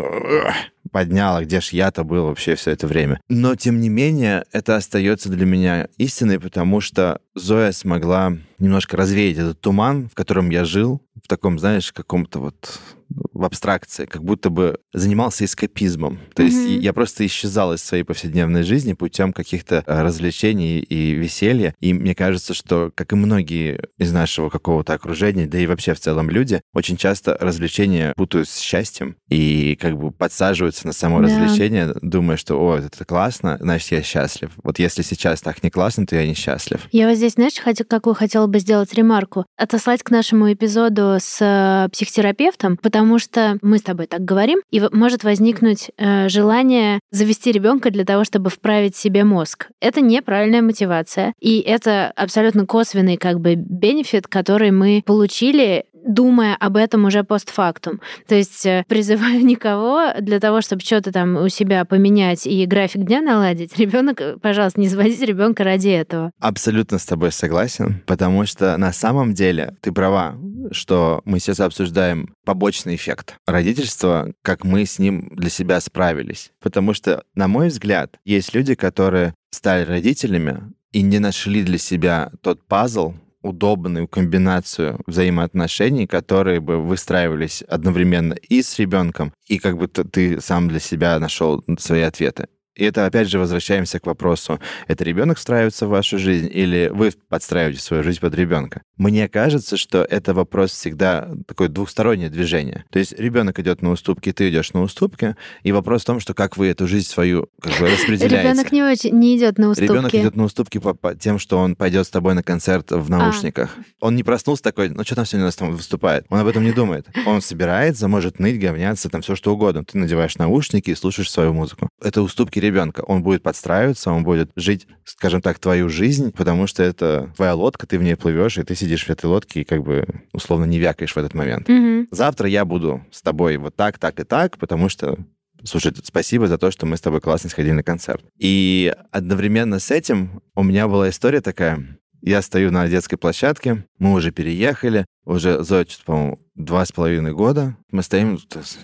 подняла, 0.92 1.44
где 1.44 1.60
ж 1.60 1.70
я-то 1.70 2.06
был 2.06 2.26
вообще 2.26 2.56
все 2.56 2.72
это 2.72 2.88
время. 2.88 3.20
Но, 3.28 3.56
тем 3.56 3.82
не 3.82 3.90
менее, 3.90 4.46
это 4.52 4.78
остается 4.78 5.30
для 5.30 5.46
меня 5.46 5.88
истиной, 5.98 6.40
потому 6.40 6.82
что 6.82 7.20
Зоя 7.36 7.74
смогла 7.74 8.34
немножко 8.60 8.98
развеять 8.98 9.38
этот 9.38 9.60
туман, 9.60 10.10
в 10.10 10.16
котором 10.16 10.50
я 10.50 10.66
жил, 10.66 11.02
таком, 11.30 11.60
знаешь, 11.60 11.94
каком-то 11.94 12.40
вот 12.40 12.80
в 13.10 13.44
абстракции, 13.44 14.06
как 14.06 14.24
будто 14.24 14.50
бы 14.50 14.80
занимался 14.94 15.46
эскапизмом. 15.46 16.20
То 16.36 16.44
mm-hmm. 16.44 16.46
есть 16.46 16.84
я 16.84 16.94
просто 16.94 17.26
исчезал 17.26 17.74
из 17.74 17.84
своей 17.84 18.04
повседневной 18.04 18.64
жизни 18.64 18.94
путем 18.94 19.34
каких-то 19.34 19.84
э, 19.86 20.02
развлечений 20.02 20.80
и 20.80 21.14
веселья. 21.14 21.74
И 21.80 21.94
мне 21.94 22.16
кажется, 22.16 22.54
что, 22.54 22.92
как 22.94 23.12
и 23.14 23.16
многие 23.16 23.88
из 23.98 24.12
нашего 24.12 24.50
какого-то 24.50 24.94
окружения, 24.94 25.48
да 25.48 25.58
и 25.58 25.66
вообще 25.66 25.94
в 25.94 26.00
целом 26.00 26.30
люди, 26.30 26.62
очень 26.74 26.98
часто 26.98 27.38
развлечения 27.40 28.14
путают 28.16 28.48
с 28.48 28.60
счастьем 28.60 29.16
и 29.30 29.78
как 29.80 29.98
бы 29.98 30.12
подсаживаются 30.12 30.86
на 30.86 30.94
само 30.94 31.20
да. 31.20 31.26
развлечение, 31.26 31.96
думая, 32.02 32.38
что, 32.38 32.56
о, 32.56 32.78
это 32.78 33.06
классно, 33.06 33.58
значит, 33.60 33.92
я 33.92 34.04
счастлив. 34.04 34.52
Вот 34.64 34.80
если 34.80 35.02
сейчас 35.02 35.42
так 35.42 35.64
не 35.64 35.70
классно, 35.70 36.06
то 36.06 36.16
я 36.16 36.28
несчастлив. 36.28 36.88
Я 36.92 37.08
вот 37.08 37.18
здесь, 37.18 37.34
знаешь, 37.34 37.58
хотел, 37.58 37.86
какую 37.90 38.14
хотела 38.14 38.48
бы 38.48 38.60
сделать 38.60 38.94
ремарку? 38.94 39.46
Отослать 39.58 40.04
к 40.04 40.12
нашему 40.12 40.52
эпизоду 40.52 41.18
с 41.20 41.38
э, 41.42 41.90
психотерапевтом, 41.90 42.78
потому 42.78 43.20
что 43.20 43.58
мы 43.62 43.78
с 43.78 43.82
тобой 43.82 44.08
так 44.08 44.24
говорим, 44.24 44.60
и 44.72 44.82
может 44.92 45.24
возникнуть 45.24 45.92
э, 45.98 46.30
желание 46.30 47.00
завести 47.12 47.52
ребенка 47.52 47.92
для 47.92 48.06
того, 48.06 48.24
чтобы 48.24 48.50
вправить 48.50 48.96
себе 48.96 49.24
мозг. 49.24 49.68
Это 49.80 50.02
неправильная 50.02 50.62
мотивация, 50.62 51.34
и 51.40 51.60
это 51.60 52.12
абсолютно 52.16 52.66
косвенный 52.66 53.18
как 53.18 53.40
бы 53.40 53.56
бенефит, 53.56 54.28
который 54.28 54.72
мы 54.72 55.04
получили 55.06 55.86
думая 56.06 56.56
об 56.56 56.78
этом 56.78 57.06
уже 57.06 57.24
постфактум. 57.24 58.02
То 58.28 58.36
есть 58.36 58.66
э, 58.66 58.84
призываю 58.88 59.46
никого 59.46 60.14
для 60.20 60.40
того, 60.40 60.62
чтобы 60.62 60.82
что-то 60.82 61.12
там 61.12 61.38
у 61.38 61.50
себя 61.50 61.86
поменять 61.86 62.46
и 62.48 62.66
график 62.66 63.04
дня 63.04 63.22
наладить. 63.22 63.78
Ребенок, 63.78 64.22
э, 64.22 64.38
пожалуйста, 64.42 64.80
не 64.80 64.88
заводите 64.88 65.26
ребенка 65.26 65.64
ради 65.64 65.90
этого. 65.90 66.32
Абсолютно 66.40 66.98
с 66.98 67.06
тобой 67.06 67.32
согласен, 67.32 68.02
потому 68.06 68.46
что 68.46 68.78
на 68.78 68.94
самом 68.94 69.34
деле 69.34 69.76
ты 69.82 69.92
права, 69.92 70.36
что 70.72 71.22
мы 71.26 71.40
сейчас 71.40 71.60
обсуждаем 71.60 72.34
побочный 72.46 72.96
эффект 72.96 73.36
родительства, 73.46 74.32
как 74.42 74.64
мы 74.64 74.86
с 74.86 75.00
ним 75.00 75.30
для 75.36 75.50
себя 75.50 75.80
справились. 75.80 76.52
Потому 76.62 76.94
что, 76.94 77.24
на 77.36 77.48
мой 77.48 77.70
взгляд, 77.70 78.18
есть 78.26 78.54
люди, 78.54 78.76
которые 78.76 79.34
стали 79.52 79.86
родителями 79.86 80.74
и 80.92 81.02
не 81.02 81.20
нашли 81.20 81.64
для 81.64 81.78
себя 81.78 82.32
тот 82.42 82.66
пазл, 82.66 83.14
удобную 83.42 84.08
комбинацию 84.08 85.00
взаимоотношений, 85.08 86.08
которые 86.08 86.60
бы 86.60 86.78
выстраивались 86.78 87.62
одновременно 87.62 88.34
и 88.34 88.62
с 88.62 88.78
ребенком, 88.80 89.34
и 89.48 89.60
как 89.60 89.78
бы 89.78 89.88
ты 89.88 90.42
сам 90.42 90.68
для 90.68 90.80
себя 90.80 91.20
нашел 91.20 91.64
свои 91.78 92.02
ответы. 92.02 92.48
И 92.80 92.86
это, 92.86 93.06
опять 93.06 93.28
же, 93.28 93.40
возвращаемся 93.40 94.00
к 94.00 94.06
вопросу, 94.06 94.60
это 94.88 95.04
ребенок 95.04 95.38
встраивается 95.38 95.86
в 95.86 95.90
вашу 95.90 96.18
жизнь 96.18 96.50
или 96.52 96.90
вы 96.94 97.12
подстраиваете 97.28 97.82
свою 97.82 98.04
жизнь 98.04 98.22
под 98.22 98.34
ребенка? 98.36 98.82
Мне 98.96 99.28
кажется, 99.28 99.76
что 99.76 100.04
это 100.10 100.34
вопрос 100.34 100.72
всегда 100.72 101.30
такое 101.46 101.68
двухстороннее 101.68 102.30
движение. 102.30 102.86
То 102.90 103.00
есть 103.00 103.20
ребенок 103.20 103.60
идет 103.60 103.82
на 103.82 103.92
уступки, 103.92 104.32
ты 104.32 104.50
идешь 104.50 104.72
на 104.72 104.82
уступки, 104.82 105.36
и 105.64 105.74
вопрос 105.74 106.04
в 106.04 106.06
том, 106.06 106.22
что 106.22 106.34
как 106.34 106.56
вы 106.56 106.68
эту 106.68 106.88
жизнь 106.88 107.08
свою 107.08 107.50
как 107.62 107.78
бы 107.80 107.90
распределяете. 107.90 108.50
Ребенок 108.50 108.72
не 108.72 108.84
очень 108.84 109.12
не 109.12 109.38
идет 109.38 109.58
на 109.58 109.72
уступки. 109.72 109.92
Ребенок 109.92 110.16
идет 110.16 110.36
на 110.38 110.44
уступки 110.46 110.78
по, 110.78 110.94
по 110.94 111.16
тем, 111.16 111.38
что 111.38 111.58
он 111.60 111.76
пойдет 111.76 112.08
с 112.08 112.10
тобой 112.10 112.34
на 112.34 112.44
концерт 112.44 112.92
в 112.92 113.14
а. 113.14 113.18
наушниках. 113.18 113.76
А. 113.78 114.06
Он 114.06 114.16
не 114.16 114.24
проснулся 114.24 114.64
такой, 114.64 114.88
ну 114.88 115.04
что 115.04 115.16
там 115.16 115.26
сегодня 115.26 115.46
у 115.46 115.48
нас 115.48 115.56
там 115.58 115.72
выступает? 115.72 116.26
Он 116.30 116.40
об 116.40 116.48
этом 116.48 116.64
не 116.64 116.72
думает. 116.72 117.08
Он 117.26 117.42
собирается, 117.42 118.08
может 118.08 118.40
ныть, 118.40 118.58
говняться, 118.58 119.10
там 119.10 119.22
все 119.22 119.36
что 119.36 119.54
угодно. 119.54 119.84
Ты 119.84 119.98
надеваешь 119.98 120.38
наушники 120.38 120.92
и 120.92 120.96
слушаешь 120.96 121.30
свою 121.30 121.54
музыку. 121.54 121.90
Это 122.02 122.22
уступки 122.22 122.60
ребенка. 122.70 123.02
Он 123.02 123.24
будет 123.24 123.44
подстраиваться, 123.44 124.12
он 124.12 124.24
будет 124.24 124.52
жить, 124.56 124.88
скажем 125.04 125.42
так, 125.42 125.60
твою 125.60 125.90
жизнь, 125.90 126.32
потому 126.32 126.68
что 126.68 126.84
это 126.84 127.32
твоя 127.36 127.54
лодка, 127.54 127.88
ты 127.88 127.98
в 127.98 128.04
ней 128.04 128.16
плывешь, 128.16 128.58
и 128.58 128.64
ты 128.64 128.76
сидишь 128.76 129.06
в 129.06 129.10
этой 129.10 129.26
лодке 129.26 129.62
и 129.62 129.64
как 129.64 129.84
бы 129.84 130.06
условно 130.34 130.66
не 130.66 130.80
вякаешь 130.80 131.14
в 131.14 131.18
этот 131.18 131.34
момент. 131.34 131.70
Mm-hmm. 131.70 132.08
Завтра 132.12 132.48
я 132.48 132.66
буду 132.66 133.06
с 133.12 133.22
тобой 133.22 133.58
вот 133.58 133.76
так, 133.76 133.98
так 133.98 134.20
и 134.20 134.24
так, 134.24 134.58
потому 134.58 134.90
что 134.90 135.18
Слушай, 135.64 135.94
спасибо 136.04 136.48
за 136.48 136.58
то, 136.58 136.72
что 136.72 136.86
мы 136.86 136.96
с 136.96 137.02
тобой 137.02 137.20
классно 137.20 137.50
сходили 137.50 137.74
на 137.74 137.84
концерт. 137.84 138.24
И 138.38 138.94
одновременно 139.12 139.80
с 139.80 139.92
этим 139.92 140.42
у 140.56 140.64
меня 140.64 140.88
была 140.88 141.10
история 141.10 141.42
такая. 141.42 141.99
Я 142.22 142.42
стою 142.42 142.72
на 142.72 142.88
детской 142.88 143.18
площадке, 143.18 143.86
мы 143.98 144.14
уже 144.14 144.32
переехали, 144.32 145.06
уже 145.26 145.64
Зоя, 145.64 145.86
по-моему, 146.06 146.40
два 146.56 146.86
с 146.86 146.92
половиной 146.92 147.34
года. 147.34 147.78
Мы 147.92 148.04
стоим, 148.04 148.40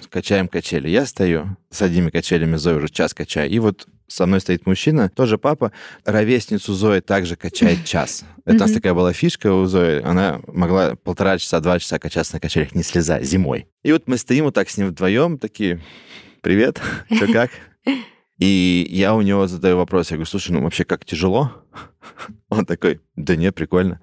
качаем 0.09 0.47
качели. 0.47 0.89
Я 0.89 1.05
стою 1.05 1.57
с 1.69 1.81
одними 1.81 2.09
качелями, 2.09 2.55
Зоя 2.55 2.77
уже 2.77 2.89
час 2.89 3.13
качаю. 3.13 3.49
И 3.49 3.59
вот 3.59 3.87
со 4.07 4.25
мной 4.25 4.39
стоит 4.39 4.65
мужчина, 4.65 5.09
тоже 5.09 5.37
папа, 5.37 5.71
ровесницу 6.05 6.73
Зои 6.73 6.99
также 6.99 7.35
качает 7.35 7.83
час. 7.85 8.23
Это 8.45 8.57
у 8.57 8.59
нас 8.59 8.71
такая 8.71 8.93
была 8.93 9.11
фишка 9.11 9.51
у 9.51 9.65
Зои. 9.65 10.01
Она 10.01 10.39
могла 10.47 10.95
полтора 10.95 11.37
часа, 11.37 11.59
два 11.59 11.79
часа 11.79 11.99
качаться 11.99 12.35
на 12.35 12.39
качелях, 12.39 12.73
не 12.75 12.83
слезая, 12.83 13.23
зимой. 13.23 13.67
И 13.83 13.91
вот 13.91 14.07
мы 14.07 14.17
стоим 14.17 14.45
вот 14.45 14.53
так 14.53 14.69
с 14.69 14.77
ним 14.77 14.87
вдвоем, 14.87 15.37
такие, 15.37 15.81
привет, 16.41 16.79
что 17.11 17.31
как? 17.31 17.51
И 18.37 18.85
я 18.89 19.15
у 19.15 19.21
него 19.21 19.47
задаю 19.47 19.77
вопрос, 19.77 20.11
я 20.11 20.17
говорю, 20.17 20.29
слушай, 20.29 20.51
ну 20.51 20.61
вообще 20.61 20.83
как 20.83 21.05
тяжело? 21.05 21.53
Он 22.49 22.65
такой, 22.65 23.01
да 23.15 23.35
нет, 23.35 23.55
прикольно. 23.55 24.01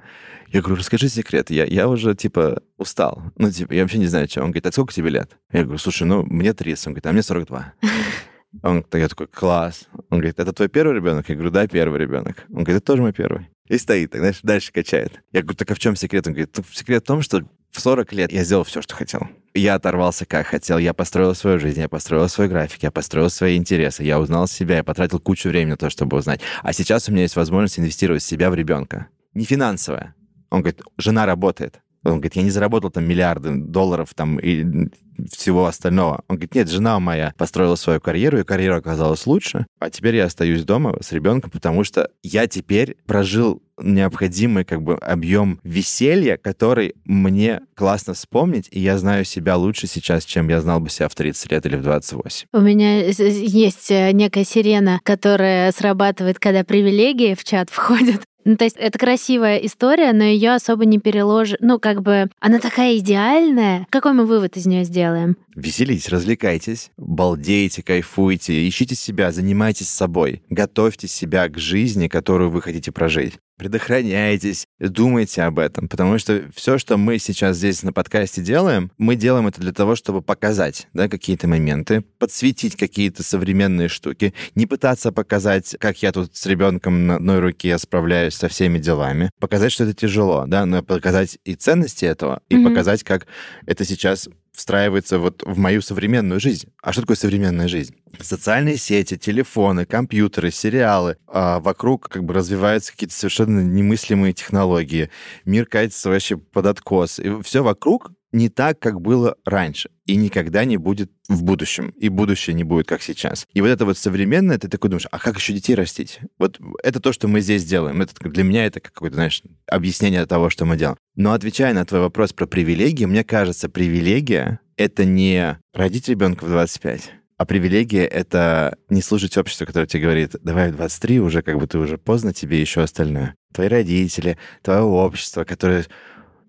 Я 0.49 0.61
говорю, 0.61 0.77
расскажи 0.77 1.09
секрет, 1.09 1.51
я, 1.51 1.65
я 1.65 1.89
уже, 1.89 2.15
типа, 2.15 2.63
устал. 2.77 3.23
Ну, 3.37 3.51
типа, 3.51 3.73
я 3.73 3.83
вообще 3.83 3.99
не 3.99 4.07
знаю, 4.07 4.29
что. 4.29 4.41
Он 4.41 4.49
говорит, 4.49 4.67
а 4.67 4.73
сколько 4.73 4.93
тебе 4.93 5.09
лет? 5.09 5.39
Я 5.51 5.63
говорю, 5.63 5.79
слушай, 5.79 6.07
ну, 6.07 6.25
мне 6.25 6.53
30. 6.53 6.87
Он 6.89 6.93
говорит, 6.93 7.07
а 7.07 7.13
мне 7.13 7.23
42. 7.23 7.75
Он 8.63 8.85
я 8.93 9.09
такой, 9.09 9.29
класс. 9.29 9.89
Он 10.11 10.19
говорит, 10.19 10.39
это 10.39 10.53
твой 10.53 10.69
первый 10.69 10.95
ребенок? 10.95 11.27
Я 11.31 11.37
говорю, 11.37 11.51
да, 11.51 11.67
первый 11.67 11.99
ребенок. 11.99 12.45
Он 12.51 12.65
говорит, 12.65 12.83
это 12.83 12.85
тоже 12.85 13.01
мой 13.01 13.15
первый. 13.15 13.49
И 13.67 13.79
стоит, 13.79 14.11
так, 14.11 14.21
знаешь, 14.21 14.41
дальше 14.43 14.73
качает. 14.73 15.23
Я 15.33 15.41
говорю, 15.41 15.57
так 15.57 15.71
а 15.71 15.75
в 15.75 15.79
чем 15.79 15.97
секрет? 15.97 16.27
Он 16.27 16.35
говорит, 16.35 16.55
секрет 16.73 17.03
в 17.05 17.07
том, 17.07 17.23
что 17.23 17.43
в 17.73 17.81
40 17.81 18.13
лет 18.13 18.33
я 18.33 18.45
сделал 18.45 18.65
все, 18.65 18.83
что 18.83 18.95
хотел. 18.95 19.29
Я 19.55 19.75
оторвался 19.75 20.25
как 20.27 20.47
хотел, 20.47 20.79
я 20.79 20.95
построил 20.95 21.35
свою 21.35 21.59
жизнь, 21.59 21.81
я 21.81 21.89
построил 21.89 22.29
свой 22.29 22.49
график, 22.49 22.83
я 22.83 22.91
построил 22.91 23.31
свои 23.31 23.57
интересы, 23.57 24.03
я 24.03 24.21
узнал 24.21 24.47
себя, 24.47 24.77
я 24.77 24.85
потратил 24.85 25.19
кучу 25.19 25.49
времени 25.49 25.71
на 25.73 25.77
то, 25.77 25.91
чтобы 25.91 26.17
узнать. 26.19 26.41
А 26.63 26.73
сейчас 26.73 27.09
у 27.09 27.13
меня 27.13 27.23
есть 27.23 27.37
возможность 27.37 27.79
инвестировать 27.79 28.23
себя 28.23 28.51
в 28.51 28.55
ребенка. 28.55 29.09
Не 29.35 29.45
финансовая. 29.45 30.15
Он 30.51 30.61
говорит, 30.61 30.83
жена 30.99 31.27
работает. 31.27 31.81
Он 32.05 32.15
говорит, 32.15 32.37
я 32.37 32.43
не 32.43 32.51
заработал 32.51 32.91
там 32.91 33.05
миллиарды 33.07 33.57
долларов 33.57 34.13
там 34.15 34.39
и 34.39 34.89
всего 35.31 35.67
остального. 35.67 36.25
Он 36.29 36.37
говорит, 36.37 36.55
нет, 36.55 36.69
жена 36.69 36.99
моя 36.99 37.33
построила 37.37 37.77
свою 37.77 38.01
карьеру, 38.01 38.41
и 38.41 38.45
карьера 38.45 38.77
оказалась 38.77 39.27
лучше, 39.27 39.67
а 39.79 39.91
теперь 39.91 40.17
я 40.17 40.25
остаюсь 40.25 40.65
дома 40.65 40.97
с 41.01 41.13
ребенком, 41.13 41.51
потому 41.51 41.85
что 41.85 42.11
я 42.23 42.47
теперь 42.47 42.97
прожил 43.07 43.63
необходимый 43.81 44.65
как 44.65 44.83
бы 44.83 44.95
объем 44.97 45.61
веселья, 45.65 46.37
который 46.37 46.95
мне 47.05 47.61
классно 47.75 48.15
вспомнить, 48.15 48.69
и 48.71 48.81
я 48.81 48.99
знаю 48.99 49.25
себя 49.25 49.57
лучше 49.57 49.87
сейчас, 49.87 50.25
чем 50.25 50.49
я 50.49 50.61
знал 50.61 50.81
бы 50.81 50.89
себя 50.89 51.09
в 51.09 51.15
30 51.15 51.51
лет 51.51 51.67
или 51.67 51.77
в 51.77 51.83
28. 51.83 52.49
У 52.53 52.61
меня 52.61 53.07
есть 53.07 53.91
э, 53.91 54.13
некая 54.13 54.45
сирена, 54.45 55.01
которая 55.03 55.73
срабатывает, 55.73 56.39
когда 56.39 56.65
привилегии 56.65 57.35
в 57.35 57.45
чат 57.45 57.71
входят. 57.71 58.23
Ну, 58.45 58.57
то 58.57 58.65
есть 58.65 58.77
это 58.77 58.99
красивая 58.99 59.59
история, 59.59 60.13
но 60.13 60.25
ее 60.25 60.53
особо 60.53 60.85
не 60.85 60.99
переложишь. 60.99 61.59
Ну, 61.61 61.79
как 61.79 62.03
бы 62.03 62.31
она 62.41 62.59
такая 62.59 62.97
идеальная. 62.99 63.87
Какой 63.91 64.13
мы 64.13 64.27
вывод 64.27 64.57
из 64.57 64.67
нее 64.67 64.85
сделаем? 64.85 65.37
Веселитесь, 65.55 66.09
развлекайтесь, 66.09 66.91
балдейте, 66.97 67.83
кайфуйте, 67.83 68.67
ищите 68.69 68.95
себя, 68.95 69.33
занимайтесь 69.33 69.89
собой, 69.89 70.43
готовьте 70.49 71.09
себя 71.09 71.49
к 71.49 71.59
жизни, 71.59 72.09
которую 72.09 72.51
вы 72.51 72.63
хотите 72.63 72.91
прожить. 72.91 73.35
Предохраняйтесь, 73.63 74.67
думайте 74.81 75.43
об 75.43 75.61
этом, 75.61 75.87
потому 75.87 76.19
что 76.19 76.43
все, 76.53 76.79
что 76.79 76.97
мы 76.97 77.21
сейчас 77.21 77.59
здесь 77.59 77.85
на 77.85 77.93
подкасте 77.93 78.43
делаем, 78.43 78.91
мы 78.99 79.15
делаем 79.15 79.47
это 79.47 79.61
для 79.61 79.73
того, 79.73 79.95
чтобы 79.95 80.21
показать 80.21 80.89
да, 80.95 81.09
какие-то 81.09 81.47
моменты, 81.47 82.03
подсветить 82.19 82.75
какие-то 82.75 83.23
современные 83.23 83.87
штуки, 83.87 84.35
не 84.57 84.67
пытаться 84.67 85.13
показать, 85.13 85.77
как 85.79 86.03
я 86.03 86.11
тут 86.11 86.35
с 86.35 86.45
ребенком 86.47 87.07
на 87.07 87.17
одной 87.17 87.39
руке 87.39 87.79
справляюсь 87.79 88.35
со 88.35 88.49
всеми 88.49 88.81
делами, 88.81 89.31
показать, 89.39 89.71
что 89.71 89.85
это 89.85 89.95
тяжело, 89.95 90.45
да, 90.49 90.67
но 90.67 90.83
показать 90.83 91.39
и 91.45 91.55
ценности 91.55 92.05
этого, 92.05 92.41
и 92.49 92.57
mm-hmm. 92.57 92.69
показать, 92.69 93.05
как 93.05 93.29
это 93.65 93.85
сейчас 93.85 94.29
встраивается 94.53 95.19
вот 95.19 95.43
в 95.45 95.59
мою 95.59 95.83
современную 95.83 96.41
жизнь. 96.41 96.69
А 96.83 96.93
что 96.93 97.03
такое 97.03 97.17
современная 97.17 97.69
жизнь? 97.69 97.95
Социальные 98.21 98.77
сети, 98.77 99.17
телефоны, 99.17 99.87
компьютеры, 99.87 100.51
сериалы. 100.51 101.17
А 101.27 101.61
вокруг 101.61 102.09
как 102.09 102.25
бы 102.25 102.35
развиваются 102.35 102.93
какие-то 102.93 103.15
совершенно 103.15 103.61
немыслимые 103.61 104.33
технологии. 104.35 105.11
Мир 105.45 105.67
катится 105.67 106.11
вообще 106.11 106.37
под 106.37 106.67
откос. 106.67 107.19
И 107.19 107.43
все 107.43 107.63
вокруг 107.63 108.13
не 108.33 108.49
так, 108.49 108.79
как 108.79 109.01
было 109.01 109.37
раньше. 109.45 109.91
И 110.07 110.17
никогда 110.17 110.65
не 110.65 110.79
будет 110.79 111.11
в 111.29 111.43
будущем. 111.43 111.91
И 111.91 112.09
будущее 112.09 112.55
не 112.55 112.65
будет, 112.65 112.87
как 112.87 113.03
сейчас. 113.03 113.47
И 113.53 113.61
вот 113.61 113.69
это 113.69 113.85
вот 113.85 113.99
современное, 113.99 114.59
ты 114.59 114.69
такой 114.69 114.91
думаешь, 114.91 115.07
а 115.11 115.19
как 115.19 115.37
еще 115.37 115.53
детей 115.53 115.75
растить? 115.75 116.19
Вот 116.39 116.59
это 116.83 117.01
то, 117.01 117.13
что 117.13 117.29
мы 117.29 117.41
здесь 117.41 117.65
делаем. 117.65 118.01
Это, 118.03 118.15
для 118.29 118.43
меня 118.43 118.67
это 118.67 118.81
какое-то, 118.81 119.15
знаешь, 119.15 119.43
объяснение 119.67 120.27
того, 120.27 120.51
что 120.51 120.65
мы 120.65 120.77
делаем. 120.77 120.97
Но 121.15 121.33
отвечая 121.33 121.75
на 121.75 121.85
твой 121.85 122.01
вопрос 122.01 122.33
про 122.33 122.47
привилегии, 122.47 123.05
мне 123.05 123.23
кажется, 123.23 123.69
привилегия— 123.69 124.61
это 124.77 125.05
не 125.05 125.59
родить 125.75 126.09
ребенка 126.09 126.45
в 126.45 126.49
25, 126.49 127.13
а 127.37 127.45
привилегия— 127.45 128.05
это 128.07 128.77
не 128.89 129.03
служить 129.03 129.37
обществу, 129.37 129.67
которое 129.67 129.87
тебе 129.87 130.05
говорит, 130.05 130.37
давай 130.43 130.73
в 130.73 130.77
23, 130.77 131.21
уже 131.21 131.43
как 131.43 131.59
бы 131.59 131.67
ты 131.67 131.79
уже 131.79 131.99
поздно, 131.99 132.33
тебе 132.33 132.61
еще 132.61 132.83
остальное. 132.83 133.35
Твои 133.53 133.69
родители, 133.69 134.39
твое 134.63 134.81
общество, 134.81 135.45
которое 135.45 135.85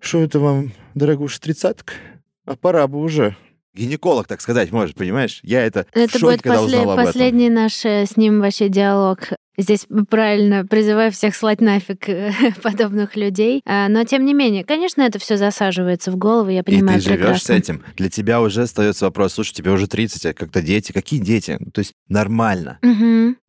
что 0.04 0.20
это 0.20 0.38
вам, 0.38 0.72
дорогуша, 0.94 1.40
тридцатка? 1.40 1.94
А 2.44 2.56
пора 2.56 2.86
бы 2.86 3.00
уже. 3.00 3.36
Гинеколог, 3.74 4.28
так 4.28 4.40
сказать, 4.40 4.70
может, 4.70 4.96
понимаешь? 4.96 5.40
Я 5.42 5.64
это, 5.66 5.86
это 5.92 6.16
в 6.16 6.20
шоке, 6.20 6.24
будет 6.24 6.42
когда 6.42 6.58
после, 6.60 6.78
узнал 6.78 6.98
об 6.98 7.04
последний 7.04 7.46
этом. 7.46 7.54
наш 7.54 7.84
э, 7.84 8.06
с 8.06 8.16
ним 8.16 8.40
вообще 8.40 8.68
диалог. 8.68 9.20
Здесь 9.56 9.86
правильно 10.10 10.66
призываю 10.66 11.12
всех 11.12 11.36
слать 11.36 11.60
нафиг 11.60 12.08
э, 12.08 12.32
подобных 12.62 13.16
людей. 13.16 13.62
А, 13.64 13.88
Но 13.88 14.04
тем 14.04 14.24
не 14.24 14.34
менее, 14.34 14.64
конечно, 14.64 15.02
это 15.02 15.18
все 15.18 15.36
засаживается 15.36 16.10
в 16.10 16.16
голову, 16.16 16.50
я 16.50 16.62
понимаю 16.64 16.98
И 16.98 17.00
ты 17.02 17.08
живешь 17.08 17.18
прекрасно. 17.20 17.54
с 17.54 17.58
этим. 17.58 17.82
Для 17.96 18.10
тебя 18.10 18.40
уже 18.40 18.62
остается 18.62 19.04
вопрос, 19.04 19.34
слушай, 19.34 19.52
тебе 19.54 19.70
уже 19.70 19.86
30, 19.86 20.26
а 20.26 20.34
как-то 20.34 20.60
дети. 20.62 20.92
Какие 20.92 21.20
дети? 21.20 21.58
То 21.72 21.80
есть 21.80 21.92
нормально. 22.08 22.78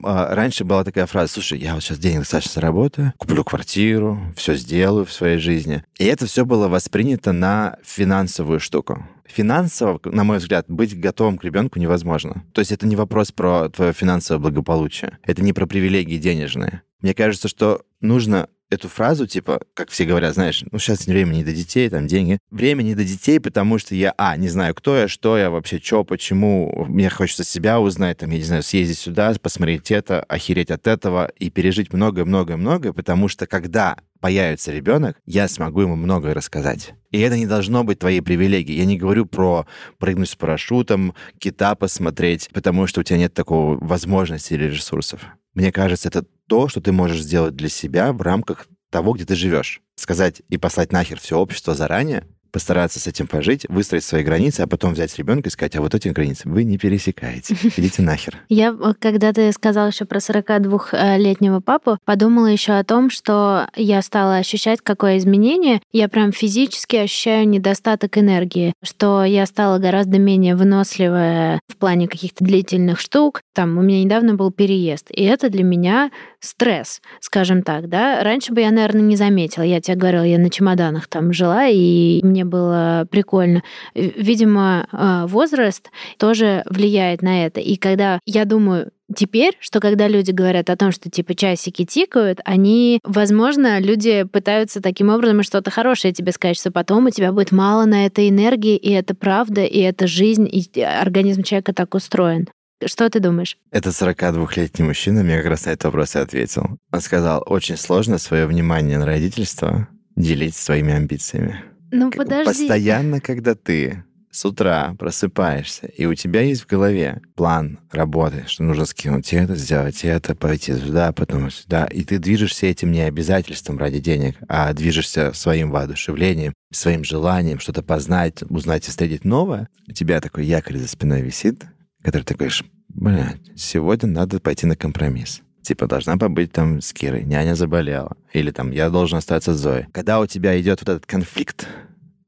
А, 0.04 0.36
Раньше 0.36 0.64
была 0.64 0.84
такая 0.84 1.06
фраза, 1.08 1.34
слушай, 1.34 1.60
я 1.60 1.74
вот 1.74 1.84
сейчас 1.84 1.98
денег 1.98 2.20
достаточно 2.20 2.54
заработаю, 2.54 3.14
куплю 3.18 3.44
квартиру, 3.44 4.20
все 4.36 4.56
сделаю 4.56 5.06
в 5.06 5.12
своей 5.12 5.38
жизни. 5.38 5.84
И 5.98 6.06
это 6.06 6.26
все 6.26 6.46
было 6.46 6.68
воспринято 6.68 7.32
на 7.32 7.78
финансовую 7.84 8.60
штуку. 8.60 9.08
Финансово, 9.28 10.00
на 10.06 10.24
мой 10.24 10.38
взгляд, 10.38 10.66
быть 10.68 11.00
готовым 11.00 11.38
к 11.38 11.44
ребенку 11.44 11.80
невозможно. 11.80 12.46
То 12.54 12.60
есть 12.60 12.72
это 12.72 12.88
не 12.88 12.96
вопрос 12.96 13.32
про 13.32 13.70
твое 13.70 13.92
финансовое 13.94 14.40
благополучие. 14.42 15.18
Это 15.24 15.42
не 15.44 15.54
про 15.54 15.66
привилегии 15.66 16.18
денежные. 16.18 16.84
Мне 17.02 17.14
кажется, 17.14 17.48
что 17.48 17.84
нужно 18.02 18.50
эту 18.70 18.90
фразу, 18.90 19.28
типа, 19.28 19.62
как 19.74 19.90
все 19.90 20.06
говорят, 20.06 20.34
знаешь, 20.34 20.64
ну, 20.72 20.80
сейчас 20.80 21.08
время 21.08 21.34
не 21.34 21.44
до 21.44 21.54
детей, 21.54 21.90
там, 21.90 22.08
деньги. 22.08 22.40
Время 22.50 22.82
не 22.82 22.96
до 22.96 23.04
детей, 23.04 23.40
потому 23.40 23.78
что 23.78 23.96
я, 23.96 24.14
а, 24.18 24.36
не 24.38 24.50
знаю, 24.50 24.74
кто 24.76 24.96
я, 24.96 25.08
что 25.08 25.38
я 25.38 25.50
вообще, 25.50 25.80
что, 25.82 26.04
почему, 26.04 26.86
мне 26.88 27.10
хочется 27.10 27.44
себя 27.44 27.80
узнать, 27.80 28.18
там, 28.18 28.32
я 28.32 28.38
не 28.38 28.44
знаю, 28.44 28.64
съездить 28.64 28.98
сюда, 28.98 29.34
посмотреть 29.42 29.92
это, 29.92 30.22
охереть 30.24 30.72
от 30.72 30.88
этого 30.88 31.32
и 31.38 31.50
пережить 31.50 31.94
многое-многое-многое, 31.94 32.94
потому 32.94 33.28
что 33.28 33.48
когда 33.48 33.98
появится 34.20 34.72
ребенок, 34.72 35.18
я 35.26 35.48
смогу 35.48 35.82
ему 35.82 35.96
многое 35.96 36.34
рассказать. 36.34 36.94
И 37.12 37.20
это 37.20 37.38
не 37.38 37.46
должно 37.46 37.84
быть 37.84 38.00
твоей 38.00 38.22
привилегией. 38.22 38.80
Я 38.80 38.86
не 38.86 38.98
говорю 38.98 39.28
про 39.28 39.68
прыгнуть 40.00 40.30
с 40.30 40.36
парашютом, 40.36 41.14
кита 41.38 41.76
посмотреть, 41.76 42.50
потому 42.52 42.88
что 42.88 43.02
у 43.02 43.04
тебя 43.04 43.20
нет 43.20 43.36
такого 43.36 43.78
возможности 43.80 44.54
или 44.54 44.66
ресурсов. 44.66 45.22
Мне 45.54 45.72
кажется, 45.72 46.10
это 46.10 46.26
то, 46.48 46.68
что 46.68 46.82
ты 46.82 46.92
можешь 46.92 47.22
сделать 47.22 47.56
для 47.56 47.70
себя 47.70 48.14
в 48.14 48.22
рамках 48.22 48.68
того, 48.90 49.14
где 49.14 49.26
ты 49.26 49.36
живешь. 49.36 49.82
Сказать 49.96 50.42
и 50.50 50.58
послать 50.58 50.92
нахер 50.92 51.20
все 51.20 51.38
общество 51.38 51.76
заранее, 51.76 52.28
постараться 52.56 53.02
с 53.02 53.08
этим 53.08 53.28
пожить, 53.28 53.66
выстроить 53.68 54.06
свои 54.06 54.24
границы, 54.24 54.62
а 54.62 54.68
потом 54.68 54.94
взять 54.94 55.14
ребенка 55.18 55.50
и 55.50 55.52
сказать, 55.52 55.76
а 55.76 55.82
вот 55.82 55.94
эти 55.94 56.08
границы 56.08 56.48
вы 56.48 56.64
не 56.64 56.78
пересекаете. 56.78 57.54
Идите 57.76 58.02
нахер. 58.02 58.38
Я, 58.48 58.70
э, 58.70 58.94
когда 58.98 59.34
ты 59.34 59.52
сказал 59.52 59.90
еще 59.90 60.06
про 60.06 60.20
42-летнего 60.20 61.60
папу, 61.60 61.98
подумала 62.06 62.46
еще 62.46 62.72
о 62.72 62.86
том, 62.86 63.10
что 63.10 63.68
я 63.76 64.02
стала 64.02 64.38
ощущать, 64.38 64.80
какое 64.82 65.18
изменение. 65.18 65.82
Я 65.92 66.08
прям 66.08 66.32
физически 66.32 66.96
ощущаю 66.96 67.46
недостаток 67.46 68.18
энергии, 68.18 68.72
что 68.82 69.26
я 69.26 69.46
стала 69.48 69.78
гораздо 69.78 70.18
менее 70.18 70.56
выносливая 70.56 71.60
в 71.68 71.76
плане 71.76 72.08
каких-то 72.08 72.46
длительных 72.46 73.02
штук. 73.02 73.42
Там 73.54 73.78
у 73.78 73.82
меня 73.82 74.02
недавно 74.02 74.36
был 74.36 74.50
переезд, 74.50 75.08
и 75.10 75.24
это 75.24 75.50
для 75.50 75.66
меня 75.66 76.10
стресс, 76.40 77.02
скажем 77.20 77.64
так, 77.64 77.90
да. 77.90 78.24
Раньше 78.24 78.54
бы 78.54 78.62
я, 78.62 78.72
наверное, 78.72 79.02
не 79.02 79.18
заметила. 79.18 79.64
Я 79.64 79.82
тебе 79.82 79.98
говорила, 79.98 80.24
я 80.24 80.38
на 80.38 80.50
чемоданах 80.50 81.08
там 81.08 81.34
жила, 81.34 81.68
и 81.68 82.22
мне 82.24 82.45
было 82.46 83.08
прикольно. 83.10 83.64
Э, 83.94 84.10
Видимо, 84.16 84.88
э, 84.92 85.26
возраст 85.28 85.90
тоже 86.18 86.64
влияет 86.70 87.22
на 87.22 87.46
это. 87.46 87.60
И 87.60 87.76
когда 87.76 88.20
я 88.26 88.46
думаю, 88.46 88.92
Теперь, 89.16 89.56
что 89.60 89.80
когда 89.80 90.08
люди 90.08 90.32
говорят 90.32 90.70
о 90.72 90.76
том, 90.76 90.92
что 90.92 91.12
типа 91.12 91.36
часики 91.36 91.86
тикают, 91.86 92.40
они, 92.44 93.00
возможно, 93.04 93.80
люди 93.80 94.24
пытаются 94.24 94.82
таким 94.82 95.10
образом 95.10 95.44
что-то 95.44 95.70
хорошее 95.70 96.12
тебе 96.12 96.32
сказать, 96.32 96.58
что 96.58 96.72
потом 96.72 97.06
у 97.06 97.10
тебя 97.12 97.32
будет 97.32 97.52
мало 97.52 97.86
на 97.86 98.08
это 98.08 98.28
энергии, 98.28 98.76
и 98.76 98.90
это 98.92 99.14
правда, 99.14 99.64
и 99.64 99.80
это 99.80 100.08
жизнь, 100.08 100.50
и 100.52 100.82
организм 100.82 101.44
человека 101.44 101.72
так 101.72 101.94
устроен. 101.94 102.48
Что 102.84 103.10
ты 103.10 103.20
думаешь? 103.20 103.58
Этот 103.72 103.94
42-летний 103.94 104.84
мужчина 104.84 105.24
мне 105.24 105.38
как 105.38 105.48
раз 105.48 105.66
на 105.66 105.70
этот 105.72 105.86
вопрос 105.86 106.16
и 106.16 106.20
ответил. 106.20 106.78
Он 106.92 107.00
сказал, 107.00 107.44
очень 107.46 107.78
сложно 107.78 108.18
свое 108.18 108.48
внимание 108.48 108.98
на 108.98 109.06
родительство 109.06 109.88
делить 110.16 110.56
своими 110.56 110.94
амбициями. 110.94 111.64
Ну, 111.98 112.12
Как 112.12 112.24
подожди. 112.24 112.68
Постоянно, 112.68 113.22
когда 113.22 113.56
ты 113.56 114.04
с 114.30 114.44
утра 114.44 114.96
просыпаешься, 115.00 115.88
и 115.88 116.06
у 116.06 116.14
тебя 116.14 116.42
есть 116.42 116.64
в 116.64 116.68
голове 116.68 117.22
план 117.36 117.80
работы, 117.90 118.44
что 118.48 118.64
нужно 118.64 118.84
скинуть 118.84 119.32
это, 119.32 119.56
сделать 119.56 120.04
это, 120.04 120.36
пойти 120.36 120.74
сюда, 120.74 121.14
потом 121.14 121.50
сюда, 121.50 121.86
и 121.86 122.04
ты 122.04 122.20
движешься 122.20 122.66
этим 122.66 122.92
не 122.92 123.00
обязательством 123.00 123.78
ради 123.78 124.00
денег, 124.00 124.36
а 124.50 124.74
движешься 124.74 125.32
своим 125.32 125.72
воодушевлением, 125.72 126.54
своим 126.74 127.06
желанием 127.06 127.60
что-то 127.60 127.82
познать, 127.82 128.44
узнать 128.50 128.86
и 128.88 128.90
встретить 128.90 129.24
новое, 129.24 129.70
у 129.88 129.94
тебя 129.94 130.20
такой 130.20 130.46
якорь 130.46 130.80
за 130.80 130.90
спиной 130.90 131.22
висит, 131.22 131.64
который 132.04 132.24
ты 132.24 132.36
говоришь, 132.36 132.66
блядь, 132.90 133.40
сегодня 133.56 134.10
надо 134.10 134.42
пойти 134.42 134.66
на 134.66 134.76
компромисс. 134.76 135.44
Типа, 135.66 135.88
должна 135.88 136.16
побыть 136.18 136.52
там 136.52 136.80
с 136.80 136.94
Кирой, 136.94 137.24
няня 137.24 137.56
заболела. 137.56 138.16
Или 138.34 138.52
там, 138.52 138.70
я 138.70 138.92
должен 138.92 139.18
остаться 139.18 139.56
с 139.56 139.58
Зоей. 139.58 139.88
Когда 139.92 140.20
у 140.20 140.28
тебя 140.28 140.62
идет 140.62 140.82
вот 140.82 140.90
этот 140.90 141.08
конфликт, 141.08 141.68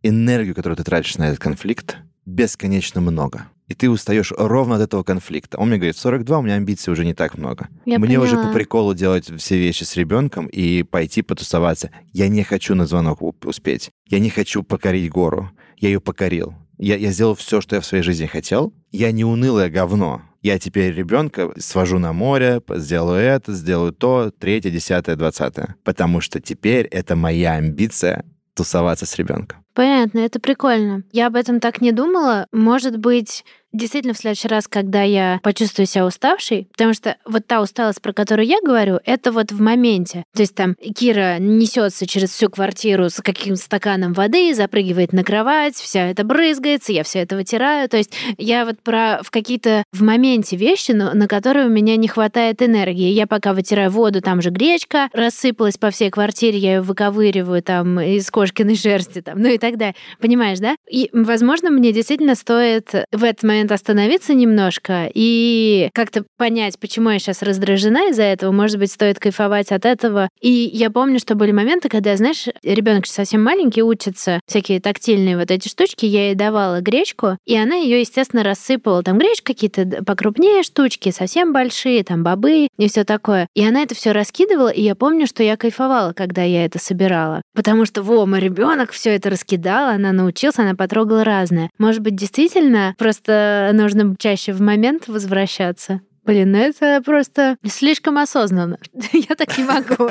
энергию, 0.01 0.55
которую 0.55 0.75
ты 0.75 0.83
тратишь 0.83 1.17
на 1.17 1.27
этот 1.27 1.37
конфликт, 1.37 1.97
бесконечно 2.25 2.99
много. 2.99 3.45
И 3.67 3.75
ты 3.75 3.91
устаешь 3.91 4.33
ровно 4.35 4.77
от 4.77 4.81
этого 4.81 5.03
конфликта. 5.03 5.59
Он 5.59 5.67
мне 5.67 5.77
говорит, 5.77 5.97
42, 5.97 6.39
у 6.39 6.41
меня 6.41 6.55
амбиций 6.55 6.91
уже 6.91 7.05
не 7.05 7.13
так 7.13 7.37
много. 7.37 7.67
Я 7.85 7.99
мне 7.99 8.17
уже 8.17 8.31
поняла. 8.31 8.47
по 8.47 8.53
приколу 8.55 8.95
делать 8.95 9.29
все 9.37 9.59
вещи 9.59 9.83
с 9.83 9.95
ребенком 9.95 10.47
и 10.47 10.81
пойти 10.81 11.21
потусоваться. 11.21 11.91
Я 12.13 12.29
не 12.29 12.43
хочу 12.43 12.73
на 12.73 12.87
звонок 12.87 13.21
успеть. 13.45 13.91
Я 14.07 14.17
не 14.17 14.31
хочу 14.31 14.63
покорить 14.63 15.11
гору. 15.11 15.51
Я 15.77 15.89
ее 15.89 16.01
покорил. 16.01 16.55
Я, 16.79 16.95
я 16.95 17.11
сделал 17.11 17.35
все, 17.35 17.61
что 17.61 17.75
я 17.75 17.81
в 17.81 17.85
своей 17.85 18.03
жизни 18.03 18.25
хотел. 18.25 18.73
Я 18.91 19.11
не 19.11 19.25
унылое 19.25 19.69
говно. 19.69 20.23
Я 20.41 20.59
теперь 20.59 20.93
ребенка 20.93 21.51
свожу 21.57 21.99
на 21.99 22.13
море, 22.13 22.61
сделаю 22.75 23.19
это, 23.19 23.53
сделаю 23.53 23.91
то, 23.91 24.31
третье, 24.31 24.69
десятое, 24.69 25.15
двадцатое. 25.15 25.75
Потому 25.83 26.21
что 26.21 26.39
теперь 26.39 26.85
это 26.85 27.15
моя 27.15 27.53
амбиция 27.53 28.25
тусоваться 28.53 29.05
с 29.05 29.15
ребенком. 29.15 29.63
Понятно, 29.73 30.19
это 30.19 30.39
прикольно. 30.39 31.03
Я 31.11 31.27
об 31.27 31.35
этом 31.35 31.59
так 31.59 31.81
не 31.81 31.91
думала. 31.91 32.47
Может 32.51 32.97
быть, 32.97 33.45
действительно 33.77 34.13
в 34.13 34.17
следующий 34.17 34.47
раз, 34.47 34.67
когда 34.67 35.03
я 35.03 35.39
почувствую 35.43 35.85
себя 35.85 36.05
уставшей, 36.05 36.67
потому 36.71 36.93
что 36.93 37.15
вот 37.25 37.45
та 37.45 37.61
усталость, 37.61 38.01
про 38.01 38.13
которую 38.13 38.47
я 38.47 38.57
говорю, 38.63 38.99
это 39.05 39.31
вот 39.31 39.51
в 39.51 39.61
моменте. 39.61 40.23
То 40.35 40.41
есть 40.41 40.55
там 40.55 40.75
Кира 40.75 41.37
несется 41.39 42.07
через 42.07 42.31
всю 42.31 42.49
квартиру 42.49 43.09
с 43.09 43.21
каким-то 43.21 43.61
стаканом 43.61 44.13
воды, 44.13 44.53
запрыгивает 44.53 45.13
на 45.13 45.23
кровать, 45.23 45.75
вся 45.75 46.07
это 46.07 46.23
брызгается, 46.23 46.91
я 46.91 47.03
все 47.03 47.19
это 47.19 47.35
вытираю. 47.35 47.87
То 47.89 47.97
есть 47.97 48.13
я 48.37 48.65
вот 48.65 48.79
про 48.81 49.21
в 49.23 49.31
какие-то 49.31 49.83
в 49.93 50.03
моменте 50.03 50.55
вещи, 50.55 50.91
но, 50.91 51.13
на 51.13 51.27
которые 51.27 51.67
у 51.67 51.69
меня 51.69 51.95
не 51.95 52.07
хватает 52.07 52.61
энергии. 52.61 53.11
Я 53.11 53.27
пока 53.27 53.53
вытираю 53.53 53.91
воду, 53.91 54.21
там 54.21 54.41
же 54.41 54.49
гречка 54.49 55.09
рассыпалась 55.13 55.77
по 55.77 55.91
всей 55.91 56.09
квартире, 56.09 56.57
я 56.57 56.75
ее 56.75 56.81
выковыриваю 56.81 57.61
там 57.61 57.99
из 57.99 58.29
кошкиной 58.31 58.75
шерсти, 58.77 59.21
там, 59.21 59.41
ну 59.41 59.49
и 59.49 59.57
так 59.57 59.77
далее. 59.77 59.95
Понимаешь, 60.19 60.59
да? 60.59 60.75
И, 60.89 61.09
возможно, 61.13 61.69
мне 61.69 61.91
действительно 61.91 62.35
стоит 62.35 62.91
в 63.11 63.23
этот 63.23 63.43
момент 63.43 63.66
остановиться 63.71 64.33
немножко 64.33 65.09
и 65.13 65.89
как-то 65.93 66.23
понять, 66.37 66.79
почему 66.79 67.09
я 67.09 67.19
сейчас 67.19 67.41
раздражена 67.41 68.09
из-за 68.09 68.23
этого. 68.23 68.51
Может 68.51 68.79
быть, 68.79 68.91
стоит 68.91 69.19
кайфовать 69.19 69.71
от 69.71 69.85
этого. 69.85 70.29
И 70.41 70.49
я 70.49 70.89
помню, 70.89 71.19
что 71.19 71.35
были 71.35 71.51
моменты, 71.51 71.89
когда, 71.89 72.15
знаешь, 72.15 72.45
ребенок 72.63 73.05
совсем 73.07 73.43
маленький, 73.43 73.83
учится 73.83 74.39
всякие 74.47 74.79
тактильные 74.79 75.37
вот 75.37 75.51
эти 75.51 75.67
штучки, 75.67 76.05
я 76.05 76.27
ей 76.27 76.35
давала 76.35 76.81
гречку, 76.81 77.37
и 77.45 77.57
она 77.57 77.75
ее, 77.75 77.99
естественно, 77.99 78.43
рассыпала. 78.43 79.03
Там 79.03 79.17
гречка 79.17 79.53
какие-то 79.53 80.03
покрупнее 80.03 80.63
штучки, 80.63 81.11
совсем 81.11 81.53
большие, 81.53 82.03
там 82.03 82.23
бобы 82.23 82.67
и 82.77 82.87
все 82.87 83.03
такое. 83.03 83.47
И 83.55 83.65
она 83.65 83.81
это 83.81 83.95
все 83.95 84.11
раскидывала, 84.11 84.69
и 84.69 84.81
я 84.81 84.95
помню, 84.95 85.27
что 85.27 85.43
я 85.43 85.57
кайфовала, 85.57 86.13
когда 86.13 86.43
я 86.43 86.65
это 86.65 86.79
собирала. 86.79 87.41
Потому 87.55 87.85
что, 87.85 88.03
во, 88.03 88.25
мой 88.25 88.39
ребенок 88.39 88.91
все 88.91 89.15
это 89.15 89.29
раскидала, 89.29 89.91
она 89.91 90.11
научилась, 90.11 90.59
она 90.59 90.75
потрогала 90.75 91.23
разное. 91.23 91.69
Может 91.77 92.01
быть, 92.01 92.15
действительно, 92.15 92.93
просто 92.97 93.56
нужно 93.73 94.15
чаще 94.17 94.53
в 94.53 94.61
момент 94.61 95.07
возвращаться. 95.07 96.01
Блин, 96.23 96.51
ну 96.51 96.57
это 96.57 97.01
просто 97.05 97.57
слишком 97.65 98.17
осознанно. 98.17 98.79
Я 99.13 99.35
так 99.35 99.57
не 99.57 99.63
могу. 99.63 100.09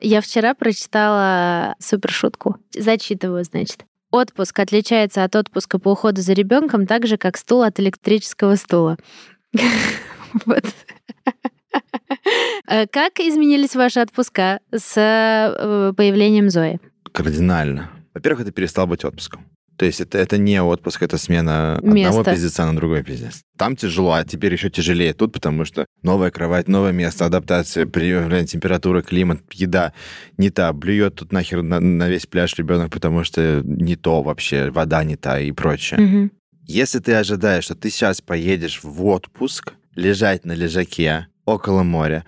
Я 0.00 0.20
вчера 0.20 0.54
прочитала 0.54 1.74
супер 1.78 2.10
шутку. 2.10 2.56
Зачитываю, 2.76 3.44
значит. 3.44 3.84
Отпуск 4.10 4.58
отличается 4.58 5.24
от 5.24 5.34
отпуска 5.36 5.78
по 5.78 5.92
уходу 5.92 6.20
за 6.20 6.34
ребенком 6.34 6.86
так 6.86 7.06
же, 7.06 7.16
как 7.16 7.36
стул 7.36 7.62
от 7.62 7.80
электрического 7.80 8.56
стула. 8.56 8.96
Вот. 10.46 10.64
Э, 12.66 12.86
как 12.86 13.20
изменились 13.20 13.76
ваши 13.76 14.00
отпуска 14.00 14.60
с 14.74 14.96
э, 14.96 15.92
появлением 15.94 16.48
Зои? 16.48 16.80
Кардинально. 17.12 17.90
Во-первых, 18.14 18.42
это 18.42 18.52
перестал 18.52 18.86
быть 18.86 19.04
отпуском. 19.04 19.46
То 19.76 19.86
есть 19.86 20.00
это, 20.00 20.18
это 20.18 20.38
не 20.38 20.62
отпуск, 20.62 21.02
это 21.02 21.18
смена 21.18 21.80
Место. 21.82 22.08
одного 22.10 22.24
пиздеца 22.24 22.66
на 22.66 22.76
другой 22.76 23.02
пиздец. 23.02 23.42
Там 23.56 23.74
тяжело, 23.74 24.12
а 24.12 24.24
теперь 24.24 24.52
еще 24.52 24.70
тяжелее 24.70 25.14
тут, 25.14 25.32
потому 25.32 25.64
что 25.64 25.86
новая 26.02 26.30
кровать, 26.30 26.68
новое 26.68 26.92
место, 26.92 27.26
адаптация, 27.26 27.86
проявление 27.86 28.46
температуры, 28.46 29.02
климат, 29.02 29.40
еда 29.52 29.92
не 30.36 30.50
та. 30.50 30.72
Блюет 30.72 31.16
тут 31.16 31.32
нахер 31.32 31.62
на, 31.62 31.80
на 31.80 32.08
весь 32.08 32.26
пляж 32.26 32.54
ребенок, 32.56 32.92
потому 32.92 33.24
что 33.24 33.62
не 33.64 33.96
то 33.96 34.22
вообще, 34.22 34.70
вода 34.70 35.04
не 35.04 35.16
та 35.16 35.40
и 35.40 35.52
прочее. 35.52 36.00
Мгм. 36.00 36.32
Если 36.64 37.00
ты 37.00 37.14
ожидаешь, 37.14 37.64
что 37.64 37.74
ты 37.74 37.90
сейчас 37.90 38.20
поедешь 38.20 38.80
в 38.82 39.04
отпуск, 39.06 39.72
лежать 39.94 40.44
на 40.44 40.52
лежаке 40.52 41.26
около 41.44 41.82
моря, 41.82 42.24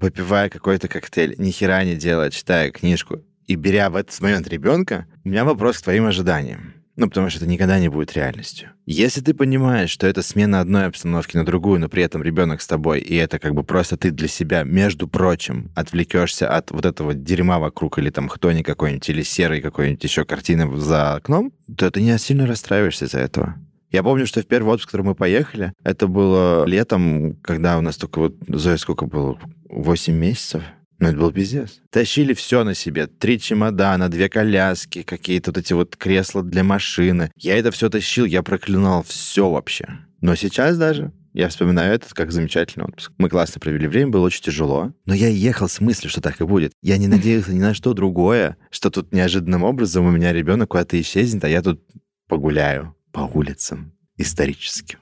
попивая 0.00 0.48
какой-то 0.48 0.88
коктейль, 0.88 1.34
ни 1.38 1.50
хера 1.50 1.84
не 1.84 1.94
делая, 1.94 2.30
читая 2.30 2.70
книжку 2.70 3.22
и 3.46 3.54
беря 3.54 3.90
в 3.90 3.96
этот 3.96 4.20
момент 4.20 4.48
ребенка, 4.48 5.06
у 5.24 5.28
меня 5.28 5.44
вопрос 5.44 5.78
к 5.78 5.82
твоим 5.82 6.06
ожиданиям. 6.06 6.74
Ну, 6.96 7.08
потому 7.08 7.28
что 7.28 7.40
это 7.40 7.48
никогда 7.48 7.78
не 7.78 7.88
будет 7.88 8.14
реальностью. 8.14 8.70
Если 8.86 9.20
ты 9.20 9.34
понимаешь, 9.34 9.90
что 9.90 10.06
это 10.06 10.22
смена 10.22 10.60
одной 10.60 10.86
обстановки 10.86 11.36
на 11.36 11.44
другую, 11.44 11.78
но 11.78 11.90
при 11.90 12.02
этом 12.02 12.22
ребенок 12.22 12.62
с 12.62 12.66
тобой, 12.66 13.00
и 13.00 13.14
это 13.16 13.38
как 13.38 13.54
бы 13.54 13.64
просто 13.64 13.98
ты 13.98 14.10
для 14.10 14.28
себя, 14.28 14.62
между 14.62 15.06
прочим, 15.06 15.70
отвлекешься 15.74 16.48
от 16.48 16.70
вот 16.70 16.86
этого 16.86 17.12
дерьма 17.12 17.58
вокруг, 17.58 17.98
или 17.98 18.08
там 18.08 18.28
хтони 18.28 18.62
какой-нибудь, 18.62 19.10
или 19.10 19.22
серый 19.22 19.60
какой-нибудь 19.60 20.02
еще 20.02 20.24
картины 20.24 20.74
за 20.78 21.16
окном, 21.16 21.52
то 21.76 21.90
ты 21.90 22.00
не 22.00 22.16
сильно 22.16 22.46
расстраиваешься 22.46 23.04
из-за 23.04 23.18
этого. 23.18 23.56
Я 23.90 24.02
помню, 24.02 24.26
что 24.26 24.40
в 24.40 24.46
первый 24.46 24.70
отпуск, 24.70 24.88
в 24.88 24.92
который 24.92 25.06
мы 25.06 25.14
поехали, 25.14 25.74
это 25.84 26.06
было 26.06 26.64
летом, 26.64 27.36
когда 27.42 27.76
у 27.76 27.82
нас 27.82 27.98
только 27.98 28.20
вот, 28.20 28.36
Зоя, 28.48 28.78
сколько 28.78 29.04
было? 29.04 29.38
8 29.68 30.14
месяцев? 30.14 30.62
Ну, 30.98 31.08
это 31.08 31.18
был 31.18 31.32
пиздец. 31.32 31.80
Тащили 31.90 32.32
все 32.34 32.64
на 32.64 32.74
себе. 32.74 33.06
Три 33.06 33.38
чемодана, 33.38 34.08
две 34.08 34.28
коляски, 34.28 35.02
какие-то 35.02 35.50
вот 35.50 35.58
эти 35.58 35.72
вот 35.72 35.96
кресла 35.96 36.42
для 36.42 36.64
машины. 36.64 37.30
Я 37.36 37.58
это 37.58 37.70
все 37.70 37.90
тащил, 37.90 38.24
я 38.24 38.42
проклинал 38.42 39.02
все 39.02 39.50
вообще. 39.50 39.86
Но 40.20 40.34
сейчас 40.34 40.78
даже 40.78 41.12
я 41.34 41.48
вспоминаю 41.48 41.94
этот 41.94 42.14
как 42.14 42.32
замечательный 42.32 42.84
отпуск. 42.84 43.12
Мы 43.18 43.28
классно 43.28 43.60
провели 43.60 43.86
время, 43.86 44.10
было 44.10 44.24
очень 44.24 44.42
тяжело. 44.42 44.94
Но 45.04 45.12
я 45.12 45.28
ехал 45.28 45.68
с 45.68 45.80
мыслью, 45.80 46.10
что 46.10 46.22
так 46.22 46.40
и 46.40 46.44
будет. 46.44 46.72
Я 46.80 46.96
не 46.96 47.08
надеялся 47.08 47.52
ни 47.52 47.60
на 47.60 47.74
что 47.74 47.92
другое, 47.92 48.56
что 48.70 48.88
тут 48.88 49.12
неожиданным 49.12 49.62
образом 49.62 50.06
у 50.06 50.10
меня 50.10 50.32
ребенок 50.32 50.70
куда-то 50.70 50.98
исчезнет, 50.98 51.44
а 51.44 51.48
я 51.48 51.60
тут 51.60 51.82
погуляю 52.26 52.96
по 53.12 53.20
улицам 53.20 53.92
историческим. 54.16 54.98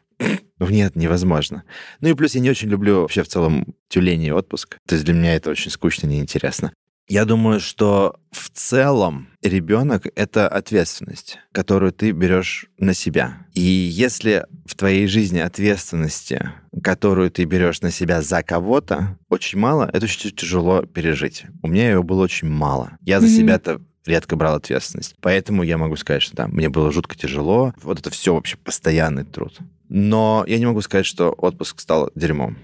Ну, 0.59 0.69
нет, 0.69 0.97
невозможно. 0.97 1.65
Ну 2.01 2.09
и 2.09 2.15
плюс 2.15 2.35
я 2.35 2.41
не 2.41 2.49
очень 2.51 2.69
люблю 2.69 3.01
вообще 3.03 3.23
в 3.23 3.29
целом 3.29 3.75
тюлень 3.89 4.23
и 4.23 4.33
отпуск. 4.33 4.79
То 4.87 4.95
есть 4.95 5.05
для 5.05 5.15
меня 5.15 5.35
это 5.35 5.51
очень 5.51 5.71
скучно 5.71 6.07
и 6.07 6.11
неинтересно. 6.11 6.73
Я 7.07 7.27
думаю, 7.27 7.61
что 7.61 8.17
в 8.31 8.49
целом 8.49 9.29
ребенок— 9.43 10.07
это 10.17 10.49
ответственность, 10.49 11.39
которую 11.53 11.93
ты 11.93 12.13
берешь 12.13 12.67
на 12.79 12.95
себя. 12.95 13.47
И 13.53 13.61
если 13.61 14.47
в 14.65 14.75
твоей 14.75 15.07
жизни 15.07 15.39
ответственности, 15.39 16.51
которую 16.83 17.31
ты 17.31 17.45
берешь 17.45 17.83
на 17.83 17.91
себя 17.91 18.23
за 18.23 18.43
кого-то, 18.43 19.19
очень 19.29 19.59
мало, 19.59 19.91
это 19.93 20.05
очень 20.07 20.31
тяжело 20.31 20.83
пережить. 20.87 21.45
У 21.63 21.69
меня 21.69 21.91
ее 21.91 22.03
было 22.03 22.23
очень 22.23 22.49
мало. 22.49 22.97
Я 23.03 23.21
за 23.21 23.27
Мгм. 23.27 23.37
себя-то 23.37 23.81
редко 24.07 24.37
брал 24.37 24.55
ответственность. 24.55 25.15
Поэтому 25.21 25.63
я 25.63 25.77
могу 25.77 25.97
сказать, 25.97 26.23
что 26.23 26.37
да, 26.37 26.49
мне 26.49 26.71
было 26.71 26.91
жутко 26.91 27.17
тяжело. 27.19 27.75
Вот 27.83 27.99
это 27.99 28.09
все 28.11 28.35
вообще 28.35 28.57
постоянный 28.57 29.25
труд. 29.25 29.59
Но 29.97 30.43
я 30.49 30.59
не 30.59 30.67
могу 30.67 30.81
сказать, 30.81 31.07
что 31.07 31.31
отпуск 31.31 31.79
стал 31.79 32.11
дерьмом. 32.17 32.57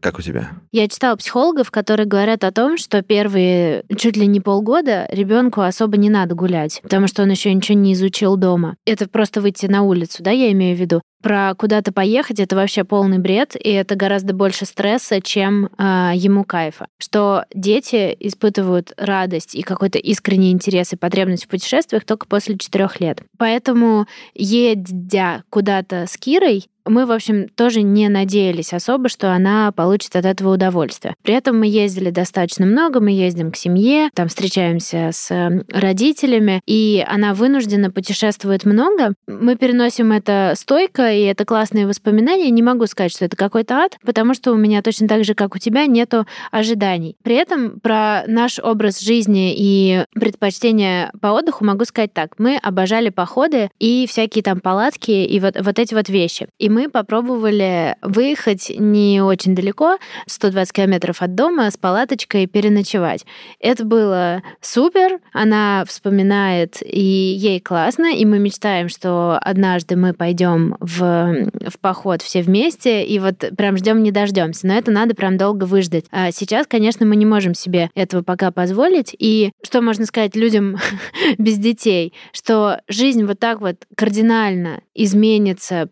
Как 0.00 0.18
у 0.18 0.22
тебя? 0.22 0.50
Я 0.72 0.88
читала 0.88 1.14
психологов, 1.14 1.70
которые 1.70 2.06
говорят 2.06 2.42
о 2.42 2.50
том, 2.50 2.76
что 2.76 3.02
первые 3.02 3.84
чуть 3.96 4.16
ли 4.16 4.26
не 4.26 4.40
полгода 4.40 5.06
ребенку 5.12 5.60
особо 5.60 5.96
не 5.96 6.10
надо 6.10 6.34
гулять, 6.34 6.80
потому 6.82 7.06
что 7.06 7.22
он 7.22 7.30
еще 7.30 7.54
ничего 7.54 7.78
не 7.78 7.92
изучил 7.92 8.36
дома. 8.36 8.74
Это 8.84 9.08
просто 9.08 9.40
выйти 9.40 9.66
на 9.66 9.84
улицу, 9.84 10.24
да, 10.24 10.32
я 10.32 10.50
имею 10.50 10.76
в 10.76 10.80
виду. 10.80 11.02
Про 11.22 11.54
куда-то 11.54 11.92
поехать 11.92 12.40
это 12.40 12.56
вообще 12.56 12.82
полный 12.82 13.18
бред, 13.18 13.54
и 13.54 13.70
это 13.70 13.94
гораздо 13.94 14.34
больше 14.34 14.64
стресса, 14.64 15.20
чем 15.20 15.68
а, 15.78 16.10
ему 16.16 16.42
кайфа. 16.42 16.88
Что 17.00 17.44
дети 17.54 18.16
испытывают 18.18 18.92
радость 18.96 19.54
и 19.54 19.62
какой-то 19.62 19.98
искренний 19.98 20.50
интерес 20.50 20.92
и 20.92 20.96
потребность 20.96 21.44
в 21.44 21.48
путешествиях 21.48 22.04
только 22.04 22.26
после 22.26 22.58
четырех 22.58 22.98
лет. 22.98 23.22
Поэтому, 23.38 24.08
едя 24.34 25.44
куда-то 25.48 26.06
с 26.08 26.16
Кирой, 26.16 26.66
мы, 26.84 27.06
в 27.06 27.12
общем, 27.12 27.48
тоже 27.48 27.82
не 27.82 28.08
надеялись 28.08 28.72
особо, 28.72 29.08
что 29.08 29.32
она 29.32 29.72
получит 29.72 30.16
от 30.16 30.24
этого 30.24 30.54
удовольствие. 30.54 31.14
При 31.22 31.34
этом 31.34 31.58
мы 31.58 31.66
ездили 31.66 32.10
достаточно 32.10 32.66
много, 32.66 33.00
мы 33.00 33.12
ездим 33.12 33.52
к 33.52 33.56
семье, 33.56 34.10
там 34.14 34.28
встречаемся 34.28 35.10
с 35.12 35.30
родителями, 35.70 36.60
и 36.66 37.04
она 37.06 37.34
вынуждена 37.34 37.90
путешествует 37.90 38.64
много. 38.64 39.14
Мы 39.26 39.56
переносим 39.56 40.12
это 40.12 40.54
стойко, 40.56 41.12
и 41.12 41.22
это 41.22 41.44
классные 41.44 41.86
воспоминания. 41.86 42.50
Не 42.50 42.62
могу 42.62 42.86
сказать, 42.86 43.12
что 43.12 43.24
это 43.24 43.36
какой-то 43.36 43.76
ад, 43.76 43.98
потому 44.04 44.34
что 44.34 44.52
у 44.52 44.56
меня 44.56 44.82
точно 44.82 45.08
так 45.08 45.24
же, 45.24 45.34
как 45.34 45.54
у 45.54 45.58
тебя, 45.58 45.86
нету 45.86 46.26
ожиданий. 46.50 47.16
При 47.22 47.36
этом 47.36 47.80
про 47.80 48.24
наш 48.26 48.58
образ 48.58 49.00
жизни 49.00 49.54
и 49.56 50.04
предпочтения 50.14 51.12
по 51.20 51.28
отдыху 51.28 51.64
могу 51.64 51.84
сказать 51.84 52.12
так. 52.12 52.38
Мы 52.38 52.56
обожали 52.56 53.10
походы 53.10 53.70
и 53.78 54.06
всякие 54.08 54.42
там 54.42 54.60
палатки 54.60 55.10
и 55.10 55.40
вот, 55.40 55.56
вот 55.60 55.78
эти 55.78 55.94
вот 55.94 56.08
вещи. 56.08 56.48
И 56.58 56.68
мы 56.72 56.88
попробовали 56.88 57.96
выехать 58.02 58.72
не 58.76 59.20
очень 59.20 59.54
далеко, 59.54 59.98
120 60.26 60.72
километров 60.72 61.22
от 61.22 61.34
дома, 61.34 61.70
с 61.70 61.76
палаточкой 61.76 62.46
переночевать. 62.46 63.24
Это 63.60 63.84
было 63.84 64.42
супер, 64.60 65.20
она 65.32 65.84
вспоминает, 65.86 66.78
и 66.82 67.00
ей 67.00 67.60
классно, 67.60 68.14
и 68.14 68.24
мы 68.24 68.38
мечтаем, 68.38 68.88
что 68.88 69.38
однажды 69.40 69.96
мы 69.96 70.14
пойдем 70.14 70.76
в, 70.80 71.50
в 71.68 71.78
поход 71.80 72.22
все 72.22 72.42
вместе, 72.42 73.04
и 73.04 73.18
вот 73.18 73.44
прям 73.56 73.76
ждем 73.76 74.02
не 74.02 74.10
дождемся. 74.10 74.66
Но 74.66 74.74
это 74.74 74.90
надо 74.90 75.14
прям 75.14 75.36
долго 75.36 75.64
выждать. 75.64 76.06
А 76.10 76.32
сейчас, 76.32 76.66
конечно, 76.66 77.04
мы 77.04 77.16
не 77.16 77.26
можем 77.26 77.54
себе 77.54 77.90
этого 77.94 78.22
пока 78.22 78.50
позволить. 78.50 79.14
И 79.18 79.52
что 79.62 79.82
можно 79.82 80.06
сказать 80.06 80.36
людям 80.36 80.78
без 81.38 81.58
детей? 81.58 82.14
Что 82.32 82.80
жизнь 82.88 83.24
вот 83.24 83.38
так 83.38 83.60
вот 83.60 83.76
кардинально 83.94 84.80
изменится, 84.94 85.86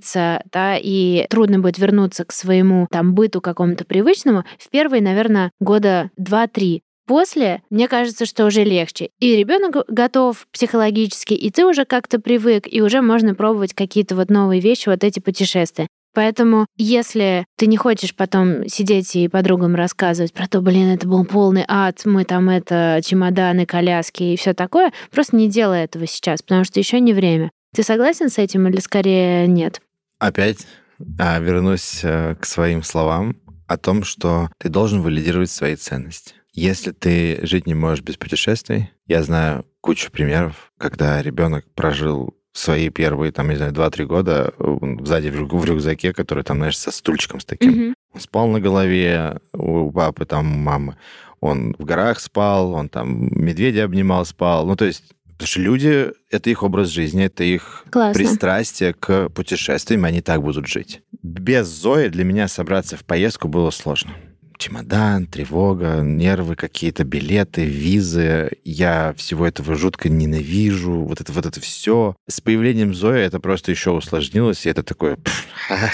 притормозится, 0.00 0.42
да, 0.52 0.76
и 0.76 1.26
трудно 1.28 1.58
будет 1.58 1.78
вернуться 1.78 2.24
к 2.24 2.32
своему 2.32 2.86
там 2.90 3.14
быту 3.14 3.40
какому-то 3.40 3.84
привычному 3.84 4.44
в 4.58 4.68
первые, 4.70 5.02
наверное, 5.02 5.50
года 5.60 6.10
два-три. 6.16 6.82
После, 7.06 7.62
мне 7.70 7.88
кажется, 7.88 8.24
что 8.24 8.46
уже 8.46 8.62
легче. 8.62 9.10
И 9.18 9.34
ребенок 9.34 9.84
готов 9.88 10.46
психологически, 10.52 11.34
и 11.34 11.50
ты 11.50 11.66
уже 11.66 11.84
как-то 11.84 12.20
привык, 12.20 12.68
и 12.70 12.82
уже 12.82 13.02
можно 13.02 13.34
пробовать 13.34 13.74
какие-то 13.74 14.14
вот 14.14 14.30
новые 14.30 14.60
вещи, 14.60 14.88
вот 14.88 15.02
эти 15.02 15.18
путешествия. 15.18 15.88
Поэтому, 16.12 16.66
если 16.76 17.46
ты 17.56 17.66
не 17.66 17.76
хочешь 17.76 18.14
потом 18.14 18.68
сидеть 18.68 19.14
и 19.14 19.28
подругам 19.28 19.76
рассказывать 19.76 20.32
про 20.32 20.48
то, 20.48 20.60
блин, 20.60 20.88
это 20.88 21.06
был 21.06 21.24
полный 21.24 21.64
ад, 21.66 22.00
мы 22.04 22.24
там 22.24 22.48
это, 22.48 23.00
чемоданы, 23.04 23.64
коляски 23.64 24.22
и 24.22 24.36
все 24.36 24.54
такое, 24.54 24.92
просто 25.12 25.36
не 25.36 25.48
делай 25.48 25.84
этого 25.84 26.06
сейчас, 26.06 26.42
потому 26.42 26.64
что 26.64 26.80
еще 26.80 26.98
не 27.00 27.12
время. 27.12 27.50
Ты 27.74 27.84
согласен 27.84 28.28
с 28.28 28.38
этим 28.38 28.66
или 28.66 28.80
скорее 28.80 29.46
нет? 29.46 29.80
Опять 30.20 30.66
а, 31.18 31.40
вернусь 31.40 32.00
э, 32.02 32.36
к 32.38 32.44
своим 32.44 32.82
словам 32.82 33.36
о 33.66 33.78
том, 33.78 34.04
что 34.04 34.50
ты 34.58 34.68
должен 34.68 35.00
валидировать 35.00 35.50
свои 35.50 35.76
ценности. 35.76 36.34
Если 36.52 36.92
ты 36.92 37.40
жить 37.42 37.66
не 37.66 37.74
можешь 37.74 38.04
без 38.04 38.16
путешествий, 38.16 38.90
я 39.06 39.22
знаю 39.22 39.64
кучу 39.80 40.10
примеров, 40.10 40.72
когда 40.76 41.22
ребенок 41.22 41.64
прожил 41.74 42.34
свои 42.52 42.90
первые, 42.90 43.32
там, 43.32 43.48
не 43.48 43.56
знаю, 43.56 43.72
2-3 43.72 44.04
года 44.04 44.52
сзади 45.02 45.28
в, 45.28 45.46
в 45.46 45.64
рюкзаке, 45.64 46.12
который 46.12 46.44
там, 46.44 46.58
знаешь, 46.58 46.76
со 46.76 46.90
стульчиком 46.90 47.40
с 47.40 47.46
таким. 47.46 47.70
Мгм. 47.70 47.94
Он 48.12 48.20
спал 48.20 48.48
на 48.48 48.60
голове 48.60 49.40
у 49.54 49.90
папы, 49.90 50.26
там, 50.26 50.52
у 50.52 50.58
мамы. 50.58 50.96
Он 51.40 51.74
в 51.78 51.84
горах 51.84 52.20
спал, 52.20 52.74
он 52.74 52.90
там 52.90 53.30
медведя 53.32 53.84
обнимал, 53.84 54.26
спал. 54.26 54.66
Ну, 54.66 54.76
то 54.76 54.84
есть, 54.84 55.14
потому 55.40 55.48
что 55.48 55.60
люди, 55.60 56.12
это 56.30 56.50
их 56.50 56.62
образ 56.62 56.88
жизни, 56.88 57.24
это 57.24 57.44
их 57.44 57.86
Классно. 57.90 58.12
пристрастие 58.12 58.92
к 58.92 59.30
путешествиям, 59.30 60.04
и 60.04 60.08
они 60.10 60.20
так 60.20 60.42
будут 60.42 60.66
жить. 60.66 61.00
Без 61.22 61.66
Зои 61.66 62.08
для 62.08 62.24
меня 62.24 62.46
собраться 62.46 62.98
в 62.98 63.04
поездку 63.06 63.48
было 63.48 63.70
сложно. 63.70 64.12
Чемодан, 64.58 65.26
тревога, 65.26 66.02
нервы 66.02 66.56
какие-то, 66.56 67.04
билеты, 67.04 67.64
визы. 67.64 68.50
Я 68.64 69.14
всего 69.16 69.46
этого 69.46 69.76
жутко 69.76 70.10
ненавижу. 70.10 71.06
Вот 71.06 71.22
это 71.22 71.32
вот 71.32 71.46
это 71.46 71.58
все. 71.58 72.14
С 72.28 72.42
появлением 72.42 72.92
Зои 72.92 73.20
это 73.22 73.40
просто 73.40 73.70
еще 73.70 73.92
усложнилось, 73.92 74.66
и 74.66 74.68
это 74.68 74.82
такое... 74.82 75.16
ах. 75.70 75.92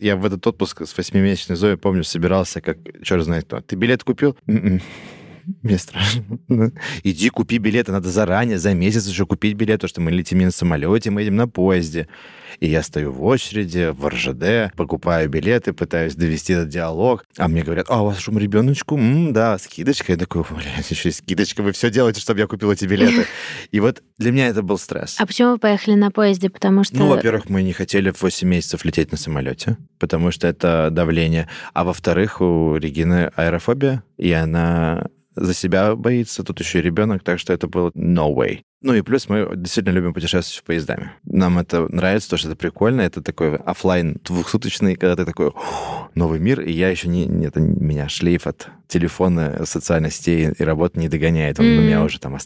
Я 0.00 0.16
в 0.16 0.26
этот 0.26 0.44
отпуск 0.44 0.82
с 0.84 0.96
восьмимесячной 0.96 1.54
Зоей, 1.54 1.76
помню, 1.76 2.02
собирался, 2.02 2.60
как 2.60 2.78
черт 3.04 3.22
знает 3.22 3.44
кто. 3.44 3.60
Ты 3.60 3.76
билет 3.76 4.02
купил? 4.02 4.36
«М-м». 4.48 4.82
Мне 5.62 5.78
страшно. 5.78 6.38
Иди 7.02 7.28
купи 7.30 7.58
билеты, 7.58 7.92
надо 7.92 8.10
заранее, 8.10 8.58
за 8.58 8.74
месяц 8.74 9.08
уже 9.08 9.26
купить 9.26 9.54
билет, 9.54 9.76
потому 9.76 9.88
что 9.88 10.00
мы 10.00 10.10
летим 10.10 10.38
не 10.38 10.46
на 10.46 10.50
самолете, 10.50 11.10
мы 11.10 11.22
едем 11.22 11.36
на 11.36 11.48
поезде. 11.48 12.08
И 12.60 12.68
я 12.68 12.82
стою 12.82 13.12
в 13.12 13.22
очереди, 13.24 13.90
в 13.92 14.08
РЖД, 14.08 14.74
покупаю 14.76 15.28
билеты, 15.28 15.72
пытаюсь 15.72 16.14
довести 16.14 16.54
этот 16.54 16.68
диалог. 16.68 17.24
А 17.36 17.46
мне 17.46 17.62
говорят, 17.62 17.86
а 17.88 18.02
у 18.02 18.06
вас 18.06 18.18
шум 18.18 18.38
ребеночку? 18.38 18.96
М, 18.96 19.32
да, 19.32 19.58
скидочка. 19.58 20.12
Я 20.12 20.18
такой, 20.18 20.42
блядь, 20.50 20.90
еще 20.90 21.10
и 21.10 21.12
скидочка, 21.12 21.62
вы 21.62 21.72
все 21.72 21.90
делаете, 21.90 22.20
чтобы 22.20 22.40
я 22.40 22.46
купил 22.46 22.72
эти 22.72 22.84
билеты. 22.84 23.26
И 23.70 23.80
вот 23.80 24.02
для 24.18 24.32
меня 24.32 24.48
это 24.48 24.62
был 24.62 24.78
стресс. 24.78 25.16
А 25.18 25.26
почему 25.26 25.52
вы 25.52 25.58
поехали 25.58 25.94
на 25.94 26.10
поезде? 26.10 26.50
Потому 26.50 26.84
что... 26.84 26.96
Ну, 26.96 27.06
во-первых, 27.08 27.48
мы 27.48 27.62
не 27.62 27.72
хотели 27.72 28.10
в 28.10 28.20
8 28.20 28.48
месяцев 28.48 28.84
лететь 28.84 29.12
на 29.12 29.18
самолете, 29.18 29.76
потому 29.98 30.30
что 30.32 30.48
это 30.48 30.88
давление. 30.90 31.48
А 31.74 31.84
во-вторых, 31.84 32.40
у 32.40 32.76
Регины 32.76 33.30
аэрофобия, 33.36 34.02
и 34.16 34.32
она 34.32 35.08
за 35.40 35.54
себя 35.54 35.94
боится, 35.94 36.44
тут 36.44 36.60
еще 36.60 36.78
и 36.78 36.82
ребенок, 36.82 37.22
так 37.22 37.38
что 37.38 37.52
это 37.52 37.66
было 37.68 37.90
no 37.90 38.34
way. 38.34 38.62
Ну 38.80 38.94
и 38.94 39.02
плюс 39.02 39.28
мы 39.28 39.48
действительно 39.56 39.92
любим 39.94 40.14
путешествовать 40.14 40.64
поездами. 40.64 41.10
Нам 41.24 41.58
это 41.58 41.92
нравится, 41.92 42.30
то, 42.30 42.36
что 42.36 42.48
это 42.48 42.56
прикольно. 42.56 43.00
Это 43.00 43.20
такой 43.22 43.56
оффлайн 43.56 44.18
двухсуточный, 44.24 44.94
когда 44.94 45.16
ты 45.16 45.24
такой 45.24 45.48
«О, 45.48 46.08
новый 46.14 46.38
мир, 46.38 46.60
и 46.60 46.70
я 46.70 46.88
еще 46.88 47.08
не, 47.08 47.26
это 47.44 47.58
меня 47.60 48.08
шлейф 48.08 48.46
от 48.46 48.68
телефона, 48.86 49.62
социальных 49.64 50.12
сетей 50.14 50.50
и 50.56 50.62
работы 50.62 51.00
не 51.00 51.08
догоняет. 51.08 51.58
Он 51.60 51.66
Мгм. 51.66 51.84
меня 51.84 52.02
уже 52.04 52.20
там 52.20 52.38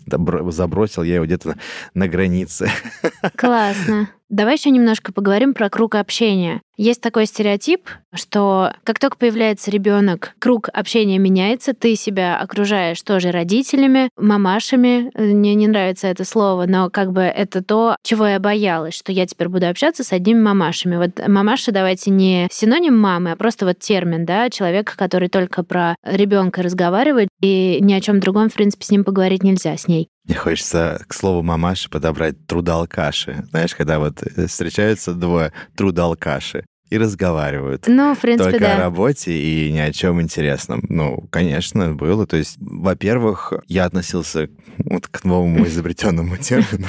забросил, 0.51 1.03
я 1.03 1.17
его 1.17 1.27
где-то 1.27 1.49
на, 1.51 1.57
на 1.95 2.09
границе. 2.09 2.69
Классно. 3.37 4.09
Давай 4.29 4.55
еще 4.57 4.71
немножко 4.71 5.13
поговорим 5.13 5.53
про 5.53 5.69
круг 5.69 5.95
общения. 5.95 6.63
Есть 6.79 7.03
такой 7.03 7.27
стереотип, 7.27 7.89
что 8.15 8.73
как 8.83 8.99
только 8.99 9.19
появляется 9.19 9.71
ребенок, 9.71 10.33
круг 10.39 10.71
общения 10.73 11.19
меняется, 11.19 11.75
ты 11.75 11.95
себя 11.97 12.39
окружаешь 12.41 13.01
тоже 13.03 13.31
родителями, 13.31 14.09
мамашами. 14.17 15.11
Мне 15.17 15.55
не 15.55 15.69
нравится 15.69 16.09
это 16.09 16.22
слово, 16.25 16.67
но 16.67 16.91
как 16.91 17.13
бы 17.13 17.23
это 17.23 17.63
то, 17.63 17.97
чего 18.03 18.27
я 18.27 18.41
боялась, 18.41 18.95
что 18.95 19.13
я 19.13 19.27
теперь 19.27 19.49
буду 19.49 19.69
общаться 19.69 20.05
с 20.05 20.13
одними 20.13 20.41
мамашами. 20.41 20.97
Вот 20.97 21.27
мамаша, 21.27 21.73
давайте 21.73 22.11
не 22.11 22.49
синоним 22.51 22.99
мамы, 22.99 23.33
а 23.33 23.37
просто 23.37 23.67
вот 23.67 23.79
термин, 23.79 24.25
да, 24.25 24.51
человека, 24.51 24.95
который 24.97 25.29
только 25.29 25.63
про 25.63 25.97
ребенка 26.05 26.63
разговаривает, 26.63 27.29
и 27.41 27.79
ни 27.81 27.93
о 27.93 28.01
чем 28.01 28.21
другом, 28.21 28.49
в 28.49 28.55
принципе, 28.55 28.85
с 28.85 28.91
ним 28.91 29.05
поговорить 29.05 29.43
нельзя 29.43 29.77
с 29.77 29.89
ней. 29.89 30.09
Мне 30.25 30.37
хочется 30.37 31.05
к 31.09 31.15
слову 31.15 31.43
мамаши 31.43 31.91
подобрать 31.91 32.47
трудалкаши. 32.47 33.45
Знаешь, 33.51 33.75
когда 33.75 33.99
вот 33.99 34.23
э, 34.23 34.47
встречаются 34.47 35.15
двое 35.15 35.53
трудалкаши 35.77 36.65
и 36.93 36.99
разговаривают. 36.99 37.85
Ну, 37.87 38.15
в 38.15 38.21
принципе, 38.21 38.51
Только 38.51 38.67
о 38.67 38.77
да. 38.77 38.83
работе 38.83 39.33
и 39.33 39.73
ни 39.73 39.79
о 39.79 39.91
чем 39.93 40.21
интересном. 40.21 40.85
Ну, 40.91 41.27
конечно, 41.31 41.95
было. 41.95 42.27
То 42.27 42.37
есть, 42.37 42.57
во-первых, 42.61 43.55
я 43.67 43.87
относился 43.87 44.51
вот 44.77 45.09
к 45.09 45.25
новому 45.25 45.65
изобретенному 45.67 46.37
термину 46.37 46.87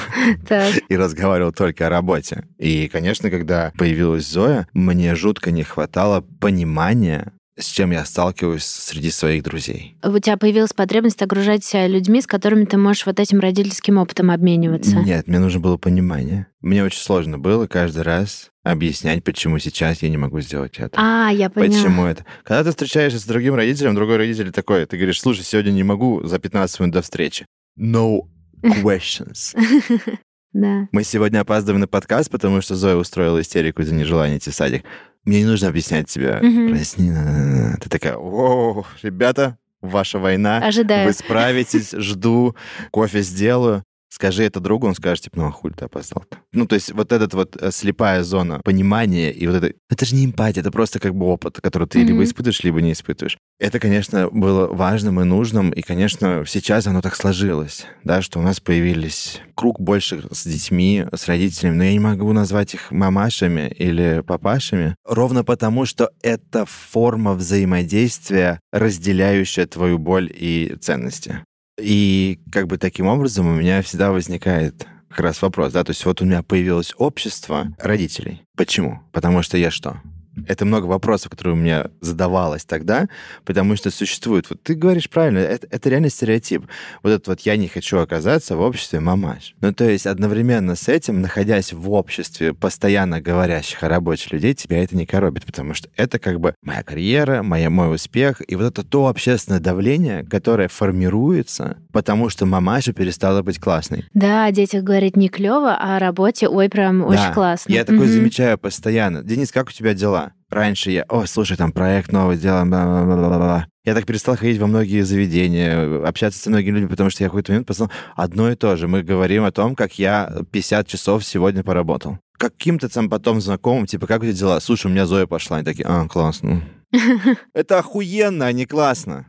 и 0.89 0.97
разговаривал 0.97 1.53
только 1.53 1.87
о 1.87 1.89
работе. 1.89 2.43
И, 2.57 2.89
конечно, 2.89 3.29
когда 3.29 3.71
появилась 3.77 4.27
Зоя, 4.27 4.67
мне 4.73 5.15
жутко 5.15 5.51
не 5.51 5.63
хватало 5.63 6.19
понимания, 6.41 7.31
с 7.57 7.67
чем 7.67 7.91
я 7.91 8.03
сталкиваюсь 8.03 8.65
среди 8.65 9.09
своих 9.09 9.43
друзей. 9.43 9.95
у 10.03 10.19
тебя 10.19 10.35
появилась 10.35 10.73
потребность 10.73 11.21
окружать 11.21 11.63
себя 11.63 11.87
людьми, 11.87 12.21
с 12.21 12.27
которыми 12.27 12.65
ты 12.65 12.77
можешь 12.77 13.05
вот 13.05 13.21
этим 13.21 13.39
родительским 13.39 13.97
опытом 13.99 14.31
обмениваться. 14.31 14.97
Нет, 14.97 15.27
мне 15.27 15.39
нужно 15.39 15.61
было 15.61 15.77
понимание. 15.77 16.47
Мне 16.59 16.83
очень 16.83 16.99
сложно 16.99 17.37
было 17.37 17.67
каждый 17.67 18.03
раз 18.03 18.49
объяснять, 18.63 19.23
почему 19.23 19.59
сейчас 19.59 20.01
я 20.01 20.09
не 20.09 20.17
могу 20.17 20.39
сделать 20.41 20.77
это. 20.77 20.95
А, 20.97 21.29
я 21.29 21.49
поняла. 21.49 21.75
Почему 21.75 22.05
это? 22.05 22.25
Когда 22.43 22.63
ты 22.63 22.69
встречаешься 22.71 23.19
с 23.19 23.25
другим 23.25 23.55
родителем, 23.55 23.95
другой 23.95 24.17
родитель 24.17 24.51
такой, 24.51 24.85
ты 24.85 24.97
говоришь, 24.97 25.21
слушай, 25.21 25.43
сегодня 25.43 25.71
не 25.71 25.83
могу 25.83 26.23
за 26.23 26.39
15 26.39 26.79
минут 26.79 26.93
до 26.95 27.01
встречи. 27.01 27.45
No 27.79 28.21
questions. 28.61 29.55
Да. 30.53 30.87
Мы 30.91 31.03
сегодня 31.03 31.39
опаздываем 31.39 31.81
на 31.81 31.87
подкаст, 31.87 32.29
потому 32.29 32.61
что 32.61 32.75
Зоя 32.75 32.95
устроила 32.95 33.41
истерику 33.41 33.81
из-за 33.81 33.95
нежелания 33.95 34.37
идти 34.37 34.51
в 34.51 34.53
садик. 34.53 34.83
Мне 35.25 35.39
не 35.39 35.45
нужно 35.47 35.69
объяснять 35.69 36.07
тебе. 36.09 36.37
Прости, 36.69 37.09
на-на-на». 37.09 37.77
ты 37.77 37.89
такая, 37.89 38.17
о, 38.17 38.85
ребята, 39.01 39.57
ваша 39.81 40.19
война, 40.19 40.57
Ожидаю. 40.57 41.07
вы 41.07 41.13
справитесь, 41.13 41.91
жду, 41.93 42.55
кофе 42.91 43.21
сделаю. 43.21 43.83
Скажи 44.13 44.43
это 44.43 44.59
другу, 44.59 44.85
он 44.85 44.93
скажет, 44.93 45.23
типа, 45.23 45.39
ну 45.39 45.47
а 45.47 45.51
хуй 45.51 45.71
ты 45.71 45.85
опоздал-то? 45.85 46.37
Ну, 46.51 46.67
то 46.67 46.75
есть 46.75 46.91
вот 46.91 47.11
этот 47.11 47.33
вот 47.33 47.57
э, 47.59 47.71
слепая 47.71 48.21
зона 48.21 48.61
понимания 48.63 49.31
и 49.31 49.47
вот 49.47 49.55
это... 49.55 49.73
Это 49.89 50.05
же 50.05 50.13
не 50.13 50.23
эмпатия, 50.23 50.61
это 50.61 50.69
просто 50.69 50.99
как 50.99 51.15
бы 51.15 51.25
опыт, 51.25 51.59
который 51.59 51.87
ты 51.87 51.97
Мгм. 51.97 52.07
либо 52.09 52.23
испытываешь, 52.23 52.63
либо 52.63 52.79
не 52.79 52.91
испытываешь. 52.91 53.39
Это, 53.59 53.79
конечно, 53.79 54.29
было 54.29 54.67
важным 54.67 55.19
и 55.19 55.23
нужным, 55.23 55.71
и, 55.71 55.81
конечно, 55.81 56.43
сейчас 56.45 56.85
оно 56.85 57.01
так 57.01 57.15
сложилось, 57.15 57.87
да, 58.03 58.21
что 58.21 58.37
у 58.37 58.43
нас 58.43 58.59
появились 58.59 59.41
круг 59.55 59.79
больше 59.79 60.23
с 60.31 60.45
детьми, 60.45 61.07
с 61.11 61.27
родителями, 61.27 61.75
но 61.77 61.83
я 61.83 61.93
не 61.93 61.99
могу 61.99 62.31
назвать 62.33 62.75
их 62.75 62.91
мамашами 62.91 63.67
или 63.69 64.21
папашами, 64.21 64.95
ровно 65.07 65.43
потому, 65.43 65.85
что 65.87 66.11
это 66.21 66.67
форма 66.67 67.33
взаимодействия, 67.33 68.59
разделяющая 68.71 69.65
твою 69.65 69.97
боль 69.97 70.31
и 70.31 70.75
ценности. 70.79 71.43
И 71.79 72.39
как 72.51 72.67
бы 72.67 72.77
таким 72.77 73.07
образом 73.07 73.47
у 73.47 73.53
меня 73.53 73.81
всегда 73.81 74.11
возникает 74.11 74.85
как 75.09 75.19
раз 75.19 75.41
вопрос, 75.41 75.73
да, 75.73 75.83
то 75.83 75.91
есть 75.91 76.05
вот 76.05 76.21
у 76.21 76.25
меня 76.25 76.41
появилось 76.41 76.93
общество 76.97 77.67
родителей. 77.77 78.41
Почему? 78.55 79.01
Потому 79.11 79.43
что 79.43 79.57
я 79.57 79.69
что? 79.69 80.01
Это 80.47 80.65
много 80.65 80.85
вопросов, 80.85 81.31
которые 81.31 81.53
у 81.53 81.57
меня 81.57 81.87
задавалось 82.01 82.65
тогда, 82.65 83.07
потому 83.45 83.75
что 83.75 83.91
существует, 83.91 84.49
вот 84.49 84.61
ты 84.63 84.73
говоришь 84.73 85.09
правильно, 85.09 85.37
это, 85.39 85.67
это 85.69 85.89
реально 85.89 86.09
стереотип. 86.09 86.65
Вот 87.03 87.11
этот 87.11 87.27
вот 87.27 87.39
я 87.41 87.55
не 87.55 87.67
хочу 87.67 87.99
оказаться 87.99 88.55
в 88.55 88.61
обществе 88.61 88.99
мамаш. 88.99 89.55
Ну, 89.61 89.73
то 89.73 89.85
есть 89.89 90.07
одновременно 90.07 90.75
с 90.75 90.87
этим, 90.89 91.21
находясь 91.21 91.71
в 91.73 91.91
обществе 91.91 92.53
постоянно 92.53 93.21
говорящих 93.21 93.83
о 93.83 93.89
работе 93.89 94.27
людей, 94.31 94.53
тебя 94.53 94.83
это 94.83 94.95
не 94.97 95.05
коробит, 95.05 95.45
потому 95.45 95.73
что 95.73 95.89
это 95.95 96.19
как 96.19 96.39
бы 96.39 96.55
моя 96.63 96.83
карьера, 96.83 97.43
моя, 97.43 97.69
мой 97.69 97.93
успех, 97.93 98.41
и 98.47 98.55
вот 98.55 98.65
это 98.65 98.83
то 98.83 99.07
общественное 99.07 99.59
давление, 99.59 100.23
которое 100.23 100.67
формируется, 100.67 101.77
потому 101.91 102.29
что 102.29 102.45
мамаша 102.45 102.93
перестала 102.93 103.41
быть 103.41 103.59
классной. 103.59 104.05
Да, 104.13 104.45
о 104.45 104.51
детях 104.51 104.83
говорить 104.83 105.15
не 105.15 105.29
клево, 105.29 105.75
а 105.79 105.97
о 105.97 105.99
работе, 105.99 106.47
ой, 106.47 106.69
прям 106.69 107.03
очень 107.03 107.17
Да. 107.21 107.33
классно. 107.33 107.71
Я 107.71 107.85
такое 107.85 108.05
Мгм. 108.07 108.13
замечаю 108.13 108.57
постоянно. 108.57 109.23
Денис, 109.23 109.51
как 109.51 109.69
у 109.69 109.71
тебя 109.71 109.93
дела? 109.93 110.22
Раньше 110.49 110.91
я, 110.91 111.03
о, 111.03 111.25
слушай, 111.25 111.57
там 111.57 111.71
проект 111.71 112.11
новый 112.11 112.37
делаем, 112.37 112.69
бла-бла-бла-бла. 112.69 113.67
Я 113.85 113.93
так 113.95 114.05
перестал 114.05 114.37
ходить 114.37 114.59
во 114.59 114.67
многие 114.67 115.01
заведения, 115.01 116.05
общаться 116.07 116.39
с 116.39 116.45
многими 116.47 116.75
людьми, 116.75 116.89
потому 116.89 117.09
что 117.09 117.23
я 117.23 117.29
какой-то 117.29 117.51
момент 117.51 117.67
понял, 117.67 117.91
одно 118.15 118.49
и 118.49 118.55
то 118.55 118.75
же. 118.77 118.87
Мы 118.87 119.03
говорим 119.03 119.43
о 119.43 119.51
том, 119.51 119.75
как 119.75 119.99
я 119.99 120.31
50 120.51 120.87
часов 120.87 121.25
сегодня 121.25 121.63
поработал. 121.63 122.19
Каким-то 122.37 122.87
там 122.87 123.09
потом 123.09 123.41
знакомым, 123.41 123.85
типа, 123.85 124.07
как 124.07 124.21
у 124.21 124.23
тебя 124.23 124.33
дела? 124.33 124.59
Слушай, 124.59 124.87
у 124.87 124.89
меня 124.89 125.05
Зоя 125.05 125.25
пошла. 125.25 125.57
Они 125.57 125.65
такие, 125.65 125.85
а, 125.85 126.07
классно. 126.07 126.63
Это 127.53 127.79
охуенно, 127.79 128.45
а 128.45 128.51
не 128.51 128.65
классно. 128.65 129.25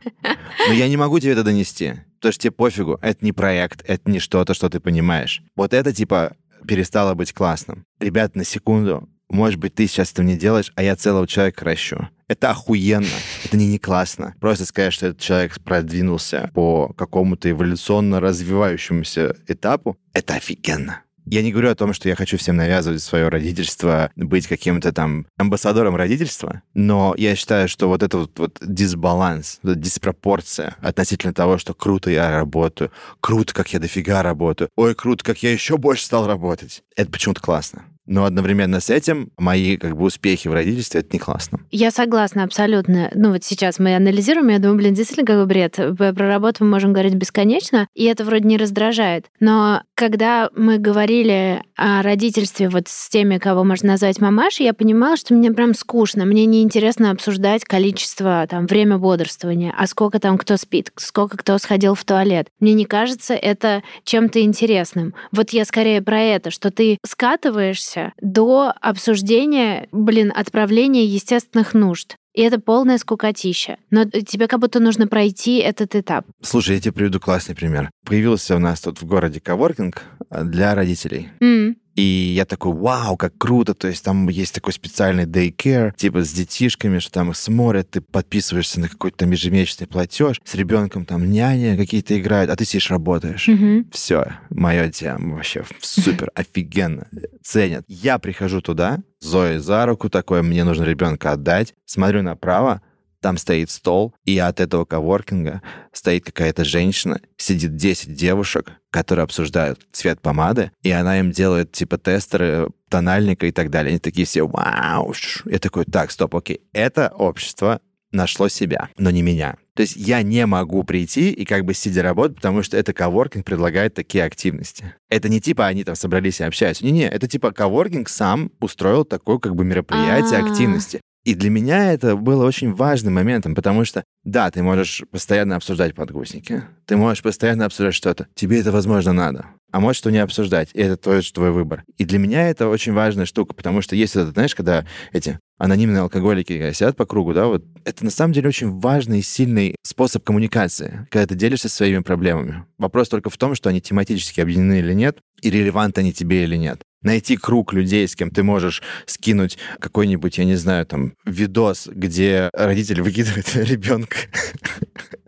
Но 0.67 0.73
я 0.73 0.87
не 0.87 0.97
могу 0.97 1.19
тебе 1.19 1.31
это 1.33 1.43
донести. 1.43 1.93
Потому 2.17 2.33
что 2.33 2.41
тебе 2.43 2.51
пофигу. 2.51 2.99
Это 3.01 3.25
не 3.25 3.31
проект, 3.31 3.83
это 3.87 4.09
не 4.09 4.19
что-то, 4.19 4.53
что 4.53 4.69
ты 4.69 4.79
понимаешь. 4.79 5.41
Вот 5.55 5.73
это, 5.73 5.93
типа, 5.93 6.35
перестало 6.67 7.13
быть 7.13 7.33
классным. 7.33 7.85
Ребят, 7.99 8.35
на 8.35 8.43
секунду, 8.43 9.09
может 9.35 9.59
быть, 9.59 9.75
ты 9.75 9.85
сейчас 9.85 10.11
этого 10.11 10.25
не 10.25 10.37
делаешь, 10.37 10.71
а 10.75 10.81
я 10.81 10.95
целого 10.95 11.27
человека 11.27 11.65
ращу. 11.65 12.07
Это 12.27 12.51
охуенно. 12.51 13.05
Это 13.43 13.57
не, 13.57 13.67
не 13.67 13.77
классно. 13.77 14.33
Просто 14.39 14.65
сказать, 14.65 14.93
что 14.93 15.07
этот 15.07 15.19
человек 15.21 15.59
продвинулся 15.61 16.49
по 16.53 16.93
какому-то 16.93 17.51
эволюционно 17.51 18.19
развивающемуся 18.19 19.35
этапу, 19.47 19.97
это 20.13 20.35
офигенно. 20.35 21.01
Я 21.27 21.41
не 21.41 21.51
говорю 21.51 21.71
о 21.71 21.75
том, 21.75 21.93
что 21.93 22.07
я 22.07 22.15
хочу 22.15 22.37
всем 22.37 22.55
навязывать 22.55 23.01
свое 23.01 23.29
родительство, 23.29 24.11
быть 24.15 24.45
каким-то 24.45 24.93
там 24.93 25.25
амбассадором 25.37 25.95
родительства, 25.95 26.61
но 26.75 27.15
я 27.17 27.35
считаю, 27.35 27.67
что 27.67 27.87
вот 27.87 28.03
это 28.03 28.19
вот, 28.19 28.37
вот 28.37 28.59
дисбаланс, 28.61 29.59
вот 29.63 29.79
диспропорция 29.79 30.75
относительно 30.81 31.33
того, 31.33 31.57
что 31.57 31.73
круто 31.73 32.11
я 32.11 32.29
работаю, 32.29 32.91
круто, 33.21 33.55
как 33.55 33.73
я 33.73 33.79
дофига 33.79 34.21
работаю, 34.21 34.69
ой, 34.75 34.93
круто, 34.93 35.23
как 35.23 35.41
я 35.41 35.51
еще 35.51 35.77
больше 35.77 36.05
стал 36.05 36.27
работать. 36.27 36.83
Это 36.95 37.09
почему-то 37.09 37.41
классно. 37.41 37.85
Но 38.05 38.25
одновременно 38.25 38.79
с 38.79 38.89
этим 38.89 39.31
мои 39.37 39.77
как 39.77 39.95
бы 39.97 40.05
успехи 40.05 40.47
в 40.47 40.53
родительстве 40.53 41.01
это 41.01 41.09
не 41.13 41.19
классно. 41.19 41.59
Я 41.71 41.91
согласна 41.91 42.43
абсолютно. 42.43 43.11
Ну 43.15 43.31
вот 43.31 43.43
сейчас 43.43 43.79
мы 43.79 43.95
анализируем, 43.95 44.49
я 44.49 44.59
думаю, 44.59 44.77
блин, 44.77 44.93
действительно 44.93 45.25
какой 45.25 45.45
бред. 45.45 45.75
Про 45.75 46.27
работу 46.27 46.63
мы 46.63 46.71
можем 46.71 46.93
говорить 46.93 47.15
бесконечно, 47.15 47.87
и 47.93 48.05
это 48.05 48.23
вроде 48.23 48.45
не 48.45 48.57
раздражает. 48.57 49.25
Но 49.39 49.81
когда 49.95 50.49
мы 50.55 50.77
говорили 50.77 51.63
о 51.75 52.01
родительстве 52.01 52.69
вот 52.69 52.87
с 52.87 53.09
теми, 53.09 53.37
кого 53.37 53.63
можно 53.63 53.89
назвать 53.89 54.19
мамашей, 54.19 54.65
я 54.65 54.73
понимала, 54.73 55.17
что 55.17 55.33
мне 55.33 55.51
прям 55.51 55.73
скучно. 55.73 56.25
Мне 56.25 56.45
неинтересно 56.45 57.11
обсуждать 57.11 57.63
количество, 57.63 58.45
там, 58.49 58.67
время 58.67 58.97
бодрствования, 58.97 59.73
а 59.77 59.87
сколько 59.87 60.19
там 60.19 60.37
кто 60.37 60.57
спит, 60.57 60.91
сколько 60.95 61.37
кто 61.37 61.57
сходил 61.57 61.95
в 61.95 62.03
туалет. 62.03 62.47
Мне 62.59 62.73
не 62.73 62.85
кажется 62.85 63.33
это 63.33 63.83
чем-то 64.03 64.41
интересным. 64.41 65.13
Вот 65.31 65.51
я 65.51 65.65
скорее 65.65 66.01
про 66.01 66.19
это, 66.19 66.51
что 66.51 66.71
ты 66.71 66.97
скатываешься 67.05 67.94
доберешься 67.95 68.13
до 68.21 68.73
обсуждения, 68.81 69.87
блин, 69.91 70.31
отправления 70.35 71.05
естественных 71.05 71.73
нужд. 71.73 72.15
И 72.33 72.41
это 72.41 72.59
полная 72.59 72.97
скукотища. 72.97 73.77
Но 73.91 74.05
тебе 74.05 74.47
как 74.47 74.59
будто 74.59 74.79
нужно 74.79 75.07
пройти 75.07 75.57
этот 75.57 75.95
этап. 75.95 76.25
Слушай, 76.41 76.75
я 76.75 76.81
тебе 76.81 76.91
приведу 76.91 77.19
классный 77.19 77.55
пример. 77.55 77.89
Появился 78.05 78.55
у 78.57 78.59
нас 78.59 78.81
тут 78.81 79.01
в 79.01 79.05
городе 79.05 79.39
коворкинг 79.39 80.03
для 80.29 80.75
родителей. 80.75 81.29
Mm. 81.39 81.75
И 81.95 82.01
я 82.01 82.45
такой, 82.45 82.73
вау, 82.73 83.15
как 83.15 83.37
круто, 83.37 83.73
то 83.73 83.87
есть 83.87 84.03
там 84.03 84.27
есть 84.27 84.53
такой 84.53 84.73
специальный 84.73 85.25
daycare, 85.25 85.93
типа 85.95 86.23
с 86.23 86.31
детишками, 86.31 86.99
что 86.99 87.11
там 87.11 87.31
их 87.31 87.37
смотрят, 87.37 87.89
ты 87.89 88.01
подписываешься 88.01 88.81
на 88.81 88.89
какой-то 88.89 89.17
там 89.17 89.31
ежемесячный 89.31 89.87
платеж, 89.87 90.41
с 90.43 90.55
ребенком 90.55 91.05
там 91.05 91.31
няня 91.31 91.77
какие-то 91.77 92.19
играют, 92.19 92.51
а 92.51 92.55
ты 92.55 92.65
сидишь 92.65 92.91
работаешь. 92.91 93.47
Mm-hmm. 93.47 93.87
Все, 93.91 94.25
моя 94.49 94.91
тема 94.91 95.35
вообще 95.35 95.63
супер, 95.79 96.31
офигенно, 96.35 97.07
ценят. 97.41 97.85
Я 97.87 98.19
прихожу 98.19 98.61
туда, 98.61 98.99
Зоя 99.21 99.59
за 99.59 99.85
руку 99.85 100.09
такой, 100.09 100.43
мне 100.43 100.63
нужно 100.63 100.83
ребенка 100.83 101.31
отдать, 101.31 101.73
смотрю 101.85 102.21
направо, 102.21 102.81
там 103.25 103.39
стоит 103.39 103.71
стол, 103.71 104.13
и 104.23 104.37
от 104.37 104.59
этого 104.59 104.85
коворкинга 104.85 105.63
стоит 105.91 106.25
какая-то 106.25 106.63
женщина, 106.63 107.19
сидит 107.37 107.75
10 107.75 108.13
девушек, 108.13 108.73
которые 108.91 109.23
обсуждают 109.23 109.79
цвет 109.91 110.21
помады, 110.21 110.69
и 110.83 110.91
она 110.91 111.17
им 111.17 111.31
делает 111.31 111.71
типа 111.71 111.97
тестеры 111.97 112.67
тональника 112.87 113.47
и 113.47 113.51
так 113.51 113.71
далее. 113.71 113.89
Они 113.89 113.97
такие 113.97 114.27
все, 114.27 114.45
вау. 114.45 115.15
Я 115.45 115.57
такой, 115.57 115.85
так, 115.85 116.11
стоп, 116.11 116.35
окей. 116.35 116.61
Это 116.71 117.11
общество 117.17 117.81
нашло 118.11 118.47
себя, 118.47 118.89
но 118.99 119.09
не 119.09 119.23
меня. 119.23 119.55
То 119.73 119.81
есть 119.81 119.95
я 119.95 120.21
не 120.21 120.45
могу 120.45 120.83
прийти 120.83 121.31
и 121.31 121.45
как 121.45 121.65
бы 121.65 121.73
сидя 121.73 122.03
работать, 122.03 122.35
потому 122.35 122.61
что 122.61 122.77
это 122.77 122.93
коворкинг 122.93 123.43
предлагает 123.43 123.95
такие 123.95 124.23
активности. 124.23 124.93
Это 125.09 125.29
не 125.29 125.41
типа 125.41 125.65
они 125.65 125.83
там 125.83 125.95
собрались 125.95 126.41
и 126.41 126.43
общаются. 126.43 126.85
Не-не, 126.85 127.09
это 127.09 127.27
типа 127.27 127.53
коворкинг 127.53 128.07
сам 128.07 128.51
устроил 128.59 129.03
такое 129.03 129.39
как 129.39 129.55
бы 129.55 129.65
мероприятие, 129.65 130.41
А-а-а. 130.41 130.51
активности. 130.51 131.01
И 131.25 131.33
для 131.33 131.49
меня 131.49 131.91
это 131.91 132.15
было 132.15 132.45
очень 132.45 132.71
важным 132.71 133.15
моментом, 133.15 133.55
потому 133.55 133.83
что, 133.83 134.03
да, 134.23 134.51
ты 134.51 134.61
можешь 134.61 135.03
постоянно 135.09 135.55
обсуждать 135.55 135.95
подгузники, 135.95 136.63
ты 136.85 136.97
можешь 136.97 137.23
постоянно 137.23 137.65
обсуждать 137.65 137.95
что-то, 137.95 138.27
тебе 138.35 138.59
это, 138.59 138.71
возможно, 138.71 139.11
надо, 139.11 139.47
а 139.71 139.79
можешь 139.79 139.97
что 139.97 140.11
не 140.11 140.19
обсуждать, 140.19 140.69
и 140.75 140.81
это 140.81 140.97
твой, 140.97 141.23
твой 141.23 141.49
выбор. 141.49 141.83
И 141.97 142.05
для 142.05 142.19
меня 142.19 142.47
это 142.47 142.67
очень 142.67 142.93
важная 142.93 143.25
штука, 143.25 143.55
потому 143.55 143.81
что 143.81 143.95
есть 143.95 144.15
это, 144.15 144.27
знаешь, 144.27 144.53
когда 144.53 144.85
эти 145.13 145.39
анонимные 145.57 146.01
алкоголики 146.01 146.71
сидят 146.73 146.95
по 146.95 147.07
кругу, 147.07 147.33
да, 147.33 147.47
вот 147.47 147.65
это 147.85 148.05
на 148.05 148.11
самом 148.11 148.31
деле 148.33 148.49
очень 148.49 148.79
важный 148.79 149.19
и 149.19 149.23
сильный 149.23 149.75
способ 149.81 150.23
коммуникации, 150.23 151.07
когда 151.09 151.25
ты 151.25 151.33
делишься 151.33 151.69
своими 151.69 152.03
проблемами. 152.03 152.65
Вопрос 152.77 153.09
только 153.09 153.31
в 153.31 153.37
том, 153.37 153.55
что 153.55 153.69
они 153.69 153.81
тематически 153.81 154.41
объединены 154.41 154.77
или 154.77 154.93
нет, 154.93 155.17
и 155.41 155.49
релевантны 155.49 156.01
они 156.01 156.13
тебе 156.13 156.43
или 156.43 156.55
нет 156.55 156.81
найти 157.05 157.37
круг 157.37 157.73
людей, 157.73 158.07
с 158.07 158.15
кем 158.15 158.29
ты 158.29 158.43
можешь 158.43 158.81
скинуть 159.05 159.57
какой-нибудь, 159.79 160.37
я 160.37 160.45
не 160.45 160.55
знаю, 160.55 160.85
там, 160.85 161.13
видос, 161.25 161.87
где 161.87 162.49
родитель 162.53 163.01
выкидывает 163.01 163.55
ребенка 163.55 164.17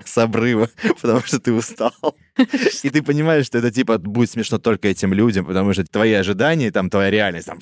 с 0.03 0.17
обрыва, 0.17 0.69
потому 1.01 1.21
что 1.21 1.39
ты 1.39 1.53
устал. 1.53 1.93
И 2.83 2.89
ты 2.89 3.01
понимаешь, 3.01 3.45
что 3.45 3.57
это 3.57 3.71
типа 3.71 3.97
будет 3.97 4.31
смешно 4.31 4.57
только 4.57 4.87
этим 4.87 5.13
людям, 5.13 5.45
потому 5.45 5.73
что 5.73 5.83
твои 5.85 6.13
ожидания, 6.13 6.71
там 6.71 6.89
твоя 6.89 7.09
реальность, 7.09 7.47
там, 7.47 7.59